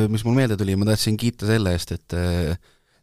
Mis 0.10 0.24
mul 0.26 0.34
meelde 0.34 0.56
tuli, 0.58 0.74
ma 0.76 0.88
tahtsin 0.90 1.16
kiita 1.22 1.46
selle 1.46 1.76
eest, 1.78 1.92
et 1.94 2.16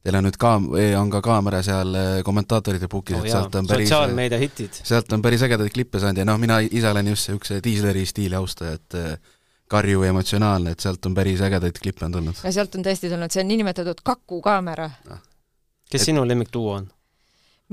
Teil 0.05 0.15
on 0.15 0.29
nüüd 0.29 0.37
kaam-, 0.41 0.69
on 1.01 1.11
ka 1.11 1.21
kaamera 1.25 1.63
seal 1.67 1.97
eh, 1.99 2.11
kommentaatorite 2.27 2.89
pukis 2.91 3.17
oh,, 3.19 3.25
et 3.25 3.35
sealt 3.35 3.57
on 3.59 3.67
päris 3.67 3.89
sotsiaalmeedia 3.89 4.39
hitid. 4.39 4.79
sealt 4.87 5.13
on 5.13 5.25
päris 5.25 5.43
ägedaid 5.47 5.73
klippe 5.75 6.01
saanud 6.03 6.23
ja 6.23 6.27
noh, 6.29 6.39
mina 6.41 6.61
ise 6.65 6.91
olen 6.91 7.11
just 7.11 7.29
niisuguse 7.29 7.59
diisleri 7.65 8.05
stiili 8.07 8.39
austaja, 8.39 8.79
et 8.79 8.99
eh, 8.99 9.17
karju 9.69 10.05
ja 10.07 10.13
emotsionaalne, 10.15 10.77
et 10.77 10.85
sealt 10.87 11.07
on 11.11 11.17
päris 11.19 11.43
ägedaid 11.45 11.81
klippe 11.83 12.07
on 12.07 12.15
tulnud. 12.19 12.45
ja 12.45 12.53
sealt 12.55 12.79
on 12.79 12.87
tõesti 12.87 13.11
tulnud, 13.11 13.35
see 13.35 13.43
on 13.43 13.51
niinimetatud 13.51 14.05
kakukaamera 14.07 14.87
ah.. 15.11 15.21
kes 15.91 16.01
et... 16.03 16.07
sinu 16.13 16.25
lemmikduo 16.29 16.77
on? 16.77 16.89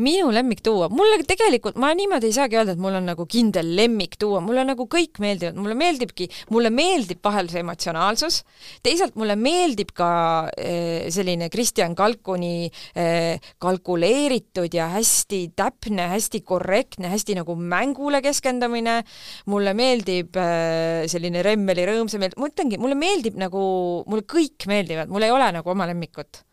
Minu 0.04 0.28
lemmikduo, 0.34 0.90
mulle 0.92 1.22
tegelikult, 1.28 1.78
ma 1.80 1.94
niimoodi 1.96 2.28
ei 2.28 2.36
saagi 2.36 2.58
öelda, 2.60 2.74
et 2.76 2.82
mul 2.84 2.98
on 2.98 3.06
nagu 3.08 3.26
kindel 3.32 3.70
lemmikduo, 3.78 4.42
mulle 4.44 4.66
nagu 4.68 4.88
kõik 4.92 5.22
meeldivad, 5.24 5.56
mulle 5.56 5.78
meeldibki, 5.80 6.28
mulle 6.52 6.72
meeldib 6.74 7.22
vahel 7.24 7.48
see 7.52 7.64
emotsionaalsus, 7.64 8.42
teisalt 8.84 9.16
mulle 9.20 9.38
meeldib 9.40 9.94
ka 9.96 10.10
äh, 10.52 11.08
selline 11.16 11.48
Kristjan 11.54 11.96
Kalkuni 11.96 12.68
äh, 12.68 13.40
kalkuleeritud 13.64 14.76
ja 14.76 14.90
hästi 14.98 15.42
täpne, 15.56 16.10
hästi 16.12 16.44
korrektne, 16.44 17.10
hästi 17.14 17.40
nagu 17.40 17.56
mängule 17.56 18.20
keskendumine, 18.26 19.00
mulle 19.52 19.76
meeldib 19.78 20.36
äh, 20.36 21.06
selline 21.12 21.44
Remmeli 21.46 21.88
rõõmsam, 21.88 22.28
ma 22.36 22.52
ütlengi, 22.52 22.82
mulle 22.82 23.00
meeldib 23.00 23.40
nagu, 23.40 23.64
mulle 24.12 24.28
kõik 24.28 24.68
meeldivad, 24.68 25.08
mul 25.12 25.24
ei 25.24 25.32
ole 25.32 25.54
nagu 25.56 25.72
oma 25.72 25.88
lemmikut. 25.88 26.44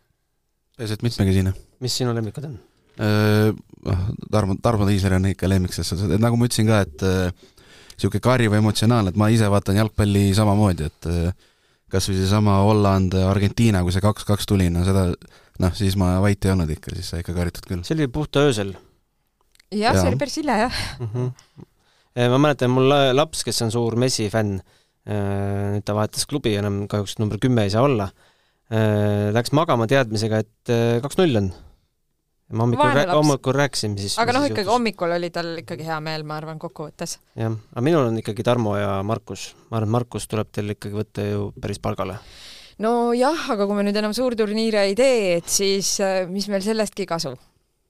peaasi, 0.78 0.94
et 0.94 1.02
mitmekesine. 1.10 1.58
mis 1.82 1.98
sinu 1.98 2.14
lemmikud 2.14 2.46
on? 2.46 2.60
Noh, 2.98 4.02
Tarmo, 4.30 4.56
Tarmo 4.62 4.86
Tiisler 4.88 5.16
on 5.16 5.30
ikka 5.32 5.48
lemmik 5.50 5.74
selles 5.74 5.92
suhtes, 5.92 6.10
et 6.12 6.22
nagu 6.22 6.36
ma 6.38 6.48
ütlesin 6.48 6.68
ka, 6.68 6.82
et 6.86 7.06
niisugune 7.96 8.24
karjuv 8.24 8.54
emotsionaalne, 8.58 9.12
et 9.12 9.18
ma 9.20 9.28
ise 9.32 9.48
vaatan 9.50 9.80
jalgpalli 9.80 10.28
samamoodi, 10.36 10.90
et 10.90 11.10
kas 11.92 12.08
või 12.08 12.18
seesama 12.18 12.58
Holland, 12.64 13.14
Argentiina, 13.28 13.82
kui 13.84 13.94
see 13.94 14.04
kaks-kaks 14.04 14.48
tuli, 14.48 14.68
no 14.72 14.84
seda, 14.86 15.10
noh, 15.62 15.74
siis 15.76 15.96
ma 16.00 16.14
vait 16.24 16.46
ei 16.46 16.54
olnud 16.54 16.70
ikka, 16.72 16.94
siis 16.96 17.12
sai 17.12 17.24
ikka 17.24 17.34
karjutud 17.36 17.68
küll. 17.68 17.82
see 17.86 17.96
oli 17.98 18.08
puhta 18.12 18.46
öösel. 18.48 18.72
jah 19.72 19.92
ja., 19.92 19.96
see 19.98 20.12
oli 20.12 20.20
päris 20.20 20.38
hilja, 20.40 20.58
jah 20.66 20.78
mm. 21.00 21.10
-hmm. 21.12 22.30
ma 22.32 22.38
mäletan, 22.46 22.72
mul 22.72 22.94
laps, 23.16 23.44
kes 23.44 23.62
on 23.66 23.74
suur 23.74 23.96
Messi 24.00 24.30
fänn, 24.32 24.60
äh, 25.04 25.74
nüüd 25.76 25.84
ta 25.84 25.96
vahetas 25.98 26.26
klubi, 26.26 26.54
enam 26.56 26.86
kahjuks 26.88 27.18
number 27.20 27.40
kümme 27.42 27.66
ei 27.66 27.74
saa 27.74 27.84
olla, 27.84 28.08
äh, 28.72 29.28
läks 29.36 29.52
magama 29.52 29.86
teadmisega, 29.90 30.42
et 30.46 30.74
kaks-null 31.04 31.42
on 31.42 31.52
ma 32.52 32.66
hommikul, 32.66 33.12
hommikul 33.12 33.56
rääkisin 33.56 33.96
siis 34.00 34.16
aga 34.20 34.34
noh, 34.36 34.46
ikkagi 34.48 34.68
hommikul 34.68 35.14
oli 35.16 35.30
tal 35.34 35.52
ikkagi 35.62 35.86
hea 35.86 35.98
meel, 36.04 36.24
ma 36.28 36.38
arvan, 36.40 36.60
kokkuvõttes. 36.62 37.18
jah, 37.38 37.54
aga 37.72 37.84
minul 37.84 38.10
on 38.10 38.18
ikkagi 38.22 38.44
Tarmo 38.46 38.74
ja 38.78 38.96
Markus. 39.06 39.52
ma 39.70 39.80
arvan, 39.80 39.90
et 39.90 39.96
Markus 39.98 40.28
tuleb 40.30 40.50
teil 40.52 40.74
ikkagi 40.76 40.98
võtta 40.98 41.26
ju 41.26 41.46
päris 41.60 41.80
palgale. 41.82 42.18
nojah, 42.82 43.46
aga 43.54 43.68
kui 43.68 43.78
me 43.78 43.86
nüüd 43.88 44.00
enam 44.02 44.16
suurturniire 44.16 44.86
ei 44.90 44.98
tee, 44.98 45.38
et 45.38 45.48
siis 45.48 45.94
äh, 46.04 46.22
mis 46.30 46.48
meil 46.52 46.64
sellestki 46.64 47.08
kasu? 47.08 47.36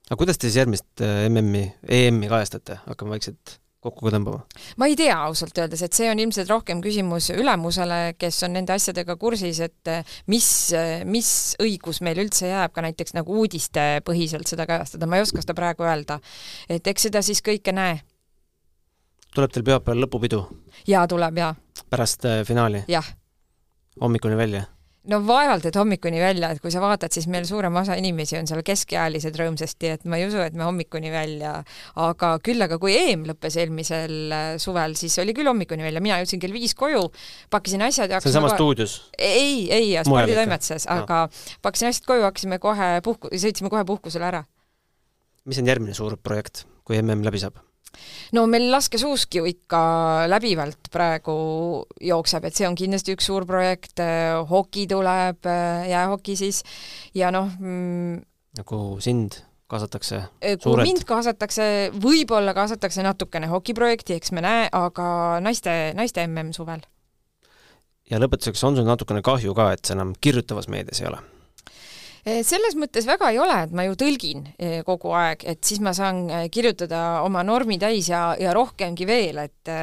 aga 0.09 0.19
kuidas 0.19 0.39
te 0.39 0.49
siis 0.49 0.61
järgmist 0.63 1.03
äh, 1.03 1.25
MM-i, 1.31 1.67
EM-i 1.87 2.31
kajastate, 2.31 2.81
hakkame 2.87 3.17
vaikselt 3.17 3.59
kokku 3.83 4.07
ka 4.07 4.13
tõmbama? 4.15 4.43
ma 4.79 4.87
ei 4.89 4.95
tea 4.99 5.15
ausalt 5.27 5.57
öeldes, 5.59 5.83
et 5.85 5.95
see 5.95 6.09
on 6.11 6.21
ilmselt 6.23 6.49
rohkem 6.51 6.81
küsimus 6.83 7.29
ülemusele, 7.35 8.15
kes 8.19 8.41
on 8.47 8.55
nende 8.57 8.75
asjadega 8.75 9.17
kursis, 9.21 9.59
et 9.65 9.91
eh, 9.91 10.15
mis, 10.31 10.47
eh, 10.77 11.03
mis 11.05 11.29
õigus 11.63 12.01
meil 12.05 12.23
üldse 12.23 12.49
jääb 12.49 12.73
ka 12.75 12.85
näiteks 12.85 13.15
nagu 13.17 13.39
uudistepõhiselt 13.43 14.49
seda 14.49 14.67
kajastada, 14.69 15.09
ma 15.09 15.19
ei 15.19 15.27
oska 15.27 15.43
seda 15.43 15.57
praegu 15.57 15.87
öelda. 15.87 16.19
et 16.69 16.87
eks 16.87 17.09
seda 17.09 17.23
siis 17.25 17.43
kõike 17.45 17.75
näe. 17.75 17.99
tuleb 19.35 19.53
teil 19.53 19.67
pühapäeval 19.67 20.05
lõpupidu? 20.05 20.45
jaa, 20.87 21.07
tuleb 21.07 21.43
jaa. 21.43 21.55
pärast 21.89 22.25
äh, 22.29 22.43
finaali? 22.47 22.85
jah. 22.87 23.15
hommikuni 24.01 24.37
välja? 24.39 24.67
No 25.11 25.19
vaevalt, 25.27 25.65
et 25.67 25.75
hommikuni 25.75 26.21
välja, 26.21 26.49
et 26.53 26.61
kui 26.63 26.71
sa 26.71 26.81
vaatad, 26.83 27.11
siis 27.13 27.27
meil 27.31 27.45
suurem 27.47 27.75
osa 27.79 27.95
inimesi 27.99 28.37
on 28.39 28.47
seal 28.49 28.63
keskealised 28.65 29.35
rõõmsasti, 29.39 29.91
et 29.97 30.05
ma 30.09 30.19
ei 30.19 30.27
usu, 30.29 30.39
et 30.43 30.55
me 30.55 30.65
hommikuni 30.67 31.11
välja, 31.13 31.55
aga 31.99 32.29
küll 32.43 32.63
aga 32.63 32.79
kui 32.81 32.95
EM 32.95 33.25
lõppes 33.27 33.57
eelmisel 33.59 34.15
äh, 34.35 34.45
suvel, 34.63 34.95
siis 34.99 35.17
oli 35.23 35.35
küll 35.35 35.49
hommikuni 35.51 35.85
välja, 35.85 36.03
mina 36.03 36.21
jõudsin 36.21 36.43
kell 36.43 36.55
viis 36.55 36.75
koju, 36.79 37.03
pakkisin 37.53 37.83
asjad 37.89 38.15
ja 38.15 38.23
see 38.23 38.31
on 38.31 38.39
samas 38.39 38.55
stuudios? 38.55 38.95
ei, 39.17 39.67
ei, 39.73 39.91
sporditoimetuses, 40.07 40.87
aga 40.93 41.25
pakkisin 41.65 41.91
asjad 41.91 42.07
koju, 42.07 42.27
hakkasime 42.29 42.61
kohe 42.63 42.95
puhku, 43.03 43.33
sõitsime 43.35 43.73
kohe 43.73 43.83
puhkusele 43.87 44.31
ära. 44.31 44.45
mis 45.43 45.59
on 45.59 45.67
järgmine 45.67 45.97
suur 45.97 46.15
projekt, 46.15 46.63
kui 46.87 47.01
MM 47.01 47.27
läbi 47.27 47.43
saab? 47.43 47.59
No 48.33 48.45
meil 48.49 48.69
laskesuusk 48.73 49.39
ju 49.39 49.47
ikka 49.49 49.83
läbivalt 50.31 50.91
praegu 50.91 51.37
jookseb, 52.01 52.45
et 52.49 52.57
see 52.57 52.67
on 52.67 52.77
kindlasti 52.79 53.15
üks 53.17 53.29
suur 53.29 53.47
projekt, 53.49 54.03
hoki 54.49 54.87
tuleb, 54.89 55.49
jäähoki 55.89 56.37
siis, 56.39 56.63
ja 57.15 57.31
noh 57.33 57.49
mm, 57.59 58.21
nagu 58.59 58.83
sind 59.03 59.41
kaasatakse 59.73 60.21
kui 60.39 60.57
suurelt. 60.61 60.87
mind 60.89 61.05
kaasatakse, 61.09 61.67
võib-olla 62.03 62.53
kaasatakse 62.53 63.05
natukene 63.05 63.49
hokiprojekti, 63.51 64.17
eks 64.19 64.33
me 64.35 64.43
näe, 64.45 64.65
aga 64.71 65.07
naiste, 65.43 65.93
naiste 65.97 66.23
mm 66.25 66.53
suvel. 66.53 66.83
ja 68.09 68.19
lõpetuseks, 68.21 68.65
on 68.67 68.77
sul 68.77 68.87
natukene 68.87 69.23
kahju 69.25 69.55
ka, 69.57 69.71
et 69.73 69.85
sa 69.85 69.97
enam 69.97 70.13
kirjutavas 70.21 70.69
meedias 70.71 71.01
ei 71.01 71.09
ole? 71.09 71.21
Eh, 72.23 72.39
selles 72.47 72.77
mõttes 72.79 73.03
väga 73.07 73.33
ei 73.33 73.39
ole, 73.43 73.57
et 73.65 73.73
ma 73.75 73.83
ju 73.83 73.97
tõlgin 73.99 74.45
eh, 74.55 74.79
kogu 74.87 75.11
aeg, 75.17 75.43
et 75.43 75.59
siis 75.67 75.81
ma 75.83 75.91
saan 75.95 76.23
eh, 76.31 76.45
kirjutada 76.53 77.23
oma 77.25 77.43
normi 77.43 77.75
täis 77.81 78.07
ja, 78.11 78.29
ja 78.39 78.53
rohkemgi 78.55 79.07
veel, 79.09 79.43
et 79.43 79.75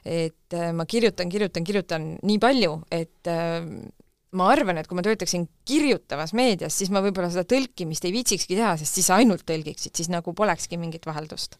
et 0.00 0.54
ma 0.72 0.86
kirjutan, 0.88 1.28
kirjutan, 1.28 1.64
kirjutan 1.64 2.04
nii 2.24 2.38
palju, 2.40 2.70
et 2.88 3.28
ma 3.28 4.46
arvan, 4.48 4.78
et 4.80 4.88
kui 4.88 4.96
ma 4.96 5.04
töötaksin 5.04 5.44
kirjutavas 5.68 6.32
meedias, 6.32 6.72
siis 6.80 6.88
ma 6.94 7.02
võib-olla 7.04 7.28
seda 7.30 7.44
tõlkimist 7.44 8.06
ei 8.08 8.14
viitsikski 8.14 8.56
teha, 8.56 8.72
sest 8.80 8.96
siis 8.96 9.10
ainult 9.12 9.44
tõlgiksid, 9.44 9.92
siis 10.00 10.08
nagu 10.08 10.32
polekski 10.34 10.80
mingit 10.80 11.04
vaheldust. 11.06 11.58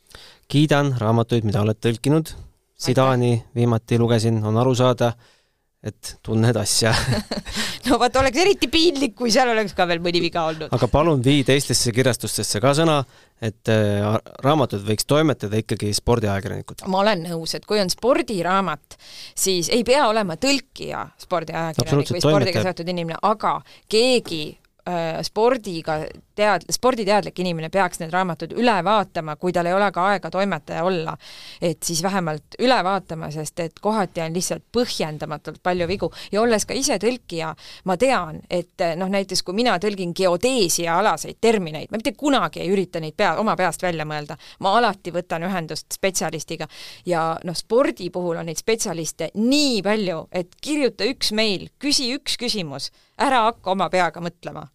kiidan 0.49 0.95
raamatuid, 0.99 1.45
mida 1.45 1.61
oled 1.61 1.79
tõlkinud, 1.85 2.33
Sidani 2.81 3.35
viimati 3.53 3.99
lugesin, 4.01 4.41
on 4.41 4.57
aru 4.57 4.73
saada 4.73 5.13
et 5.81 6.11
tunned 6.27 6.57
asja 6.61 6.93
no 7.89 7.97
vot, 8.01 8.17
oleks 8.21 8.41
eriti 8.43 8.69
piinlik, 8.73 9.15
kui 9.17 9.33
seal 9.33 9.49
oleks 9.55 9.73
ka 9.77 9.87
veel 9.89 10.03
mõni 10.05 10.21
viga 10.21 10.45
olnud. 10.51 10.69
aga 10.77 10.89
palun 10.93 11.23
vii 11.25 11.43
teistesse 11.49 11.95
kirjastustesse 11.97 12.61
ka 12.61 12.75
sõna, 12.77 12.99
et 13.41 13.73
äh, 13.73 14.05
raamatud 14.45 14.85
võiks 14.85 15.09
toimetada 15.09 15.63
ikkagi 15.63 15.93
spordiajakirjanikud. 15.97 16.85
ma 16.93 17.03
olen 17.05 17.25
nõus, 17.31 17.57
et 17.57 17.65
kui 17.69 17.81
on 17.81 17.93
spordiraamat, 17.93 18.99
siis 19.33 19.73
ei 19.73 19.85
pea 19.89 20.05
olema 20.11 20.37
tõlkija 20.41 21.07
spordiajakirjanik 21.25 22.17
või 22.17 22.25
spordiga 22.29 22.67
seotud 22.69 22.93
inimene, 22.93 23.21
aga 23.33 23.59
keegi 23.89 24.45
Äh, 24.89 25.21
spordiga 25.23 26.07
tead-, 26.41 26.67
sporditeadlik 26.73 27.39
inimene 27.43 27.71
peaks 27.73 28.01
need 28.01 28.13
raamatud 28.15 28.55
üle 28.59 28.77
vaatama, 28.85 29.37
kui 29.41 29.53
tal 29.53 29.69
ei 29.69 29.77
ole 29.77 29.91
ka 29.93 30.07
aega 30.13 30.31
toimetaja 30.33 30.85
olla. 30.85 31.17
et 31.61 31.83
siis 31.83 32.03
vähemalt 32.03 32.57
üle 32.59 32.79
vaatama, 32.85 33.31
sest 33.31 33.61
et 33.61 33.81
kohati 33.81 34.23
on 34.25 34.35
lihtsalt 34.35 34.65
põhjendamatult 34.73 35.61
palju 35.63 35.89
vigu 35.89 36.11
ja 36.33 36.43
olles 36.43 36.67
ka 36.67 36.75
ise 36.75 36.97
tõlkija, 37.03 37.53
ma 37.85 37.97
tean, 38.01 38.41
et 38.51 38.85
noh, 38.97 39.11
näiteks 39.11 39.43
kui 39.45 39.57
mina 39.57 39.77
tõlgin 39.83 40.15
geodeesia 40.17 40.97
alaseid 40.99 41.41
termineid, 41.41 41.91
ma 41.91 42.01
mitte 42.01 42.15
kunagi 42.19 42.63
ei 42.65 42.73
ürita 42.73 43.01
neid 43.01 43.17
pea, 43.17 43.35
oma 43.41 43.57
peast 43.57 43.83
välja 43.83 44.07
mõelda, 44.09 44.37
ma 44.61 44.75
alati 44.79 45.13
võtan 45.15 45.45
ühendust 45.49 45.93
spetsialistiga 45.97 46.69
ja 47.07 47.35
noh, 47.45 47.57
spordi 47.57 48.11
puhul 48.11 48.41
on 48.41 48.51
neid 48.51 48.61
spetsialiste 48.61 49.31
nii 49.39 49.81
palju, 49.87 50.25
et 50.33 50.57
kirjuta 50.63 51.09
üks 51.11 51.33
meil, 51.37 51.69
küsi 51.83 52.11
üks 52.17 52.39
küsimus 52.41 52.91
ära 53.21 53.45
hakka 53.51 53.75
oma 53.75 53.91
peaga 53.93 54.23
mõtlema. 54.25 54.69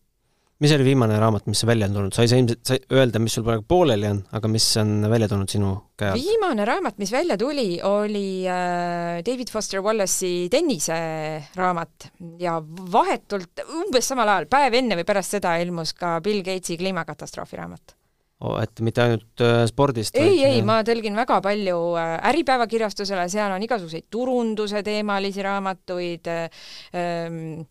Mis 0.64 0.72
oli 0.72 0.86
viimane 0.88 1.18
raamat, 1.20 1.50
mis 1.52 1.66
välja 1.68 1.90
on 1.90 1.98
tulnud, 1.98 2.16
sa 2.16 2.24
ei 2.24 2.30
saa 2.32 2.40
ilmselt 2.40 2.62
sa 2.70 2.78
öelda, 2.96 3.20
mis 3.20 3.34
sul 3.36 3.44
praegu 3.44 3.66
pooleli 3.68 4.08
on, 4.08 4.22
aga 4.38 4.52
mis 4.52 4.68
on 4.80 4.94
välja 5.12 5.28
tulnud 5.32 5.52
sinu 5.52 5.72
käe 6.00 6.14
alt? 6.14 6.22
viimane 6.22 6.68
raamat, 6.68 7.00
mis 7.02 7.12
välja 7.12 7.38
tuli, 7.40 7.68
oli 7.84 8.28
äh, 8.48 9.20
David 9.26 9.52
Foster 9.52 9.84
Wallace'i 9.84 10.48
tenniseraamat 10.54 12.10
ja 12.40 12.56
vahetult, 12.96 13.66
umbes 13.82 14.08
samal 14.14 14.32
ajal, 14.32 14.50
päev 14.52 14.80
enne 14.80 15.00
või 15.02 15.08
pärast 15.08 15.36
seda 15.36 15.58
ilmus 15.64 15.94
ka 15.98 16.18
Bill 16.24 16.46
Gatesi 16.46 16.80
kliimakatastroofi 16.80 17.60
raamat 17.60 17.98
oh,. 18.40 18.56
et 18.64 18.80
mitte 18.86 19.04
ainult 19.04 19.44
äh, 19.44 19.66
spordist? 19.70 20.16
ei, 20.20 20.40
ei, 20.48 20.64
ma 20.66 20.80
tõlgin 20.88 21.20
väga 21.20 21.42
palju 21.44 21.78
äh, 22.00 22.16
Äripäeva 22.32 22.68
kirjastusele, 22.72 23.28
seal 23.32 23.52
on 23.56 23.68
igasuguseid 23.68 24.08
turunduse 24.14 24.84
teemalisi 24.88 25.44
raamatuid 25.46 26.32
äh,, 26.32 26.66
ähm, 26.96 27.66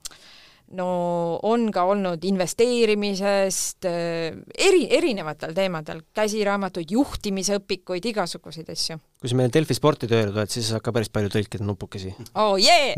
no 0.76 0.86
on 1.46 1.68
ka 1.74 1.84
olnud 1.90 2.24
investeerimisest, 2.26 3.86
äh, 3.88 4.36
eri, 4.58 4.84
erinevatel 4.96 5.54
teemadel, 5.56 6.02
käsiraamatuid, 6.16 6.92
juhtimisõpikuid, 6.94 8.08
igasuguseid 8.10 8.70
asju. 8.74 8.98
kui 9.20 9.30
sa 9.30 9.38
meile 9.38 9.52
Delfi 9.54 9.76
sporti 9.76 10.08
tööle 10.10 10.32
tuled, 10.32 10.52
siis 10.52 10.68
sa 10.68 10.76
saad 10.76 10.84
ka 10.84 10.94
päris 10.96 11.12
palju 11.14 11.32
tõlkida 11.32 11.66
nupukesi. 11.66 12.14
oh 12.40 12.56
yeah! 12.60 12.94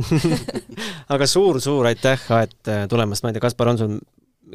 aga 1.15 1.29
suur-suur 1.31 1.91
aitäh, 1.93 2.27
Aet, 2.37 2.59
äh, 2.73 2.85
tulemast, 2.91 3.25
ma 3.25 3.33
ei 3.33 3.39
tea, 3.39 3.45
Kaspar, 3.45 3.73
on 3.73 3.81
sul 3.81 3.97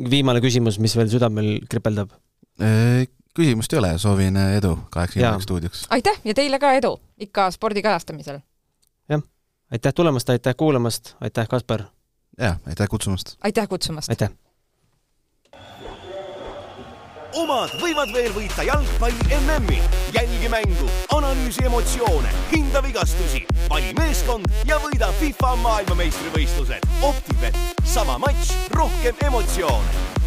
viimane 0.09 0.43
küsimus, 0.43 0.79
mis 0.81 0.95
veel 0.97 1.11
südamel 1.11 1.53
kripeldab? 1.69 2.13
Äh, 2.61 3.05
küsimust 3.37 3.73
ei 3.73 3.81
ole, 3.83 3.95
soovin 4.01 4.37
edu 4.43 4.75
kaheksakümnendaks 4.91 5.47
stuudioks. 5.47 5.87
aitäh 5.93 6.19
ja 6.27 6.37
teile 6.37 6.59
ka 6.59 6.73
edu 6.79 6.97
ikka 7.21 7.51
spordi 7.53 7.85
kajastamisel! 7.85 8.41
jah, 9.09 9.25
aitäh 9.71 9.93
tulemast, 9.93 10.29
aitäh 10.29 10.57
kuulamast, 10.57 11.15
aitäh, 11.21 11.47
Kaspar! 11.47 11.91
Jaa, 12.41 12.55
aitäh 12.67 12.87
kutsumast! 12.89 13.35
aitäh 13.43 13.67
kutsumast! 13.67 14.09
aitäh! 14.09 14.29
omad 17.37 17.71
võivad 17.79 18.11
veel 18.13 18.33
võita 18.35 18.63
jalgpalli 18.67 19.37
MM-i. 19.37 19.79
jälgi 20.15 20.49
mängu, 20.51 20.89
analüüsi 21.15 21.63
emotsioone, 21.65 22.31
hinda 22.51 22.83
vigastusi, 22.83 23.45
vali 23.69 23.93
meeskond 23.99 24.51
ja 24.67 24.79
võida 24.83 25.11
FIFA 25.19 25.55
maailmameistrivõistlused. 25.63 26.89
Optibet, 27.07 27.57
sama 27.87 28.17
matš, 28.19 28.51
rohkem 28.75 29.15
emotsioone 29.27 30.20